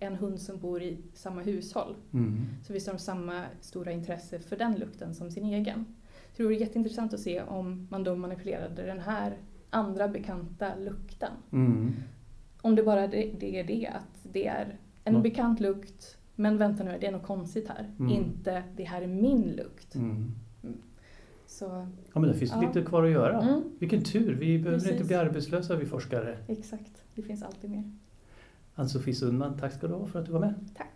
en 0.00 0.14
hund 0.16 0.40
som 0.40 0.58
bor 0.58 0.82
i 0.82 0.98
samma 1.14 1.42
hushåll. 1.42 1.96
Mm. 2.12 2.46
Så 2.66 2.72
visar 2.72 2.92
de 2.92 2.98
samma 2.98 3.44
stora 3.60 3.92
intresse 3.92 4.38
för 4.38 4.56
den 4.56 4.74
lukten 4.74 5.14
som 5.14 5.30
sin 5.30 5.44
egen. 5.44 5.84
Så 6.32 6.36
det 6.36 6.44
vore 6.44 6.54
jätteintressant 6.54 7.14
att 7.14 7.20
se 7.20 7.42
om 7.42 7.88
man 7.90 8.04
då 8.04 8.16
manipulerade 8.16 8.82
den 8.86 9.00
här 9.00 9.36
andra 9.70 10.08
bekanta 10.08 10.74
lukten. 10.76 11.32
Mm. 11.52 11.94
Om 12.60 12.74
det 12.74 12.82
bara 12.82 13.06
det, 13.06 13.32
det 13.40 13.60
är 13.60 13.64
det, 13.64 13.86
att 13.86 14.32
det 14.32 14.46
är 14.46 14.78
en 15.04 15.14
Ja. 15.14 15.20
bekant 15.20 15.60
lukt, 15.60 16.18
men 16.36 16.58
vänta 16.58 16.84
nu, 16.84 16.98
det 17.00 17.06
är 17.06 17.12
något 17.12 17.22
konstigt 17.26 17.68
här. 17.68 17.90
Mm. 17.98 18.12
Inte, 18.12 18.62
det 18.76 18.84
här 18.84 19.02
är 19.02 19.06
min 19.06 19.52
lukt. 19.52 19.94
Mm. 19.94 20.32
Så, 21.46 21.64
Ja 22.12 22.20
men 22.20 22.22
det 22.22 22.34
finns 22.34 22.50
Ja. 22.50 22.60
lite 22.60 22.82
kvar 22.82 23.04
att 23.04 23.10
göra. 23.10 23.40
mm, 23.42 23.62
Vilken 23.78 24.02
tur, 24.04 24.34
vi 24.34 24.58
behöver 24.58 24.78
Precis. 24.78 24.92
inte 24.92 25.04
bli 25.04 25.16
arbetslösa 25.16 25.76
vi 25.76 25.86
forskare. 25.86 26.38
exakt. 26.48 27.04
Det 27.14 27.22
finns 27.22 27.42
alltid 27.42 27.70
mer. 27.70 27.92
Ann-Sofie 28.74 29.14
Sundman, 29.14 29.58
tack 29.58 29.72
ska 29.72 29.86
du 29.86 29.94
ha 29.94 30.06
för 30.06 30.18
att 30.20 30.26
du 30.26 30.32
var 30.32 30.40
med. 30.40 30.54
Tack. 30.76 30.90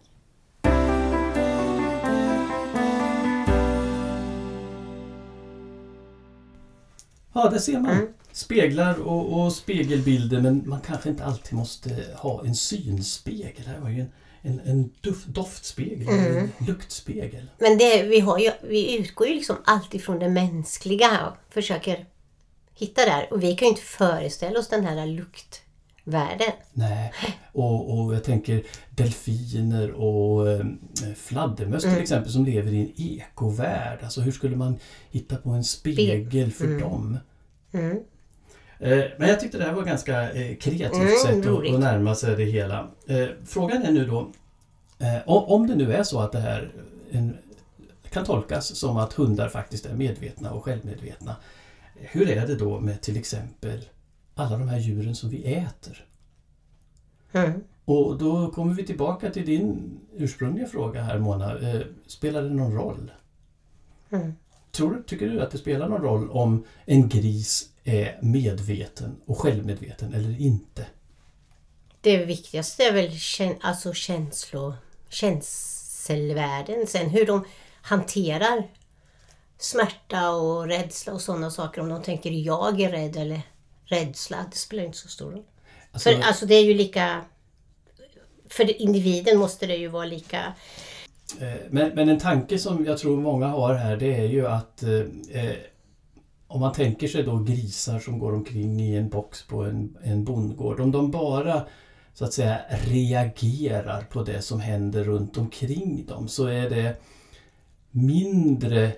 Ja, 7.32 7.50
där 7.50 7.58
ser 7.58 7.80
man. 7.80 7.90
Mm. 7.90 8.06
Speglar 8.32 9.00
och, 9.00 9.44
och 9.44 9.52
spegelbilder 9.52 10.40
men 10.40 10.62
man 10.68 10.80
kanske 10.80 11.08
inte 11.08 11.24
alltid 11.24 11.54
måste 11.58 11.90
ha 12.16 12.44
en 12.44 12.54
synspegel. 12.54 13.62
Det 13.64 13.70
här 13.70 13.80
var 13.80 13.88
ju 13.88 14.00
en, 14.00 14.08
en, 14.42 14.60
en 14.64 14.90
duft, 15.00 15.26
doftspegel, 15.26 16.08
Mm. 16.08 16.36
en 16.36 16.66
luktspegel. 16.66 17.46
Men 17.58 17.78
det, 17.78 18.02
vi, 18.02 18.20
har 18.20 18.38
ju, 18.38 18.50
vi 18.62 18.96
utgår 18.98 19.26
ju 19.28 19.34
liksom 19.34 19.56
alltid 19.64 20.02
från 20.02 20.18
det 20.18 20.28
mänskliga 20.28 21.26
och 21.26 21.52
försöker 21.54 22.06
hitta 22.74 23.04
där. 23.04 23.32
Och 23.32 23.42
vi 23.42 23.54
kan 23.56 23.66
ju 23.66 23.70
inte 23.70 23.82
föreställa 23.82 24.58
oss 24.58 24.68
den 24.68 24.84
här 24.84 25.06
luktvärlden. 25.06 26.52
Nej, 26.72 27.12
och, 27.52 27.98
och 27.98 28.14
jag 28.14 28.24
tänker 28.24 28.62
delfiner 28.90 29.90
och 29.90 30.50
eh, 30.50 30.66
fladdermöss 31.16 31.82
till 31.82 31.90
Mm. 31.90 32.02
exempel 32.02 32.32
som 32.32 32.44
lever 32.44 32.72
i 32.72 32.80
en 32.80 32.92
ekovärld. 32.96 33.98
Alltså 34.02 34.20
hur 34.20 34.32
skulle 34.32 34.56
man 34.56 34.78
hitta 35.10 35.36
på 35.36 35.50
en 35.50 35.64
spegel 35.64 36.52
för 36.52 36.64
Mm. 36.64 36.80
dem? 36.80 37.18
Mm. 37.72 37.98
Eh, 38.80 39.04
Men 39.18 39.28
jag 39.28 39.40
tyckte 39.40 39.58
det 39.58 39.64
här 39.64 39.72
var 39.72 39.82
ganska 39.84 40.30
eh, 40.32 40.56
kreativt 40.56 40.94
Mm, 40.94 41.18
sätt 41.26 41.38
att, 41.38 41.46
roligt. 41.46 41.74
att 41.74 41.80
närma 41.80 42.14
sig 42.14 42.36
det 42.36 42.44
hela. 42.44 42.88
Eh, 43.06 43.26
Frågan 43.46 43.82
är 43.82 43.92
nu 43.92 44.06
då, 44.06 44.30
om 45.26 45.66
det 45.66 45.74
nu 45.74 45.92
är 45.92 46.02
så 46.02 46.20
att 46.20 46.32
det 46.32 46.38
här 46.40 46.70
kan 48.10 48.24
tolkas 48.24 48.76
som 48.76 48.96
att 48.96 49.12
hundar 49.12 49.48
faktiskt 49.48 49.86
är 49.86 49.94
medvetna 49.94 50.50
och 50.50 50.64
självmedvetna. 50.64 51.36
Hur 51.94 52.30
är 52.30 52.46
det 52.46 52.54
då 52.54 52.80
med 52.80 53.00
till 53.00 53.16
exempel 53.16 53.80
alla 54.34 54.58
de 54.58 54.68
här 54.68 54.78
djuren 54.78 55.14
som 55.14 55.30
vi 55.30 55.54
äter? 55.54 56.06
Mm. 57.32 57.60
Och 57.84 58.18
då 58.18 58.50
kommer 58.50 58.74
vi 58.74 58.86
tillbaka 58.86 59.30
till 59.30 59.46
din 59.46 60.00
ursprungliga 60.16 60.66
fråga 60.66 61.02
här 61.02 61.18
Mona. 61.18 61.56
Spelar 62.06 62.42
det 62.42 62.48
någon 62.50 62.74
roll? 62.74 63.10
Mm. 64.10 64.32
Tror 64.72 65.02
tycker 65.06 65.28
du 65.28 65.40
att 65.40 65.50
det 65.50 65.58
spelar 65.58 65.88
någon 65.88 66.02
roll 66.02 66.30
om 66.30 66.64
en 66.86 67.08
gris 67.08 67.68
är 67.88 68.18
medveten 68.22 69.16
och 69.26 69.38
självmedveten 69.38 70.14
eller 70.14 70.40
inte? 70.40 70.86
Det 72.00 72.24
viktigaste 72.24 72.84
är 72.84 72.92
väl 72.92 73.10
alltså 73.60 73.92
känslo, 73.92 74.74
känselvärlden. 75.08 76.86
Sen 76.86 77.10
hur 77.10 77.26
de 77.26 77.44
hanterar 77.82 78.68
smärta 79.58 80.30
och 80.30 80.66
rädsla 80.66 81.12
och 81.12 81.20
sådana 81.20 81.50
saker. 81.50 81.80
Om 81.80 81.88
de 81.88 82.02
tänker 82.02 82.30
jag 82.30 82.80
är 82.80 82.90
rädd 82.90 83.16
eller 83.16 83.40
rädsla, 83.84 84.46
det 84.50 84.56
spelar 84.56 84.84
inte 84.84 84.98
så 84.98 85.08
stor 85.08 85.30
roll. 85.30 85.44
Alltså, 85.92 86.10
För 86.10 86.20
alltså 86.20 86.46
det 86.46 86.54
är 86.54 86.64
ju 86.64 86.74
lika... 86.74 87.24
För 88.48 88.82
individen 88.82 89.38
måste 89.38 89.66
det 89.66 89.76
ju 89.76 89.88
vara 89.88 90.04
lika... 90.04 90.52
eh, 91.40 91.54
men, 91.70 91.94
men 91.94 92.08
en 92.08 92.18
tanke 92.18 92.58
som 92.58 92.86
jag 92.86 92.98
tror 92.98 93.16
många 93.16 93.46
har 93.46 93.74
här 93.74 93.96
det 93.96 94.14
är 94.14 94.26
ju 94.26 94.46
att 94.46 94.82
eh, 94.82 95.00
eh, 95.30 95.56
om 96.48 96.60
man 96.60 96.72
tänker 96.72 97.08
sig 97.08 97.22
då 97.22 97.38
grisar 97.38 97.98
som 97.98 98.18
går 98.18 98.34
omkring 98.34 98.80
i 98.80 98.96
en 98.96 99.08
box 99.08 99.46
på 99.46 99.62
en, 99.62 99.96
en 100.02 100.24
bondgård. 100.24 100.80
Om 100.80 100.92
de 100.92 101.10
bara 101.10 101.62
så 102.14 102.24
att 102.24 102.32
säga 102.32 102.60
reagerar 102.70 104.02
på 104.02 104.22
det 104.22 104.42
som 104.42 104.60
händer 104.60 105.04
runt 105.04 105.36
omkring 105.36 106.06
dem 106.06 106.28
så 106.28 106.46
är 106.46 106.70
det 106.70 106.96
mindre 107.90 108.92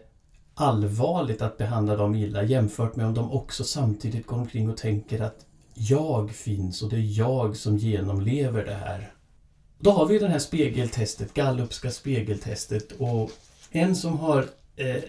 allvarligt 0.55 1.42
att 1.42 1.59
behandla 1.59 1.96
dem 1.96 2.14
illa 2.14 2.42
jämfört 2.42 2.96
med 2.96 3.07
om 3.07 3.14
de 3.14 3.32
också 3.32 3.64
samtidigt 3.64 4.26
går 4.26 4.36
omkring 4.36 4.70
och 4.70 4.76
tänker 4.76 5.20
att 5.20 5.46
jag 5.74 6.30
finns 6.30 6.82
och 6.82 6.90
det 6.90 6.96
är 6.96 7.18
jag 7.18 7.57
som 7.57 7.76
genomlever 7.76 8.64
det 8.64 8.74
här. 8.74 9.12
Då 9.78 9.90
har 9.90 10.07
vi 10.07 10.18
det 10.18 10.28
här 10.28 10.38
spegeltestet, 10.38 11.34
Gallupska 11.34 11.90
spegeltestet 11.90 12.92
och 12.92 13.30
en 13.70 13.96
som 13.96 14.18
har 14.18 14.46
eh, 14.76 15.03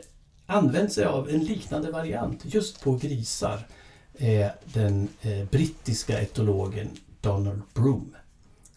använt 0.52 0.94
sig 0.94 1.06
av 1.06 1.30
en 1.30 1.44
liknande 1.44 1.92
variant 1.92 2.42
just 2.46 2.84
på 2.84 2.96
grisar 2.96 3.68
är 4.18 4.52
den 4.74 5.08
eh, 5.22 5.46
brittiska 5.52 6.22
etologen 6.22 6.90
Donald 7.22 7.62
Broom. 7.74 8.16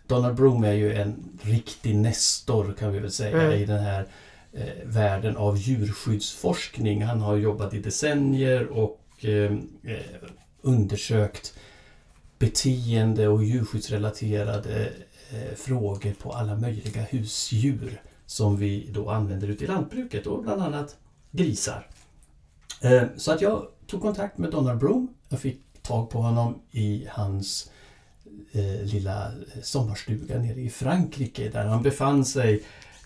Donald 0.07 0.37
Broom 0.37 0.65
är 0.65 0.73
ju 0.73 0.95
en 0.95 1.39
riktig 1.43 1.97
nestor 1.97 2.75
kan 2.79 2.93
vi 2.93 2.99
väl 2.99 3.13
säga 3.13 3.43
Mm. 3.43 3.53
i 3.53 3.65
den 3.65 3.81
här 3.81 4.07
eh, 4.53 4.67
världen 4.85 5.37
av 5.37 5.57
djurskyddsforskning. 5.57 7.03
Han 7.03 7.21
har 7.21 7.37
jobbat 7.37 7.75
i 7.75 7.79
decennier 7.79 8.67
och 8.67 9.01
eh, 9.21 9.53
eh, 9.83 9.99
undersökt 10.63 11.55
beteende 12.39 13.29
och 13.29 13.45
djurskyddsrelaterade 13.45 14.89
eh, 15.31 15.55
frågor 15.57 16.13
på 16.13 16.33
alla 16.33 16.57
möjliga 16.57 17.03
husdjur 17.03 18.03
som 18.27 18.57
vi 18.57 18.91
då 18.93 19.11
använder 19.11 19.49
ute 19.49 19.65
i 19.65 19.67
lantbruket 19.67 20.27
och 20.27 20.43
bland 20.43 20.63
annat 20.63 20.97
grisar. 21.35 21.87
Eh, 22.83 23.03
så 23.17 23.33
att 23.33 23.41
jag 23.41 23.67
tog 23.87 24.03
kontakt 24.03 24.39
med 24.39 24.51
Donald 24.51 24.81
Broom. 24.81 25.15
Jag 25.29 25.41
fick 25.41 25.61
tag 25.83 26.11
på 26.11 26.19
honom 26.19 26.63
i 26.71 27.07
hans 27.11 27.71
eh, 28.53 28.83
lilla 28.83 29.33
sommarstuga 29.63 30.39
nere 30.39 30.61
i 30.61 30.71
Frankrike 30.71 31.49
där 31.49 31.65
han 31.65 31.83
befann 31.83 32.25
sig 32.25 32.65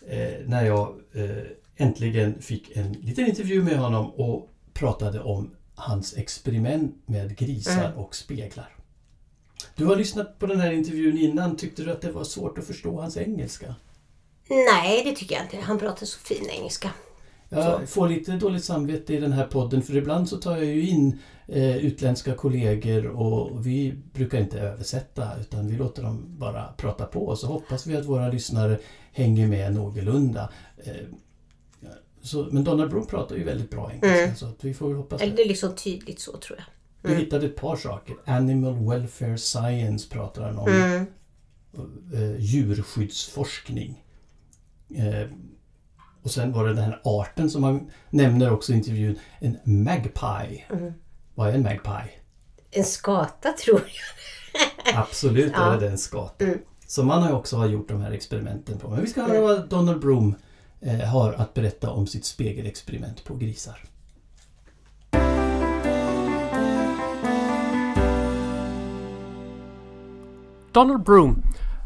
eh, 0.08 0.34
när 0.46 0.66
jag 0.66 0.94
eh, 1.12 1.46
äntligen 1.76 2.42
fick 2.42 2.76
en 2.76 2.92
liten 2.92 3.26
intervju 3.26 3.62
med 3.62 3.78
honom 3.78 4.10
och 4.10 4.48
pratade 4.72 5.20
om 5.20 5.50
hans 5.74 6.16
experiment 6.16 7.02
med 7.06 7.36
grisar 7.36 7.84
mm. 7.84 7.98
och 7.98 8.14
speglar. 8.14 8.74
Du 9.74 9.84
har 9.84 9.96
lyssnat 9.96 10.38
på 10.38 10.46
den 10.46 10.60
här 10.60 10.72
intervjun 10.72 11.18
innan. 11.18 11.56
Tyckte 11.56 11.82
du 11.82 11.90
att 11.90 12.00
det 12.00 12.12
var 12.12 12.24
svårt 12.24 12.58
att 12.58 12.66
förstå 12.66 13.00
hans 13.00 13.16
engelska? 13.16 13.74
Nej, 14.48 15.04
det 15.04 15.16
tycker 15.16 15.34
jag 15.34 15.44
inte. 15.44 15.56
Han 15.56 15.78
pratar 15.78 16.06
så 16.06 16.18
fin 16.18 16.48
engelska. 16.50 16.90
Jag 17.48 17.88
får 17.88 18.08
lite 18.08 18.32
dåligt 18.32 18.64
samvete 18.64 19.14
i 19.14 19.20
den 19.20 19.32
här 19.32 19.46
podden 19.46 19.82
för 19.82 19.96
ibland 19.96 20.28
så 20.28 20.36
tar 20.36 20.56
jag 20.56 20.64
ju 20.64 20.88
in 20.88 21.18
eh, 21.46 21.76
utländska 21.76 22.34
kollegor 22.34 23.06
och 23.06 23.66
vi 23.66 23.94
brukar 24.12 24.40
inte 24.40 24.60
översätta 24.60 25.28
utan 25.40 25.68
vi 25.68 25.76
låter 25.76 26.02
dem 26.02 26.24
bara 26.38 26.72
prata 26.76 27.04
på 27.04 27.26
och 27.26 27.38
så 27.38 27.46
hoppas 27.46 27.86
vi 27.86 27.96
att 27.96 28.06
våra 28.06 28.28
lyssnare 28.28 28.78
hänger 29.12 29.48
med 29.48 29.74
någorlunda. 29.74 30.52
Eh, 30.76 30.92
så, 32.22 32.48
men 32.50 32.64
Donald 32.64 32.90
Broom 32.90 33.06
pratar 33.06 33.36
ju 33.36 33.44
väldigt 33.44 33.70
bra 33.70 33.90
engelska 33.92 34.24
mm. 34.24 34.36
så 34.36 34.46
att 34.46 34.64
vi 34.64 34.74
får 34.74 34.94
hoppas 34.94 35.22
Eller 35.22 35.36
det 35.36 35.42
är 35.42 35.48
liksom 35.48 35.74
tydligt 35.74 36.20
så 36.20 36.36
tror 36.36 36.58
jag. 36.58 36.66
Mm. 37.04 37.16
Vi 37.16 37.24
hittade 37.24 37.46
ett 37.46 37.56
par 37.56 37.76
saker. 37.76 38.16
Animal 38.24 38.88
Welfare 38.88 39.38
Science 39.38 40.08
pratar 40.08 40.42
han 40.42 40.58
om. 40.58 40.68
Mm. 40.68 41.06
Uh, 42.14 42.40
djurskyddsforskning. 42.40 44.04
Uh, 44.90 45.30
och 46.22 46.30
sen 46.30 46.52
var 46.52 46.64
det 46.64 46.74
den 46.74 46.84
här 46.84 47.00
arten 47.04 47.50
som 47.50 47.64
han 47.64 47.90
nämner 48.10 48.52
också 48.52 48.72
i 48.72 48.76
intervjun. 48.76 49.18
En 49.38 49.58
magpie. 49.64 50.64
Mm. 50.70 50.92
Vad 51.34 51.48
är 51.48 51.52
en 51.52 51.62
magpie? 51.62 52.10
En 52.70 52.84
skata 52.84 53.52
tror 53.52 53.80
jag. 53.80 54.96
Absolut 54.96 55.52
ja. 55.56 55.74
är 55.74 55.80
det 55.80 55.88
en 55.88 55.98
skata. 55.98 56.44
Mm. 56.44 56.58
Som 56.86 57.06
man 57.06 57.22
har 57.22 57.32
också 57.32 57.66
gjort 57.66 57.88
de 57.88 58.00
här 58.00 58.10
experimenten 58.10 58.78
på. 58.78 58.88
Men 58.88 59.00
vi 59.00 59.06
ska 59.06 59.22
höra 59.22 59.40
vad 59.40 59.68
Donald 59.68 60.00
Broom 60.00 60.34
eh, 60.80 60.98
har 60.98 61.32
att 61.32 61.54
berätta 61.54 61.90
om 61.90 62.06
sitt 62.06 62.24
spegelexperiment 62.24 63.24
på 63.24 63.34
grisar. 63.34 63.84
Donald 70.72 71.02
Broom, 71.02 71.42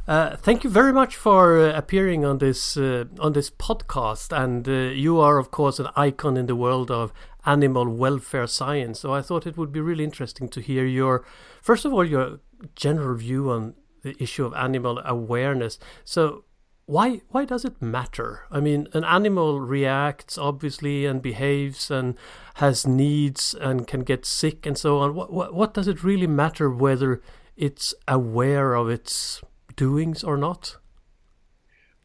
uh, 0.08 0.36
thank 0.36 0.64
you 0.64 0.70
very 0.70 0.92
much 0.92 1.16
for 1.16 1.60
uh, 1.60 1.76
appearing 1.76 2.24
on 2.24 2.38
this 2.38 2.76
uh, 2.76 3.04
on 3.20 3.32
this 3.32 3.50
podcast, 3.50 4.36
and 4.36 4.68
uh, 4.68 4.72
you 4.72 5.20
are 5.20 5.38
of 5.38 5.50
course 5.50 5.78
an 5.78 5.88
icon 5.94 6.36
in 6.36 6.46
the 6.46 6.56
world 6.56 6.90
of 6.90 7.12
animal 7.46 7.88
welfare 7.88 8.46
science. 8.46 9.00
So 9.00 9.14
I 9.14 9.22
thought 9.22 9.46
it 9.46 9.56
would 9.56 9.72
be 9.72 9.80
really 9.80 10.04
interesting 10.04 10.48
to 10.50 10.60
hear 10.60 10.84
your, 10.84 11.24
first 11.60 11.84
of 11.84 11.92
all, 11.92 12.04
your 12.04 12.40
general 12.76 13.16
view 13.16 13.50
on 13.50 13.74
the 14.02 14.20
issue 14.22 14.44
of 14.44 14.54
animal 14.54 15.00
awareness. 15.04 15.78
So 16.04 16.44
why 16.86 17.20
why 17.28 17.44
does 17.44 17.64
it 17.64 17.80
matter? 17.80 18.42
I 18.50 18.58
mean, 18.58 18.88
an 18.92 19.04
animal 19.04 19.60
reacts 19.60 20.36
obviously 20.36 21.06
and 21.06 21.22
behaves 21.22 21.90
and 21.90 22.16
has 22.54 22.86
needs 22.86 23.54
and 23.54 23.86
can 23.86 24.00
get 24.00 24.26
sick 24.26 24.66
and 24.66 24.76
so 24.76 24.98
on. 24.98 25.14
What 25.14 25.32
what, 25.32 25.54
what 25.54 25.74
does 25.74 25.86
it 25.86 26.02
really 26.02 26.26
matter 26.26 26.68
whether 26.68 27.22
it's 27.56 27.94
aware 28.08 28.74
of 28.74 28.88
its 28.88 29.40
doings 29.76 30.24
or 30.24 30.36
not? 30.36 30.76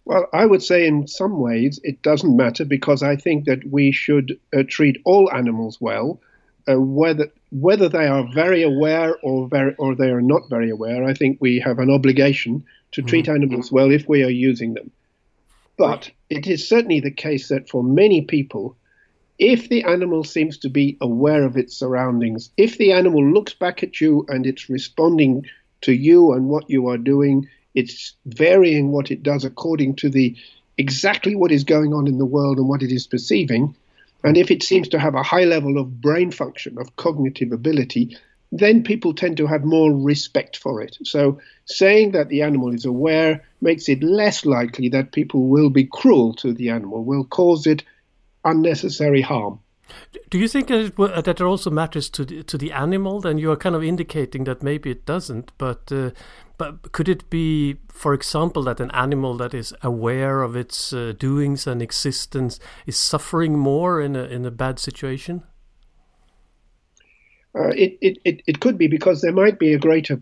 Well, 0.05 0.27
I 0.31 0.45
would 0.45 0.63
say 0.63 0.87
in 0.87 1.07
some 1.07 1.39
ways 1.39 1.79
it 1.83 2.01
doesn't 2.01 2.37
matter 2.37 2.63
because 2.63 3.03
I 3.03 3.17
think 3.17 3.45
that 3.45 3.69
we 3.69 3.91
should 3.91 4.39
uh, 4.55 4.63
treat 4.67 5.01
all 5.03 5.29
animals 5.33 5.81
well, 5.81 6.21
uh, 6.67 6.79
whether 6.79 7.29
whether 7.51 7.89
they 7.89 8.07
are 8.07 8.27
very 8.33 8.63
aware 8.63 9.17
or 9.21 9.49
very 9.49 9.75
or 9.75 9.95
they 9.95 10.09
are 10.09 10.21
not 10.21 10.49
very 10.49 10.69
aware. 10.69 11.03
I 11.03 11.13
think 11.13 11.39
we 11.41 11.59
have 11.59 11.79
an 11.79 11.89
obligation 11.89 12.63
to 12.93 13.01
treat 13.01 13.25
mm. 13.25 13.35
animals 13.35 13.71
well 13.71 13.91
if 13.91 14.07
we 14.07 14.23
are 14.23 14.29
using 14.29 14.75
them. 14.75 14.91
But 15.77 16.09
it 16.29 16.47
is 16.47 16.67
certainly 16.67 17.01
the 17.01 17.11
case 17.11 17.49
that 17.49 17.69
for 17.69 17.83
many 17.83 18.21
people, 18.21 18.77
if 19.37 19.69
the 19.69 19.83
animal 19.83 20.23
seems 20.23 20.57
to 20.59 20.69
be 20.69 20.97
aware 21.01 21.43
of 21.43 21.57
its 21.57 21.75
surroundings, 21.75 22.49
if 22.57 22.77
the 22.77 22.91
animal 22.91 23.23
looks 23.23 23.53
back 23.53 23.83
at 23.83 24.01
you 24.01 24.25
and 24.29 24.47
it's 24.47 24.69
responding 24.69 25.45
to 25.81 25.93
you 25.93 26.31
and 26.33 26.47
what 26.47 26.69
you 26.69 26.87
are 26.87 26.97
doing, 26.97 27.47
it's 27.77 28.15
varying 28.25 28.91
what 28.91 29.11
it 29.11 29.21
does 29.21 29.45
according 29.45 29.95
to 29.97 30.09
the 30.09 30.35
exactly 30.79 31.35
what 31.35 31.51
is 31.51 31.63
going 31.63 31.93
on 31.93 32.07
in 32.07 32.17
the 32.17 32.25
world 32.25 32.57
and 32.57 32.67
what 32.67 32.81
it 32.81 32.91
is 32.91 33.05
perceiving. 33.05 33.75
And 34.23 34.35
if 34.35 34.49
it 34.49 34.63
seems 34.63 34.87
to 34.89 34.99
have 34.99 35.13
a 35.13 35.21
high 35.21 35.43
level 35.43 35.77
of 35.77 36.01
brain 36.01 36.31
function, 36.31 36.79
of 36.79 36.95
cognitive 36.95 37.51
ability, 37.51 38.17
then 38.51 38.83
people 38.83 39.13
tend 39.13 39.37
to 39.37 39.45
have 39.45 39.63
more 39.63 39.91
respect 39.93 40.57
for 40.57 40.81
it. 40.81 40.97
So 41.03 41.39
saying 41.65 42.13
that 42.13 42.29
the 42.29 42.41
animal 42.41 42.73
is 42.73 42.85
aware 42.85 43.43
makes 43.61 43.87
it 43.89 44.01
less 44.01 44.43
likely 44.43 44.89
that 44.89 45.11
people 45.11 45.47
will 45.47 45.69
be 45.69 45.85
cruel 45.85 46.33
to 46.35 46.53
the 46.53 46.69
animal, 46.69 47.03
will 47.03 47.25
cause 47.25 47.67
it 47.67 47.83
unnecessary 48.43 49.21
harm. 49.21 49.59
Do 50.29 50.37
you 50.37 50.47
think 50.47 50.67
that 50.67 50.93
it, 50.97 51.25
that 51.25 51.41
also 51.41 51.69
matters 51.69 52.09
to 52.09 52.25
the, 52.25 52.43
to 52.43 52.57
the 52.57 52.71
animal? 52.71 53.21
Then 53.21 53.37
you 53.37 53.51
are 53.51 53.55
kind 53.55 53.75
of 53.75 53.83
indicating 53.83 54.43
that 54.45 54.63
maybe 54.63 54.91
it 54.91 55.05
doesn't, 55.05 55.51
but 55.57 55.91
uh, 55.91 56.11
but 56.57 56.91
could 56.91 57.07
it 57.07 57.29
be, 57.29 57.77
for 57.87 58.13
example, 58.13 58.63
that 58.63 58.79
an 58.79 58.89
animal 58.91 59.37
that 59.37 59.53
is 59.53 59.73
aware 59.83 60.41
of 60.41 60.55
its 60.55 60.91
uh, 60.91 61.13
doings 61.17 61.67
and 61.67 61.81
existence 61.81 62.59
is 62.85 62.97
suffering 62.97 63.57
more 63.57 64.01
in 64.01 64.15
a 64.15 64.23
in 64.23 64.45
a 64.45 64.51
bad 64.51 64.79
situation? 64.79 65.43
Uh, 67.55 67.69
it, 67.69 67.97
it, 68.01 68.17
it, 68.23 68.41
it 68.45 68.59
could 68.59 68.77
be 68.77 68.87
because 68.87 69.21
there 69.21 69.31
might 69.31 69.57
be 69.57 69.73
a 69.73 69.79
greater 69.79 70.19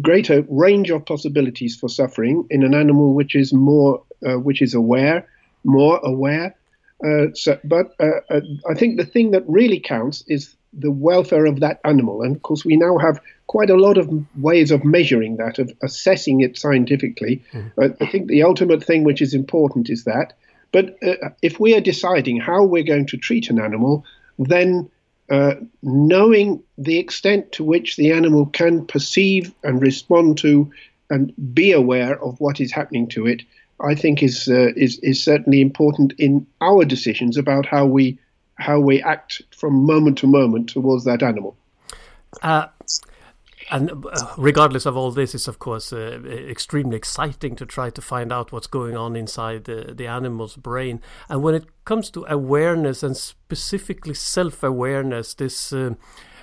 greater 0.00 0.44
range 0.48 0.90
of 0.90 1.04
possibilities 1.04 1.76
for 1.76 1.88
suffering 1.88 2.44
in 2.50 2.64
an 2.64 2.74
animal 2.74 3.14
which 3.14 3.36
is 3.36 3.52
more 3.52 4.02
uh, 4.26 4.34
which 4.34 4.62
is 4.62 4.74
aware, 4.74 5.28
more 5.64 5.98
aware, 6.02 6.56
uh, 7.04 7.26
so, 7.34 7.58
but 7.64 7.94
uh, 8.00 8.20
uh, 8.30 8.40
I 8.68 8.74
think 8.74 8.96
the 8.96 9.04
thing 9.04 9.32
that 9.32 9.44
really 9.46 9.80
counts 9.80 10.24
is 10.26 10.56
the 10.72 10.90
welfare 10.90 11.46
of 11.46 11.60
that 11.60 11.80
animal. 11.84 12.22
And 12.22 12.36
of 12.36 12.42
course, 12.42 12.64
we 12.64 12.76
now 12.76 12.98
have 12.98 13.20
quite 13.46 13.70
a 13.70 13.76
lot 13.76 13.98
of 13.98 14.10
ways 14.36 14.70
of 14.70 14.84
measuring 14.84 15.36
that, 15.36 15.58
of 15.58 15.72
assessing 15.82 16.40
it 16.40 16.58
scientifically. 16.58 17.42
Mm. 17.52 17.96
I 18.00 18.06
think 18.06 18.28
the 18.28 18.42
ultimate 18.42 18.82
thing 18.82 19.04
which 19.04 19.22
is 19.22 19.34
important 19.34 19.90
is 19.90 20.04
that. 20.04 20.32
But 20.72 20.96
uh, 21.02 21.30
if 21.42 21.60
we 21.60 21.74
are 21.74 21.80
deciding 21.80 22.40
how 22.40 22.64
we're 22.64 22.82
going 22.82 23.06
to 23.06 23.16
treat 23.16 23.50
an 23.50 23.60
animal, 23.60 24.04
then 24.38 24.90
uh, 25.30 25.54
knowing 25.82 26.62
the 26.78 26.98
extent 26.98 27.52
to 27.52 27.64
which 27.64 27.96
the 27.96 28.12
animal 28.12 28.46
can 28.46 28.86
perceive 28.86 29.54
and 29.62 29.80
respond 29.82 30.38
to 30.38 30.70
and 31.08 31.32
be 31.54 31.72
aware 31.72 32.22
of 32.22 32.40
what 32.40 32.60
is 32.60 32.72
happening 32.72 33.08
to 33.08 33.26
it 33.26 33.42
I 33.80 33.94
think 33.94 34.22
is 34.22 34.48
uh, 34.48 34.72
is 34.76 34.98
is 35.00 35.22
certainly 35.22 35.60
important 35.60 36.12
in 36.18 36.46
our 36.60 36.84
decisions 36.84 37.36
about 37.36 37.66
how 37.66 37.86
we 37.86 38.18
how 38.54 38.80
we 38.80 39.02
act 39.02 39.42
from 39.50 39.84
moment 39.84 40.18
to 40.18 40.26
moment 40.26 40.70
towards 40.70 41.04
that 41.04 41.22
animal. 41.22 41.56
Uh, 42.42 42.66
and 43.70 43.90
uh, 43.90 44.34
regardless 44.38 44.86
of 44.86 44.96
all 44.96 45.10
this, 45.10 45.34
is 45.34 45.48
of 45.48 45.58
course 45.58 45.92
uh, 45.92 46.22
extremely 46.24 46.96
exciting 46.96 47.56
to 47.56 47.66
try 47.66 47.90
to 47.90 48.00
find 48.00 48.32
out 48.32 48.52
what's 48.52 48.66
going 48.68 48.96
on 48.96 49.16
inside 49.16 49.64
the, 49.64 49.92
the 49.94 50.06
animal's 50.06 50.56
brain. 50.56 51.00
And 51.28 51.42
when 51.42 51.54
it 51.54 51.66
comes 51.84 52.10
to 52.10 52.24
awareness 52.28 53.02
and 53.02 53.16
specifically 53.16 54.14
self-awareness, 54.14 55.34
this 55.34 55.72
uh, 55.72 55.94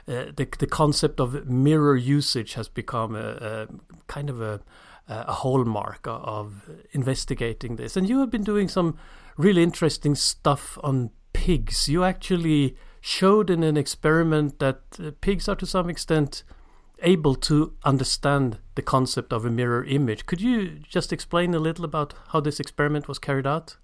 uh, 0.08 0.26
the 0.36 0.48
the 0.60 0.68
concept 0.68 1.20
of 1.20 1.48
mirror 1.48 1.96
usage 1.96 2.56
has 2.56 2.68
become 2.68 3.16
a, 3.16 3.38
a 3.42 3.68
kind 4.08 4.30
of 4.30 4.42
a 4.42 4.60
uh, 5.08 5.26
a 5.28 5.34
hallmark 5.34 6.02
of 6.06 6.70
investigating 6.92 7.76
this. 7.76 7.98
And 7.98 8.08
you 8.08 8.20
have 8.20 8.30
been 8.30 8.44
doing 8.44 8.68
some 8.68 8.98
really 9.38 9.64
interesting 9.64 10.16
stuff 10.16 10.78
on 10.84 11.12
pigs. 11.34 11.90
You 11.90 12.04
actually 12.04 12.78
showed 13.02 13.50
in 13.50 13.64
an 13.64 13.76
experiment 13.76 14.60
that 14.60 14.82
uh, 15.00 15.12
pigs 15.20 15.50
are 15.50 15.56
to 15.56 15.66
some 15.66 15.90
extent 15.90 16.44
able 17.02 17.36
to 17.36 17.74
understand 17.84 18.60
the 18.76 18.82
concept 18.82 19.34
of 19.34 19.46
a 19.46 19.50
mirror 19.50 19.84
image. 19.84 20.26
Could 20.26 20.42
you 20.42 20.80
just 20.88 21.12
explain 21.12 21.54
a 21.54 21.60
little 21.60 21.84
about 21.84 22.14
how 22.30 22.40
this 22.40 22.60
experiment 22.60 23.08
was 23.08 23.20
carried 23.20 23.46
out? 23.46 23.76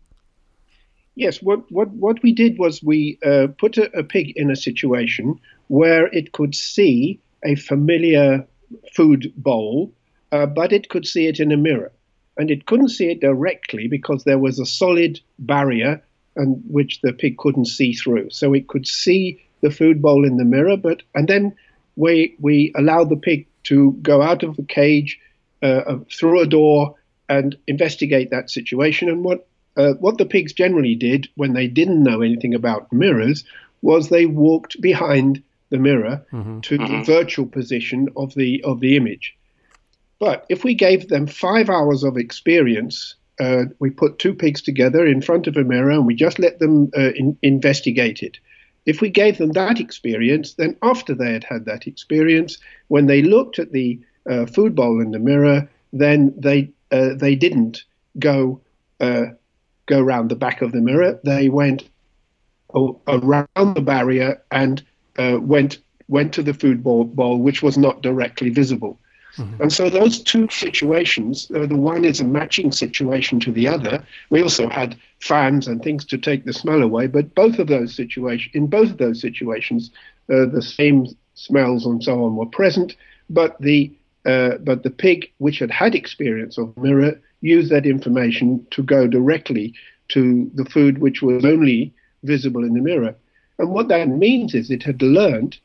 Yes, 1.16 1.42
what, 1.42 1.70
what, 1.70 1.90
what 1.90 2.24
we 2.24 2.32
did 2.32 2.58
was 2.58 2.82
we 2.82 3.20
uh, 3.26 3.48
put 3.58 3.78
a, 3.78 3.92
a 3.98 4.04
pig 4.04 4.32
in 4.38 4.50
a 4.50 4.56
situation 4.56 5.38
where 5.68 6.08
it 6.08 6.32
could 6.32 6.56
see 6.56 7.20
a 7.44 7.56
familiar 7.56 8.48
food 8.96 9.34
bowl 9.36 9.92
uh, 10.32 10.46
but 10.46 10.72
it 10.72 10.90
could 10.90 11.06
see 11.06 11.28
it 11.28 11.40
in 11.40 11.52
a 11.52 11.58
mirror. 11.58 11.92
And 12.38 12.50
it 12.50 12.66
couldn't 12.66 12.90
see 12.90 13.10
it 13.10 13.20
directly 13.20 13.88
because 13.88 14.24
there 14.24 14.38
was 14.38 14.60
a 14.60 14.66
solid 14.66 15.20
barrier 15.40 16.02
and 16.36 16.64
which 16.68 17.02
the 17.02 17.12
pig 17.12 17.38
couldn't 17.38 17.66
see 17.66 17.94
through. 17.94 18.30
So 18.30 18.54
it 18.54 18.68
could 18.68 18.88
see 18.88 19.42
the 19.62 19.72
food 19.72 20.02
bowl 20.02 20.26
in 20.26 20.38
the 20.38 20.46
mirror, 20.46 20.78
but 20.78 21.04
and 21.14 21.28
then 21.28 21.56
we 21.96 22.36
we 22.40 22.72
allowed 22.76 23.10
the 23.10 23.18
pig 23.18 23.46
to 23.64 23.92
go 24.02 24.22
out 24.22 24.44
of 24.44 24.56
the 24.56 24.64
cage 24.64 25.20
uh, 25.62 25.98
through 26.10 26.40
a 26.40 26.48
door 26.48 26.96
and 27.28 27.58
investigate 27.68 28.32
that 28.32 28.50
situation. 28.50 29.10
And 29.10 29.24
what 29.24 29.48
uh, 29.76 29.94
what 30.00 30.18
the 30.18 30.26
pigs 30.26 30.54
generally 30.54 30.96
did 30.96 31.28
when 31.36 31.54
they 31.54 31.68
didn't 31.68 32.04
know 32.04 32.22
anything 32.22 32.54
about 32.54 32.92
mirrors 32.92 33.44
was 33.82 34.10
they 34.10 34.26
walked 34.26 34.82
behind 34.82 35.44
the 35.70 35.78
mirror 35.78 36.26
mm-hmm. 36.32 36.60
to 36.62 36.78
mm-hmm. 36.78 36.98
the 36.98 37.04
virtual 37.04 37.46
position 37.46 38.10
of 38.16 38.34
the 38.36 38.64
of 38.64 38.80
the 38.80 38.96
image. 38.96 39.36
But 40.20 40.46
if 40.50 40.64
we 40.64 40.74
gave 40.76 41.08
them 41.08 41.28
five 41.28 41.70
hours 41.70 42.04
of 42.04 42.18
experience, 42.18 43.16
uh, 43.40 43.66
we 43.80 43.90
put 43.90 44.20
two 44.20 44.34
pigs 44.34 44.62
together 44.62 45.06
in 45.06 45.22
front 45.22 45.48
of 45.48 45.56
a 45.56 45.64
mirror 45.64 45.92
and 45.92 46.06
we 46.06 46.16
just 46.16 46.40
let 46.40 46.60
them 46.60 46.92
uh, 46.98 47.12
in, 47.16 47.38
investigate 47.42 48.22
it. 48.22 48.38
If 48.86 49.02
we 49.02 49.10
gave 49.10 49.38
them 49.38 49.52
that 49.54 49.80
experience, 49.80 50.54
then 50.54 50.76
after 50.82 51.16
they 51.16 51.32
had 51.32 51.44
had 51.44 51.66
that 51.66 51.88
experience, 51.88 52.58
when 52.90 53.08
they 53.08 53.22
looked 53.22 53.60
at 53.60 53.72
the 53.72 54.00
uh, 54.30 54.46
food 54.46 54.76
bowl 54.76 55.02
in 55.02 55.12
the 55.12 55.20
mirror, 55.20 55.70
then 55.94 56.34
they 56.38 56.70
uh, 56.92 57.14
they 57.16 57.36
didn't 57.36 57.84
go 58.18 58.60
uh, 59.00 59.26
go 59.86 60.00
around 60.00 60.30
the 60.30 60.36
back 60.36 60.62
of 60.62 60.72
the 60.72 60.82
mirror. 60.82 61.20
They 61.24 61.50
went 61.50 61.88
around 62.74 63.48
the 63.76 63.82
barrier 63.82 64.42
and 64.52 64.84
uh, 65.18 65.38
went 65.42 65.78
went 66.08 66.34
to 66.34 66.44
the 66.44 66.54
food 66.54 66.84
bowl, 66.84 67.04
bowl, 67.06 67.38
which 67.40 67.62
was 67.62 67.78
not 67.78 68.02
directly 68.02 68.50
visible. 68.50 69.00
Mm-hmm. 69.40 69.62
And 69.64 69.74
so 69.74 69.90
those 69.90 70.22
two 70.22 70.48
situations, 70.50 71.50
uh, 71.56 71.66
the 71.66 71.78
one 71.78 72.04
is 72.04 72.20
a 72.20 72.26
matching 72.26 72.72
situation 72.72 73.40
to 73.42 73.52
the 73.52 73.68
other. 73.68 74.06
We 74.30 74.44
also 74.44 74.70
had 74.70 74.98
fans 75.20 75.68
and 75.68 75.82
things 75.82 76.06
to 76.06 76.18
take 76.18 76.46
the 76.46 76.54
smell 76.54 76.82
away, 76.82 77.08
but 77.08 77.34
both 77.36 77.58
of 77.60 77.68
those 77.68 77.96
situations, 77.96 78.52
in 78.54 78.68
both 78.68 78.92
of 78.92 78.98
those 78.98 79.22
situations, 79.22 79.92
uh, 80.30 80.46
the 80.46 80.62
same 80.62 81.08
smells 81.34 81.86
and 81.86 82.04
so 82.04 82.24
on 82.26 82.36
were 82.36 82.46
present, 82.46 82.96
but 83.30 83.60
the 83.62 83.92
uh, 84.26 84.58
but 84.60 84.84
the 84.84 84.90
pig, 84.90 85.32
which 85.38 85.60
had 85.60 85.72
had 85.72 85.96
experience 85.96 86.58
of 86.58 86.76
mirror, 86.78 87.20
used 87.40 87.72
that 87.72 87.86
information 87.86 88.66
to 88.70 88.84
go 88.84 89.08
directly 89.08 89.74
to 90.10 90.52
the 90.56 90.66
food 90.66 90.98
which 90.98 91.22
was 91.22 91.46
only 91.46 91.94
visible 92.24 92.66
in 92.66 92.74
the 92.74 92.82
mirror. 92.82 93.16
And 93.58 93.70
what 93.70 93.88
that 93.88 94.10
means 94.10 94.54
is 94.54 94.70
it 94.70 94.84
had 94.84 95.02
learned 95.02 95.58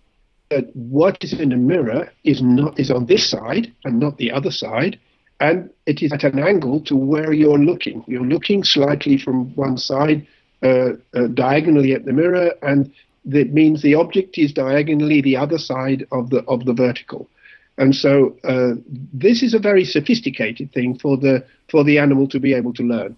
that 0.51 0.75
what 0.75 1.23
is 1.23 1.33
in 1.33 1.51
the 1.51 1.57
mirror 1.57 2.11
is 2.23 2.43
not 2.43 2.79
is 2.79 2.91
on 2.91 3.07
this 3.07 3.29
side 3.29 3.73
and 3.85 3.99
not 3.99 4.19
the 4.19 4.31
other 4.31 4.51
side, 4.51 4.99
and 5.41 5.71
it 5.87 6.03
is 6.03 6.13
at 6.13 6.25
an 6.25 6.39
angle 6.39 6.81
to 6.83 6.97
where 6.97 7.33
you're 7.33 7.59
looking. 7.59 8.05
You're 8.07 8.27
looking 8.27 8.65
slightly 8.65 9.19
from 9.19 9.55
one 9.57 9.77
side, 9.77 10.27
uh, 10.63 10.91
uh, 11.15 11.27
diagonally 11.29 11.93
at 11.93 12.05
the 12.05 12.13
mirror, 12.13 12.53
and 12.63 12.93
that 13.25 13.53
means 13.53 13.83
the 13.83 13.95
object 13.95 14.39
is 14.39 14.53
diagonally 14.53 15.21
the 15.21 15.37
other 15.37 15.59
side 15.59 16.07
of 16.13 16.31
the 16.31 16.45
of 16.45 16.65
the 16.65 16.75
vertical. 16.75 17.29
And 17.77 17.95
so 17.95 18.37
uh, 18.45 18.75
this 19.13 19.43
is 19.43 19.55
a 19.55 19.59
very 19.59 19.85
sophisticated 19.85 20.73
thing 20.73 20.99
for 20.99 21.17
the 21.17 21.45
for 21.69 21.83
the 21.85 21.99
animal 21.99 22.29
to 22.29 22.39
be 22.39 22.55
able 22.55 22.73
to 22.75 22.83
learn. 22.83 23.17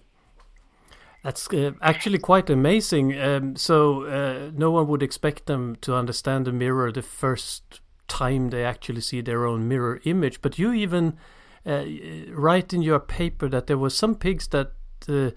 That's 1.27 1.53
uh, 1.53 1.71
actually 1.81 2.19
quite 2.19 2.49
amazing. 2.49 3.19
Um, 3.19 3.57
so 3.57 4.05
uh, 4.05 4.49
no 4.55 4.71
one 4.71 4.87
would 4.87 5.03
expect 5.03 5.45
them 5.45 5.75
to 5.81 5.93
understand 5.93 6.45
the 6.45 6.53
mirror 6.53 6.89
the 6.89 7.01
first 7.01 7.81
time 8.07 8.49
they 8.49 8.63
actually 8.63 9.01
see 9.01 9.19
their 9.19 9.45
own 9.45 9.67
mirror 9.67 9.99
image. 10.05 10.41
But 10.41 10.57
you 10.57 10.71
even 10.71 11.17
uh, 11.65 11.83
write 12.29 12.71
in 12.71 12.81
your 12.81 13.01
paper 13.01 13.49
that 13.49 13.67
there 13.67 13.77
were 13.77 13.89
some 13.89 14.15
pigs 14.15 14.47
that 14.47 14.71
uh, 15.09 15.31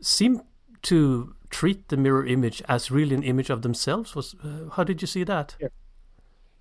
seem 0.00 0.42
to 0.82 1.36
treat 1.48 1.90
the 1.90 1.96
mirror 1.96 2.26
image 2.26 2.60
as 2.68 2.90
really 2.90 3.14
an 3.14 3.22
image 3.22 3.50
of 3.50 3.62
themselves. 3.62 4.16
Was 4.16 4.34
uh, 4.42 4.70
how 4.72 4.82
did 4.82 5.00
you 5.00 5.06
see 5.06 5.22
that? 5.22 5.54
Yeah. 5.60 5.68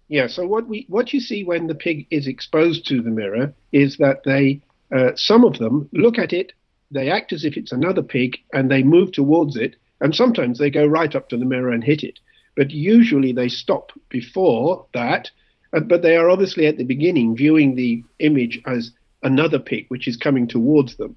Yeah. 0.09 0.27
So 0.27 0.45
what 0.45 0.67
we 0.67 0.85
what 0.89 1.11
you 1.11 1.21
see 1.21 1.43
when 1.43 1.65
the 1.65 1.73
pig 1.73 2.05
is 2.11 2.27
exposed 2.27 2.85
to 2.89 3.01
the 3.01 3.09
mirror 3.09 3.51
is 3.71 3.97
that 3.97 4.25
they 4.25 4.61
uh, 4.95 5.15
some 5.15 5.43
of 5.43 5.57
them 5.57 5.89
look 5.91 6.19
at 6.19 6.33
it 6.33 6.53
they 6.91 7.09
act 7.09 7.33
as 7.33 7.45
if 7.45 7.57
it's 7.57 7.71
another 7.71 8.01
pig 8.01 8.37
and 8.53 8.69
they 8.69 8.83
move 8.83 9.11
towards 9.11 9.55
it. 9.55 9.75
And 10.01 10.15
sometimes 10.15 10.57
they 10.57 10.69
go 10.69 10.85
right 10.85 11.13
up 11.15 11.29
to 11.29 11.37
the 11.37 11.45
mirror 11.45 11.71
and 11.71 11.83
hit 11.83 12.03
it. 12.03 12.19
But 12.55 12.71
usually 12.71 13.31
they 13.31 13.49
stop 13.49 13.91
before 14.09 14.85
that. 14.93 15.29
But 15.71 16.01
they 16.01 16.15
are 16.15 16.29
obviously 16.29 16.65
at 16.65 16.77
the 16.77 16.83
beginning 16.83 17.35
viewing 17.35 17.75
the 17.75 18.03
image 18.19 18.61
as 18.65 18.91
another 19.21 19.59
pig 19.59 19.85
which 19.89 20.07
is 20.07 20.17
coming 20.17 20.47
towards 20.47 20.95
them. 20.95 21.15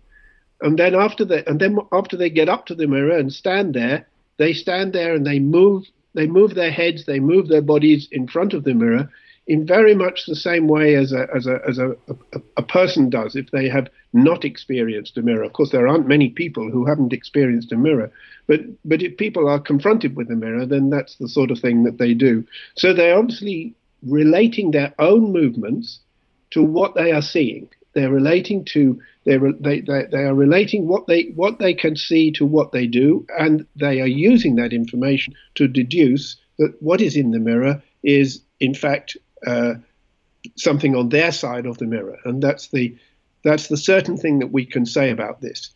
And 0.60 0.78
then 0.78 0.94
after 0.94 1.24
they 1.24 1.44
and 1.46 1.60
then 1.60 1.78
after 1.90 2.16
they 2.16 2.30
get 2.30 2.48
up 2.48 2.66
to 2.66 2.74
the 2.74 2.86
mirror 2.86 3.16
and 3.16 3.32
stand 3.32 3.74
there, 3.74 4.06
they 4.36 4.52
stand 4.52 4.92
there 4.92 5.14
and 5.14 5.26
they 5.26 5.38
move 5.38 5.84
they 6.14 6.26
move 6.26 6.54
their 6.54 6.70
heads, 6.70 7.06
they 7.06 7.20
move 7.20 7.48
their 7.48 7.62
bodies 7.62 8.08
in 8.12 8.28
front 8.28 8.52
of 8.52 8.64
the 8.64 8.74
mirror 8.74 9.10
in 9.47 9.66
very 9.66 9.95
much 9.95 10.26
the 10.26 10.36
same 10.36 10.68
way 10.68 10.95
as 10.95 11.12
a, 11.12 11.26
as 11.34 11.47
a, 11.47 11.59
as 11.68 11.78
a, 11.78 11.90
a, 12.09 12.40
a, 12.59 12.62
person 12.62 13.11
does 13.11 13.34
if 13.34 13.51
they 13.51 13.68
have 13.68 13.88
not 14.12 14.45
experienced 14.45 15.18
a 15.18 15.22
mirror. 15.22 15.43
Of 15.43 15.53
course, 15.53 15.70
there 15.70 15.88
aren't 15.88 16.07
many 16.07 16.30
people 16.30 16.70
who 16.70 16.86
haven't 16.86 17.12
experienced 17.12 17.72
a 17.72 17.76
mirror, 17.76 18.12
but, 18.47 18.61
but 18.84 19.03
if 19.03 19.16
people 19.16 19.49
are 19.49 19.59
confronted 19.59 20.14
with 20.14 20.30
a 20.30 20.36
mirror, 20.36 20.64
then 20.64 20.90
that's 20.90 21.16
the 21.16 21.28
sort 21.28 21.51
of 21.51 21.59
thing 21.59 21.82
that 21.82 21.99
they 21.99 22.14
do. 22.14 22.47
So 22.76 22.93
they're 22.93 23.18
obviously 23.18 23.74
relating 24.03 24.70
their 24.70 24.95
own 24.99 25.32
movements 25.32 26.01
to 26.51 26.62
what 26.62 26.95
they 26.95 27.11
are 27.11 27.22
seeing. 27.22 27.68
They're 27.95 28.11
relating 28.11 28.64
to 28.66 29.01
they 29.24 29.36
they 29.36 29.80
they, 29.80 30.07
they 30.11 30.24
are 30.24 30.34
relating 30.34 30.88
what 30.88 31.07
they 31.07 31.24
what 31.34 31.59
they 31.59 31.74
can 31.74 31.95
see 31.95 32.32
to 32.32 32.47
what 32.47 32.72
they 32.72 32.86
do, 32.86 33.26
and 33.38 33.66
they 33.76 34.01
are 34.01 34.07
using 34.07 34.57
that 34.57 34.72
information 34.72 35.34
to 35.57 35.68
deduce 35.68 36.36
that 36.59 36.74
what 36.80 37.01
is 37.01 37.16
in 37.16 37.32
the 37.32 37.38
mirror 37.38 37.82
is 38.03 38.40
in 38.61 38.74
fact 38.74 39.16
uh, 39.47 39.74
something 40.57 40.95
on 40.97 41.09
their 41.09 41.32
side 41.32 41.66
of 41.66 41.78
the 41.78 41.86
mirror, 41.86 42.18
and 42.24 42.43
that's 42.43 42.68
the 42.68 42.97
that's 43.45 43.68
the 43.68 43.76
certain 43.76 44.16
thing 44.16 44.38
that 44.38 44.53
we 44.53 44.64
can 44.64 44.86
say 44.86 45.11
about 45.11 45.40
this. 45.40 45.70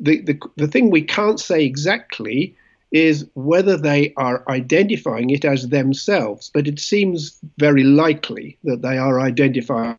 The, 0.00 0.22
the, 0.22 0.40
the 0.56 0.68
thing 0.68 0.90
we 0.90 1.02
can't 1.02 1.38
say 1.38 1.64
exactly 1.64 2.56
is 2.90 3.28
whether 3.34 3.76
they 3.76 4.12
are 4.16 4.42
identifying 4.48 5.30
it 5.30 5.44
as 5.44 5.68
themselves, 5.68 6.50
but 6.52 6.66
it 6.66 6.80
seems 6.80 7.38
very 7.58 7.84
likely 7.84 8.58
that 8.64 8.82
they 8.82 8.98
are 8.98 9.20
identifying 9.20 9.98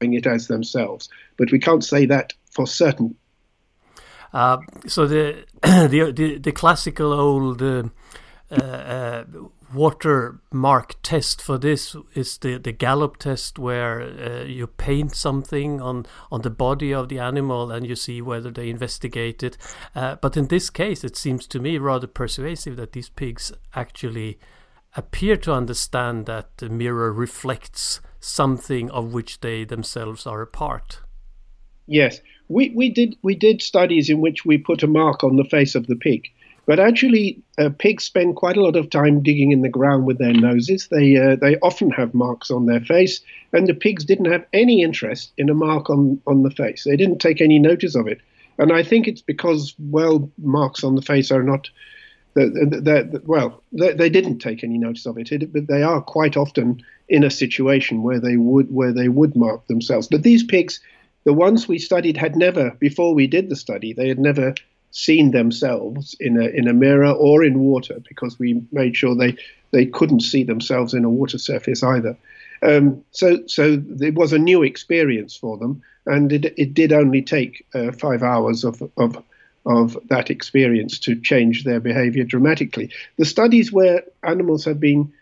it 0.00 0.26
as 0.26 0.46
themselves. 0.46 1.08
But 1.36 1.50
we 1.50 1.58
can't 1.58 1.82
say 1.82 2.06
that 2.06 2.34
for 2.50 2.66
certain. 2.66 3.16
Uh, 4.32 4.58
so 4.86 5.06
the, 5.06 5.44
the, 5.62 6.12
the 6.14 6.38
the 6.38 6.52
classical 6.52 7.12
old 7.12 7.62
uh, 7.62 7.84
uh, 8.50 9.24
watermark 9.74 10.94
test 11.02 11.42
for 11.42 11.58
this 11.58 11.96
is 12.14 12.38
the, 12.38 12.58
the 12.58 12.72
Gallup 12.72 13.16
test 13.18 13.58
where 13.58 14.00
uh, 14.00 14.44
you 14.44 14.66
paint 14.66 15.14
something 15.14 15.80
on, 15.80 16.06
on 16.30 16.42
the 16.42 16.50
body 16.50 16.94
of 16.94 17.08
the 17.08 17.18
animal 17.18 17.70
and 17.70 17.86
you 17.86 17.96
see 17.96 18.22
whether 18.22 18.50
they 18.50 18.70
investigate 18.70 19.42
it. 19.42 19.58
Uh, 19.94 20.14
but 20.16 20.36
in 20.36 20.46
this 20.46 20.70
case, 20.70 21.04
it 21.04 21.16
seems 21.16 21.46
to 21.48 21.60
me 21.60 21.78
rather 21.78 22.06
persuasive 22.06 22.76
that 22.76 22.92
these 22.92 23.08
pigs 23.08 23.52
actually 23.74 24.38
appear 24.96 25.36
to 25.36 25.52
understand 25.52 26.26
that 26.26 26.56
the 26.58 26.68
mirror 26.68 27.12
reflects 27.12 28.00
something 28.20 28.90
of 28.90 29.12
which 29.12 29.40
they 29.40 29.64
themselves 29.64 30.26
are 30.26 30.40
a 30.40 30.46
part. 30.46 31.00
Yes, 31.86 32.20
we, 32.48 32.70
we 32.70 32.90
did 32.90 33.16
we 33.22 33.34
did 33.34 33.60
studies 33.60 34.08
in 34.08 34.20
which 34.20 34.44
we 34.44 34.56
put 34.56 34.82
a 34.82 34.86
mark 34.86 35.22
on 35.22 35.36
the 35.36 35.44
face 35.44 35.74
of 35.74 35.86
the 35.86 35.96
pig 35.96 36.28
but 36.66 36.80
actually, 36.80 37.42
uh, 37.58 37.70
pigs 37.78 38.04
spend 38.04 38.36
quite 38.36 38.56
a 38.56 38.62
lot 38.62 38.76
of 38.76 38.88
time 38.88 39.22
digging 39.22 39.52
in 39.52 39.62
the 39.62 39.68
ground 39.68 40.06
with 40.06 40.18
their 40.18 40.32
noses. 40.32 40.88
They 40.90 41.16
uh, 41.16 41.36
they 41.36 41.56
often 41.58 41.90
have 41.90 42.14
marks 42.14 42.50
on 42.50 42.66
their 42.66 42.80
face, 42.80 43.20
and 43.52 43.66
the 43.66 43.74
pigs 43.74 44.04
didn't 44.04 44.32
have 44.32 44.46
any 44.52 44.82
interest 44.82 45.32
in 45.36 45.50
a 45.50 45.54
mark 45.54 45.90
on, 45.90 46.20
on 46.26 46.42
the 46.42 46.50
face. 46.50 46.84
They 46.84 46.96
didn't 46.96 47.18
take 47.18 47.40
any 47.40 47.58
notice 47.58 47.94
of 47.94 48.06
it, 48.06 48.20
and 48.58 48.72
I 48.72 48.82
think 48.82 49.06
it's 49.06 49.22
because 49.22 49.74
well, 49.78 50.30
marks 50.38 50.84
on 50.84 50.94
the 50.94 51.02
face 51.02 51.30
are 51.30 51.42
not. 51.42 51.68
They're, 52.34 52.50
they're, 52.50 53.08
well, 53.22 53.62
they, 53.70 53.92
they, 53.92 54.10
didn't 54.10 54.40
take 54.40 54.64
any 54.64 54.76
notice 54.76 55.06
of 55.06 55.16
it, 55.18 55.30
it, 55.30 55.52
but 55.52 55.68
they 55.68 55.84
are 55.84 56.00
quite 56.00 56.36
often 56.36 56.82
in 57.08 57.22
a 57.22 57.30
situation 57.30 58.02
where 58.02 58.18
they 58.18 58.36
would 58.36 58.74
where 58.74 58.92
they 58.92 59.08
would 59.08 59.36
mark 59.36 59.66
themselves. 59.68 60.08
But 60.08 60.24
these 60.24 60.42
pigs, 60.42 60.80
the 61.22 61.32
ones 61.32 61.68
we 61.68 61.78
studied, 61.78 62.16
had 62.16 62.34
never 62.34 62.70
before 62.70 63.14
we 63.14 63.28
did 63.28 63.50
the 63.50 63.56
study, 63.56 63.92
they 63.92 64.08
had 64.08 64.18
never 64.18 64.54
seen 64.94 65.32
themselves 65.32 66.14
in 66.20 66.40
a 66.40 66.46
in 66.46 66.68
a 66.68 66.72
mirror 66.72 67.10
or 67.10 67.42
in 67.42 67.58
water 67.58 68.00
because 68.08 68.38
we 68.38 68.62
made 68.70 68.96
sure 68.96 69.14
they 69.16 69.36
they 69.72 69.84
couldn't 69.84 70.20
see 70.20 70.44
themselves 70.44 70.94
in 70.94 71.04
a 71.04 71.10
water 71.10 71.36
surface 71.36 71.82
either. 71.82 72.16
Um, 72.62 73.04
so 73.10 73.44
so 73.46 73.82
it 74.00 74.14
was 74.14 74.32
a 74.32 74.38
new 74.38 74.62
experience 74.62 75.36
for 75.36 75.58
them, 75.58 75.82
and 76.06 76.32
it 76.32 76.54
it 76.56 76.74
did 76.74 76.92
only 76.92 77.22
take 77.22 77.66
uh, 77.74 77.90
five 77.90 78.22
hours 78.22 78.62
of 78.62 78.82
of 78.96 79.20
of 79.66 79.98
that 80.10 80.30
experience 80.30 81.00
to 81.00 81.20
change 81.20 81.64
their 81.64 81.80
behavior 81.80 82.22
dramatically. 82.22 82.90
The 83.18 83.24
studies 83.24 83.72
where 83.72 84.04
animals 84.22 84.64
have 84.64 84.78
been 84.78 85.12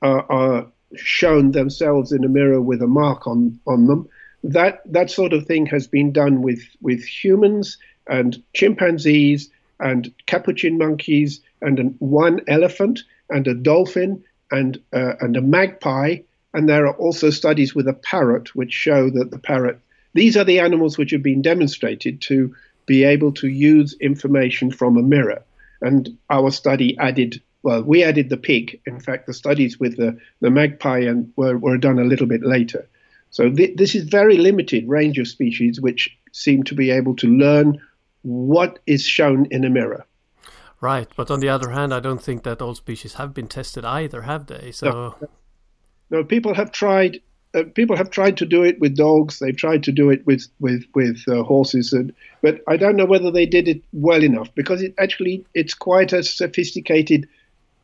uh, 0.00 0.22
are 0.30 0.66
shown 0.96 1.52
themselves 1.52 2.12
in 2.12 2.24
a 2.24 2.28
mirror 2.28 2.62
with 2.62 2.80
a 2.80 2.86
mark 2.86 3.26
on 3.26 3.60
on 3.66 3.88
them 3.88 4.08
that 4.42 4.80
that 4.86 5.10
sort 5.10 5.32
of 5.32 5.46
thing 5.46 5.66
has 5.66 5.86
been 5.86 6.12
done 6.12 6.40
with 6.40 6.62
with 6.80 7.04
humans 7.04 7.76
and 8.08 8.42
chimpanzees 8.54 9.50
and 9.80 10.12
capuchin 10.26 10.78
monkeys 10.78 11.40
and 11.62 11.78
an, 11.78 11.94
one 11.98 12.40
elephant 12.48 13.00
and 13.30 13.46
a 13.46 13.54
dolphin 13.54 14.22
and 14.50 14.80
uh, 14.92 15.14
and 15.20 15.36
a 15.36 15.42
magpie 15.42 16.16
And 16.54 16.68
there 16.68 16.86
are 16.86 16.96
also 16.96 17.30
studies 17.30 17.74
with 17.74 17.88
a 17.88 17.92
parrot 17.92 18.54
which 18.54 18.72
show 18.72 19.10
that 19.10 19.30
the 19.30 19.38
parrot, 19.38 19.78
these 20.14 20.36
are 20.36 20.44
the 20.44 20.60
animals 20.60 20.96
which 20.96 21.10
have 21.10 21.22
been 21.22 21.42
demonstrated 21.42 22.20
to 22.22 22.54
be 22.86 23.04
able 23.04 23.32
to 23.32 23.48
use 23.48 23.94
information 24.00 24.70
from 24.70 24.96
a 24.96 25.02
mirror. 25.02 25.44
And 25.82 26.16
our 26.30 26.50
study 26.50 26.96
added, 26.98 27.40
well, 27.62 27.82
we 27.82 28.02
added 28.02 28.30
the 28.30 28.36
pig. 28.36 28.80
In 28.86 28.98
fact, 28.98 29.26
the 29.26 29.34
studies 29.34 29.78
with 29.78 29.96
the, 29.96 30.18
the 30.40 30.50
magpie 30.50 31.00
and 31.00 31.32
were, 31.36 31.58
were 31.58 31.76
done 31.76 31.98
a 31.98 32.04
little 32.04 32.26
bit 32.26 32.42
later. 32.42 32.88
So 33.30 33.50
th- 33.50 33.76
this 33.76 33.94
is 33.94 34.04
very 34.04 34.38
limited 34.38 34.88
range 34.88 35.18
of 35.18 35.28
species 35.28 35.80
which 35.80 36.16
seem 36.32 36.62
to 36.64 36.74
be 36.74 36.90
able 36.90 37.14
to 37.16 37.26
learn 37.26 37.80
what 38.22 38.78
is 38.86 39.04
shown 39.04 39.46
in 39.50 39.64
a 39.64 39.70
mirror. 39.70 40.04
Right, 40.80 41.08
but 41.16 41.30
on 41.30 41.40
the 41.40 41.48
other 41.48 41.70
hand, 41.70 41.92
I 41.92 42.00
don't 42.00 42.22
think 42.22 42.44
that 42.44 42.62
all 42.62 42.74
species 42.74 43.14
have 43.14 43.34
been 43.34 43.48
tested 43.48 43.84
either, 43.84 44.22
have 44.22 44.46
they? 44.46 44.70
So 44.70 45.16
no, 45.20 45.28
no 46.10 46.24
people 46.24 46.54
have 46.54 46.70
tried. 46.70 47.20
Uh, 47.54 47.64
people 47.74 47.96
have 47.96 48.10
tried 48.10 48.36
to 48.36 48.46
do 48.46 48.62
it 48.62 48.78
with 48.78 48.96
dogs. 48.96 49.38
They've 49.38 49.56
tried 49.56 49.82
to 49.84 49.92
do 49.92 50.10
it 50.10 50.24
with 50.24 50.46
with 50.60 50.84
with 50.94 51.24
uh, 51.26 51.42
horses, 51.42 51.92
and 51.92 52.14
but 52.42 52.62
I 52.68 52.76
don't 52.76 52.94
know 52.94 53.06
whether 53.06 53.32
they 53.32 53.46
did 53.46 53.66
it 53.66 53.82
well 53.92 54.22
enough 54.22 54.54
because 54.54 54.80
it 54.80 54.94
actually 54.98 55.44
it's 55.54 55.74
quite 55.74 56.12
a 56.12 56.22
sophisticated 56.22 57.28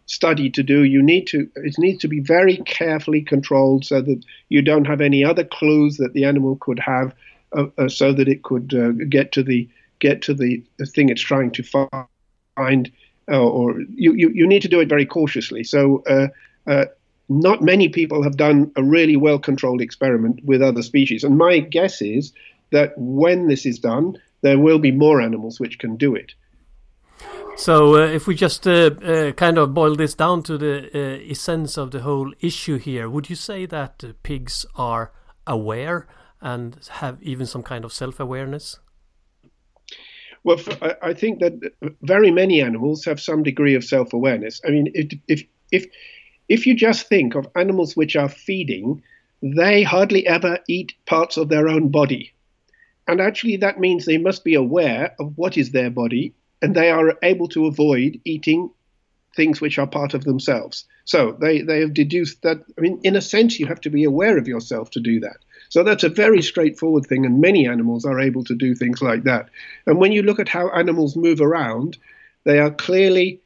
study 0.06 0.48
to 0.50 0.62
do. 0.62 0.84
You 0.84 1.02
need 1.02 1.26
to 1.28 1.50
it 1.56 1.74
needs 1.78 1.98
to 2.02 2.08
be 2.08 2.20
very 2.20 2.58
carefully 2.58 3.22
controlled 3.22 3.84
so 3.86 4.02
that 4.02 4.24
you 4.50 4.62
don't 4.62 4.86
have 4.86 5.00
any 5.00 5.24
other 5.24 5.44
clues 5.44 5.96
that 5.96 6.12
the 6.12 6.26
animal 6.26 6.56
could 6.60 6.78
have, 6.78 7.12
uh, 7.56 7.66
uh 7.76 7.88
so 7.88 8.12
that 8.12 8.28
it 8.28 8.44
could 8.44 8.72
uh, 8.72 8.92
get 9.08 9.32
to 9.32 9.42
the 9.42 9.68
get 10.06 10.22
to 10.22 10.34
the, 10.34 10.62
the 10.76 10.86
thing 10.86 11.08
it's 11.08 11.22
trying 11.32 11.50
to 11.58 11.62
find, 11.62 12.92
uh, 13.32 13.48
or 13.58 13.80
you, 14.04 14.12
you, 14.12 14.28
you 14.40 14.46
need 14.46 14.62
to 14.62 14.68
do 14.74 14.80
it 14.80 14.88
very 14.88 15.06
cautiously. 15.06 15.64
So, 15.64 16.02
uh, 16.14 16.28
uh, 16.70 16.86
not 17.28 17.62
many 17.62 17.88
people 17.88 18.22
have 18.22 18.36
done 18.36 18.70
a 18.76 18.82
really 18.82 19.16
well 19.16 19.38
controlled 19.38 19.80
experiment 19.80 20.44
with 20.44 20.60
other 20.62 20.82
species. 20.82 21.24
And 21.24 21.38
my 21.38 21.58
guess 21.58 22.02
is 22.02 22.32
that 22.70 22.92
when 22.96 23.48
this 23.48 23.64
is 23.64 23.78
done, 23.78 24.18
there 24.42 24.58
will 24.58 24.78
be 24.78 24.92
more 24.92 25.22
animals 25.22 25.58
which 25.58 25.78
can 25.78 25.96
do 25.96 26.14
it. 26.14 26.34
So, 27.56 27.74
uh, 27.94 28.16
if 28.18 28.26
we 28.26 28.34
just 28.34 28.66
uh, 28.66 28.90
uh, 29.12 29.32
kind 29.32 29.58
of 29.58 29.72
boil 29.72 29.94
this 29.96 30.14
down 30.14 30.42
to 30.42 30.58
the 30.58 30.74
essence 31.30 31.78
of 31.78 31.92
the 31.92 32.00
whole 32.00 32.32
issue 32.40 32.78
here, 32.78 33.08
would 33.08 33.30
you 33.30 33.36
say 33.36 33.66
that 33.66 34.04
pigs 34.22 34.66
are 34.74 35.12
aware 35.46 36.06
and 36.40 36.76
have 37.00 37.16
even 37.22 37.46
some 37.46 37.62
kind 37.62 37.84
of 37.84 37.92
self 37.92 38.20
awareness? 38.20 38.80
Well, 40.44 40.60
I 41.02 41.14
think 41.14 41.40
that 41.40 41.54
uh, 41.82 41.88
very 42.02 42.30
many 42.30 42.60
animals 42.60 43.04
have 43.06 43.18
some 43.18 43.42
degree 43.42 43.74
of 43.74 43.84
self-awareness. 43.84 44.60
I 44.66 44.70
mean, 44.70 44.92
if 44.94 45.08
if 45.26 45.44
if 45.72 45.86
if 46.48 46.66
you 46.66 46.74
just 46.76 47.08
think 47.08 47.34
of 47.34 47.48
animals 47.56 47.96
which 47.96 48.14
are 48.14 48.28
feeding, 48.28 49.02
they 49.42 49.82
hardly 49.82 50.26
ever 50.26 50.58
eat 50.68 50.94
parts 51.06 51.38
of 51.38 51.48
their 51.48 51.66
own 51.66 51.88
body, 51.88 52.32
and 53.08 53.20
actually 53.20 53.56
that 53.56 53.80
means 53.80 54.04
they 54.04 54.18
must 54.18 54.44
be 54.44 54.54
aware 54.54 55.14
of 55.18 55.32
what 55.36 55.56
is 55.56 55.70
their 55.70 55.90
body, 55.90 56.34
and 56.60 56.74
they 56.74 56.90
are 56.90 57.14
able 57.22 57.48
to 57.48 57.66
avoid 57.66 58.20
eating 58.24 58.70
things 59.34 59.60
which 59.62 59.78
are 59.78 59.86
part 59.86 60.12
of 60.14 60.24
themselves. 60.24 60.84
So 61.06 61.36
they 61.40 61.62
they 61.62 61.80
have 61.80 61.94
deduced 61.94 62.42
that. 62.42 62.58
I 62.76 62.80
mean, 62.82 63.00
in 63.02 63.16
a 63.16 63.22
sense, 63.22 63.58
you 63.58 63.66
have 63.66 63.80
to 63.80 63.90
be 63.90 64.04
aware 64.04 64.36
of 64.36 64.46
yourself 64.46 64.90
to 64.90 65.00
do 65.00 65.20
that. 65.20 65.38
So 65.68 65.82
that's 65.82 66.04
a 66.04 66.08
very 66.08 66.42
straightforward 66.42 67.06
thing, 67.06 67.24
and 67.26 67.40
many 67.40 67.66
animals 67.66 68.04
are 68.04 68.20
able 68.20 68.44
to 68.44 68.54
do 68.54 68.74
things 68.74 69.02
like 69.02 69.24
that. 69.24 69.48
And 69.86 69.98
when 69.98 70.12
you 70.12 70.22
look 70.22 70.38
at 70.38 70.48
how 70.48 70.68
animals 70.70 71.16
move 71.16 71.40
around, 71.40 71.98
they 72.44 72.58
are 72.58 72.70
clearly 72.70 73.40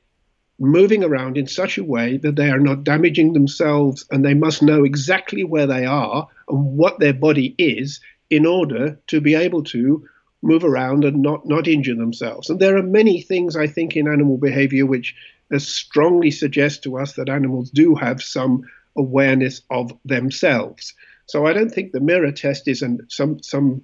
moving 0.58 1.04
around 1.04 1.36
in 1.36 1.46
such 1.46 1.78
a 1.78 1.84
way 1.84 2.16
that 2.18 2.36
they 2.36 2.50
are 2.50 2.58
not 2.58 2.84
damaging 2.84 3.32
themselves 3.32 4.04
and 4.10 4.24
they 4.24 4.34
must 4.34 4.62
know 4.62 4.84
exactly 4.84 5.44
where 5.44 5.66
they 5.66 5.86
are 5.86 6.26
and 6.48 6.76
what 6.76 6.98
their 6.98 7.14
body 7.14 7.54
is 7.58 8.00
in 8.28 8.44
order 8.44 8.98
to 9.06 9.20
be 9.20 9.34
able 9.34 9.62
to 9.62 10.04
move 10.42 10.64
around 10.64 11.04
and 11.04 11.22
not, 11.22 11.46
not 11.46 11.68
injure 11.68 11.94
themselves. 11.94 12.50
And 12.50 12.60
there 12.60 12.76
are 12.76 12.82
many 12.82 13.22
things, 13.22 13.56
I 13.56 13.66
think, 13.66 13.96
in 13.96 14.08
animal 14.08 14.36
behavior 14.36 14.86
which 14.86 15.14
uh, 15.52 15.58
strongly 15.58 16.30
suggest 16.30 16.82
to 16.82 16.98
us 16.98 17.14
that 17.14 17.28
animals 17.28 17.70
do 17.70 17.94
have 17.94 18.22
some 18.22 18.62
awareness 18.96 19.62
of 19.70 19.92
themselves. 20.04 20.94
So 21.28 21.46
I 21.46 21.52
don't 21.52 21.70
think 21.70 21.92
the 21.92 22.00
mirror 22.00 22.32
test 22.32 22.68
is 22.68 22.82
an, 22.82 23.06
some 23.08 23.42
some 23.42 23.82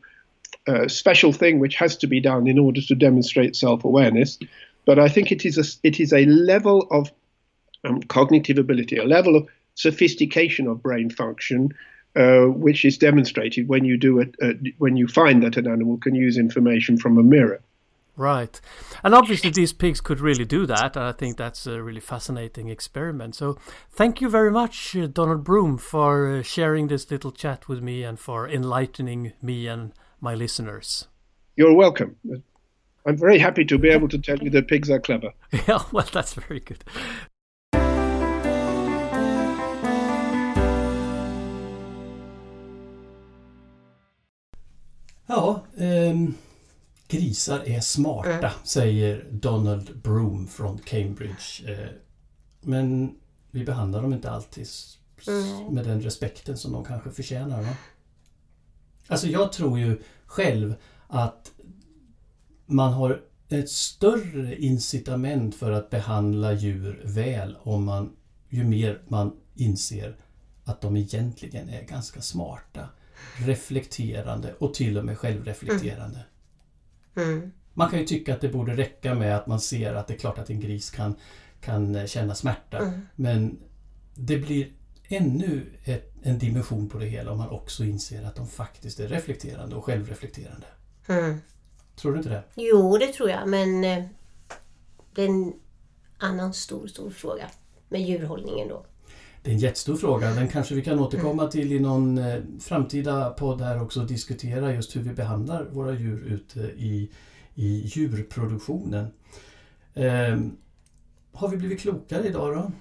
uh, 0.66 0.88
special 0.88 1.32
thing 1.32 1.60
which 1.60 1.76
has 1.76 1.96
to 1.98 2.06
be 2.06 2.20
done 2.20 2.46
in 2.48 2.58
order 2.58 2.80
to 2.80 2.94
demonstrate 2.94 3.54
self-awareness. 3.54 4.38
But 4.86 4.98
I 4.98 5.08
think 5.08 5.30
it 5.30 5.44
is 5.44 5.58
a 5.58 5.86
it 5.86 6.00
is 6.00 6.12
a 6.12 6.24
level 6.24 6.86
of 6.90 7.12
um, 7.84 8.02
cognitive 8.02 8.58
ability, 8.58 8.96
a 8.96 9.04
level 9.04 9.36
of 9.36 9.46
sophistication 9.74 10.66
of 10.66 10.82
brain 10.82 11.10
function, 11.10 11.70
uh, 12.16 12.44
which 12.44 12.84
is 12.84 12.96
demonstrated 12.96 13.68
when 13.68 13.84
you 13.84 13.96
do 13.98 14.20
it 14.20 14.34
uh, 14.42 14.54
when 14.78 14.96
you 14.96 15.06
find 15.06 15.42
that 15.42 15.56
an 15.56 15.66
animal 15.66 15.98
can 15.98 16.14
use 16.14 16.38
information 16.38 16.96
from 16.96 17.18
a 17.18 17.22
mirror. 17.22 17.60
Right. 18.16 18.60
And 19.02 19.14
obviously, 19.14 19.50
these 19.50 19.72
pigs 19.72 20.00
could 20.00 20.20
really 20.20 20.44
do 20.44 20.66
that. 20.66 20.96
And 20.96 21.04
I 21.04 21.12
think 21.12 21.36
that's 21.36 21.66
a 21.66 21.82
really 21.82 22.00
fascinating 22.00 22.68
experiment. 22.68 23.34
So, 23.34 23.58
thank 23.90 24.20
you 24.20 24.28
very 24.28 24.52
much, 24.52 24.96
uh, 24.96 25.08
Donald 25.08 25.42
Broom, 25.42 25.78
for 25.78 26.30
uh, 26.30 26.42
sharing 26.42 26.86
this 26.86 27.10
little 27.10 27.32
chat 27.32 27.68
with 27.68 27.82
me 27.82 28.04
and 28.04 28.18
for 28.18 28.48
enlightening 28.48 29.32
me 29.42 29.66
and 29.66 29.92
my 30.20 30.34
listeners. 30.34 31.08
You're 31.56 31.74
welcome. 31.74 32.16
I'm 33.06 33.16
very 33.16 33.38
happy 33.38 33.64
to 33.66 33.78
be 33.78 33.90
able 33.90 34.08
to 34.08 34.18
tell 34.18 34.38
you 34.38 34.50
that 34.50 34.68
pigs 34.68 34.90
are 34.90 35.00
clever. 35.00 35.32
Yeah, 35.68 35.82
well, 35.92 36.08
that's 36.12 36.34
very 36.34 36.60
good. 36.60 36.84
Ja, 45.26 45.64
um... 45.78 46.36
Grisar 47.14 47.68
är 47.68 47.80
smarta, 47.80 48.30
mm. 48.30 48.50
säger 48.64 49.26
Donald 49.30 50.00
Broom 50.02 50.48
från 50.48 50.78
Cambridge. 50.78 51.72
Eh, 51.72 51.88
men 52.60 53.14
vi 53.50 53.64
behandlar 53.64 54.02
dem 54.02 54.12
inte 54.12 54.30
alltid 54.30 54.66
mm. 55.26 55.74
med 55.74 55.84
den 55.84 56.00
respekten 56.00 56.58
som 56.58 56.72
de 56.72 56.84
kanske 56.84 57.10
förtjänar. 57.10 57.62
Va? 57.62 57.76
Alltså 59.08 59.26
jag 59.26 59.52
tror 59.52 59.78
ju 59.78 60.02
själv 60.26 60.74
att 61.06 61.52
man 62.66 62.92
har 62.92 63.22
ett 63.48 63.70
större 63.70 64.56
incitament 64.56 65.54
för 65.54 65.70
att 65.70 65.90
behandla 65.90 66.52
djur 66.52 67.02
väl 67.04 67.56
om 67.62 67.84
man 67.84 68.16
ju 68.48 68.64
mer 68.64 69.02
man 69.08 69.36
inser 69.54 70.16
att 70.64 70.80
de 70.80 70.96
egentligen 70.96 71.68
är 71.68 71.82
ganska 71.82 72.20
smarta, 72.20 72.88
reflekterande 73.36 74.54
och 74.58 74.74
till 74.74 74.98
och 74.98 75.04
med 75.04 75.18
självreflekterande. 75.18 76.16
Mm. 76.16 76.28
Mm. 77.16 77.52
Man 77.74 77.90
kan 77.90 77.98
ju 77.98 78.04
tycka 78.04 78.34
att 78.34 78.40
det 78.40 78.48
borde 78.48 78.76
räcka 78.76 79.14
med 79.14 79.36
att 79.36 79.46
man 79.46 79.60
ser 79.60 79.94
att 79.94 80.06
det 80.06 80.14
är 80.14 80.18
klart 80.18 80.38
att 80.38 80.50
en 80.50 80.60
gris 80.60 80.90
kan, 80.90 81.14
kan 81.60 82.06
känna 82.06 82.34
smärta. 82.34 82.78
Mm. 82.78 83.00
Men 83.16 83.58
det 84.14 84.38
blir 84.38 84.72
ännu 85.08 85.66
ett, 85.84 86.12
en 86.22 86.38
dimension 86.38 86.88
på 86.88 86.98
det 86.98 87.06
hela 87.06 87.32
om 87.32 87.38
man 87.38 87.48
också 87.48 87.84
inser 87.84 88.24
att 88.24 88.36
de 88.36 88.48
faktiskt 88.48 89.00
är 89.00 89.08
reflekterande 89.08 89.76
och 89.76 89.84
självreflekterande. 89.84 90.66
Mm. 91.08 91.38
Tror 91.96 92.12
du 92.12 92.18
inte 92.18 92.30
det? 92.30 92.42
Jo, 92.54 92.98
det 92.98 93.12
tror 93.12 93.30
jag. 93.30 93.48
Men 93.48 93.84
eh, 93.84 94.04
det 95.14 95.22
är 95.22 95.28
en 95.28 95.52
annan 96.18 96.54
stor, 96.54 96.86
stor 96.86 97.10
fråga 97.10 97.50
med 97.88 98.02
djurhållningen 98.02 98.68
då. 98.68 98.86
Det 99.44 99.50
är 99.50 99.54
en 99.54 99.58
jättestor 99.58 99.96
fråga. 99.96 100.30
Den 100.30 100.48
kanske 100.48 100.74
vi 100.74 100.82
kan 100.82 100.98
återkomma 100.98 101.42
mm. 101.42 101.50
till 101.50 101.72
i 101.72 101.80
någon 101.80 102.18
eh, 102.18 102.40
framtida 102.60 103.30
podd 103.30 103.60
här 103.60 103.82
också 103.82 104.00
och 104.00 104.06
diskutera 104.06 104.74
just 104.74 104.96
hur 104.96 105.00
vi 105.00 105.10
behandlar 105.10 105.64
våra 105.64 105.92
djur 105.92 106.24
ute 106.26 106.60
i, 106.60 107.10
i 107.54 107.82
djurproduktionen. 107.84 109.06
Eh, 109.94 110.38
har 111.32 111.48
vi 111.48 111.56
blivit 111.56 111.80
klokare 111.80 112.26
idag 112.26 112.54
då? 112.54 112.72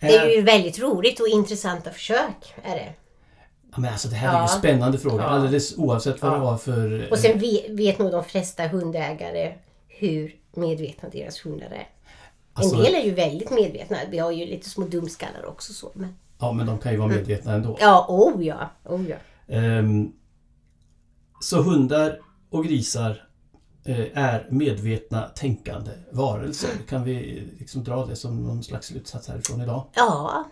Det 0.00 0.16
är 0.16 0.36
ju 0.36 0.42
väldigt 0.42 0.78
roligt 0.78 1.20
och 1.20 1.28
intressanta 1.28 1.90
försök. 1.90 2.54
Är 2.62 2.74
det. 2.74 2.92
Ja, 3.72 3.80
men 3.80 3.92
alltså 3.92 4.08
det 4.08 4.16
här 4.16 4.32
ja. 4.32 4.38
är 4.38 4.42
ju 4.42 4.58
spännande 4.58 4.98
frågor 4.98 5.20
ja. 5.20 5.26
alldeles 5.26 5.78
oavsett 5.78 6.22
vad 6.22 6.30
ja. 6.30 6.34
det 6.34 6.40
var 6.40 6.56
för... 6.56 7.08
Och 7.10 7.18
sen 7.18 7.38
vet, 7.38 7.70
vet 7.70 7.98
nog 7.98 8.10
de 8.10 8.24
flesta 8.24 8.68
hundägare 8.68 9.54
hur 9.88 10.36
medvetna 10.54 11.08
deras 11.08 11.46
hundar 11.46 11.66
är. 11.66 11.88
Alltså, 12.60 12.76
en 12.76 12.82
del 12.82 12.94
är 12.94 13.04
ju 13.04 13.14
väldigt 13.14 13.50
medvetna. 13.50 13.96
Vi 14.10 14.18
har 14.18 14.30
ju 14.30 14.46
lite 14.46 14.70
små 14.70 14.86
dumskallar 14.86 15.46
också. 15.46 15.72
Så, 15.72 15.90
men... 15.94 16.14
Ja, 16.38 16.52
men 16.52 16.66
de 16.66 16.78
kan 16.78 16.92
ju 16.92 16.98
vara 16.98 17.08
mm. 17.08 17.18
medvetna 17.18 17.52
ändå. 17.52 17.76
Ja, 17.80 18.06
oh 18.08 18.46
ja. 18.46 18.70
Oh, 18.84 19.04
ja. 19.08 19.16
Um, 19.78 20.12
så 21.40 21.62
hundar 21.62 22.18
och 22.50 22.64
grisar 22.64 23.10
uh, 23.88 24.06
är 24.14 24.46
medvetna 24.50 25.22
tänkande 25.22 25.90
varelser. 26.12 26.70
Kan 26.88 27.04
vi 27.04 27.42
liksom 27.58 27.84
dra 27.84 28.06
det 28.06 28.16
som 28.16 28.42
någon 28.42 28.62
slags 28.62 28.86
slutsats 28.86 29.28
härifrån 29.28 29.60
idag? 29.60 29.86
Ja. 29.94 30.44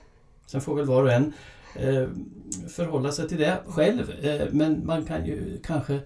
Sen 0.46 0.60
får 0.60 0.74
väl 0.74 0.84
var 0.84 1.02
och 1.02 1.12
en 1.12 1.32
uh, 1.80 2.08
förhålla 2.68 3.12
sig 3.12 3.28
till 3.28 3.38
det 3.38 3.62
själv. 3.66 4.10
Uh, 4.24 4.42
men 4.50 4.86
man 4.86 5.04
kan 5.04 5.26
ju 5.26 5.60
kanske 5.64 6.00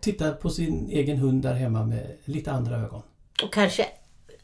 titta 0.00 0.32
på 0.32 0.50
sin 0.50 0.88
egen 0.90 1.16
hund 1.16 1.42
där 1.42 1.54
hemma 1.54 1.84
med 1.84 2.16
lite 2.24 2.52
andra 2.52 2.76
ögon. 2.76 3.02
Och 3.42 3.52
kanske 3.52 3.86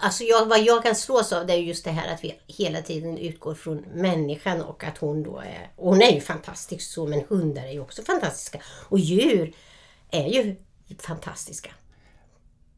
Alltså 0.03 0.25
jag, 0.25 0.47
vad 0.47 0.61
jag 0.61 0.83
kan 0.83 0.95
slås 0.95 1.33
av 1.33 1.47
det 1.47 1.53
är 1.53 1.57
just 1.57 1.85
det 1.85 1.91
här 1.91 2.15
att 2.15 2.25
vi 2.25 2.39
hela 2.47 2.83
tiden 2.83 3.19
utgår 3.19 3.55
från 3.55 3.77
människan 3.95 4.63
och 4.63 4.85
att 4.85 4.99
hon 4.99 5.23
då 5.23 5.39
är... 5.39 5.71
Och 5.77 5.89
hon 5.89 6.03
är 6.03 6.13
ju 6.13 6.21
fantastisk 6.21 6.93
så 6.93 7.07
men 7.07 7.23
hundar 7.29 7.63
är 7.63 7.73
ju 7.73 7.81
också 7.81 8.03
fantastiska. 8.03 8.63
Och 8.89 8.99
djur 8.99 9.55
är 10.11 10.27
ju 10.27 10.57
fantastiska. 10.99 11.71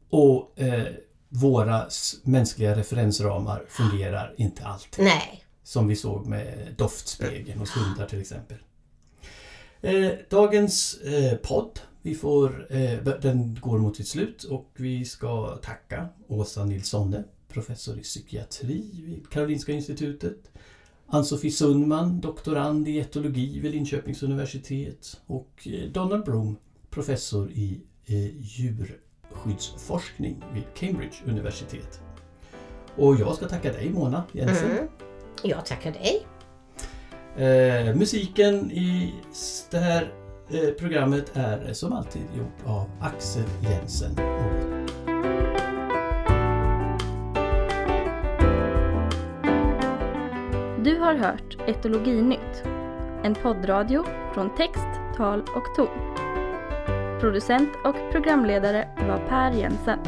Och 0.09 0.59
eh, 0.59 0.87
våra 1.29 1.89
mänskliga 2.23 2.75
referensramar 2.75 3.65
fungerar 3.69 4.33
inte 4.37 4.65
alltid. 4.65 5.05
Nej. 5.05 5.45
Som 5.63 5.87
vi 5.87 5.95
såg 5.95 6.25
med 6.25 6.75
doftspegeln 6.77 7.59
hos 7.59 7.77
hundar 7.77 8.07
till 8.07 8.21
exempel. 8.21 8.57
Eh, 9.81 10.11
dagens 10.29 10.93
eh, 10.93 11.37
podd, 11.37 11.79
vi 12.05 12.15
får, 12.15 12.67
eh, 12.69 12.99
den 13.21 13.59
går 13.61 13.79
mot 13.79 13.95
sitt 13.95 14.07
slut 14.07 14.43
och 14.43 14.71
vi 14.75 15.05
ska 15.05 15.55
tacka 15.55 16.07
Åsa 16.27 16.65
Nilssonne, 16.65 17.23
professor 17.47 17.99
i 17.99 18.01
psykiatri 18.01 19.03
vid 19.05 19.29
Karolinska 19.29 19.71
institutet. 19.71 20.51
Ann-Sofie 21.07 21.51
Sundman, 21.51 22.21
doktorand 22.21 22.87
i 22.87 22.99
etologi 22.99 23.59
vid 23.59 23.71
Linköpings 23.71 24.23
universitet 24.23 25.21
och 25.25 25.67
eh, 25.67 25.89
Donald 25.91 26.25
Broom, 26.25 26.57
professor 26.89 27.51
i 27.51 27.81
eh, 28.05 28.37
djurskyddsforskning 28.37 30.43
vid 30.53 30.63
Cambridge 30.75 31.15
universitet. 31.25 32.01
Och 32.95 33.15
jag 33.15 33.35
ska 33.35 33.47
tacka 33.47 33.73
dig 33.73 33.89
Mona 33.89 34.23
Jensen. 34.31 34.71
Mm. 34.71 34.87
Jag 35.43 35.65
tackar 35.65 35.91
dig. 35.91 36.25
Eh, 37.47 37.95
musiken 37.95 38.71
i 38.71 39.13
det 39.71 39.79
här 39.79 40.22
Eh, 40.49 40.69
programmet 40.79 41.31
är 41.37 41.73
som 41.73 41.93
alltid 41.93 42.21
gjort 42.37 42.65
av 42.65 42.89
Axel 43.01 43.43
Jensen. 43.61 44.15
Du 50.83 50.99
har 50.99 51.15
hört 51.15 51.57
Etologinytt, 51.67 52.63
en 53.23 53.35
poddradio 53.35 54.05
från 54.33 54.55
text, 54.55 54.87
tal 55.17 55.41
och 55.41 55.75
ton. 55.75 56.15
Producent 57.19 57.69
och 57.83 57.95
programledare 58.11 58.87
var 59.07 59.27
Per 59.29 59.51
Jensen. 59.51 59.99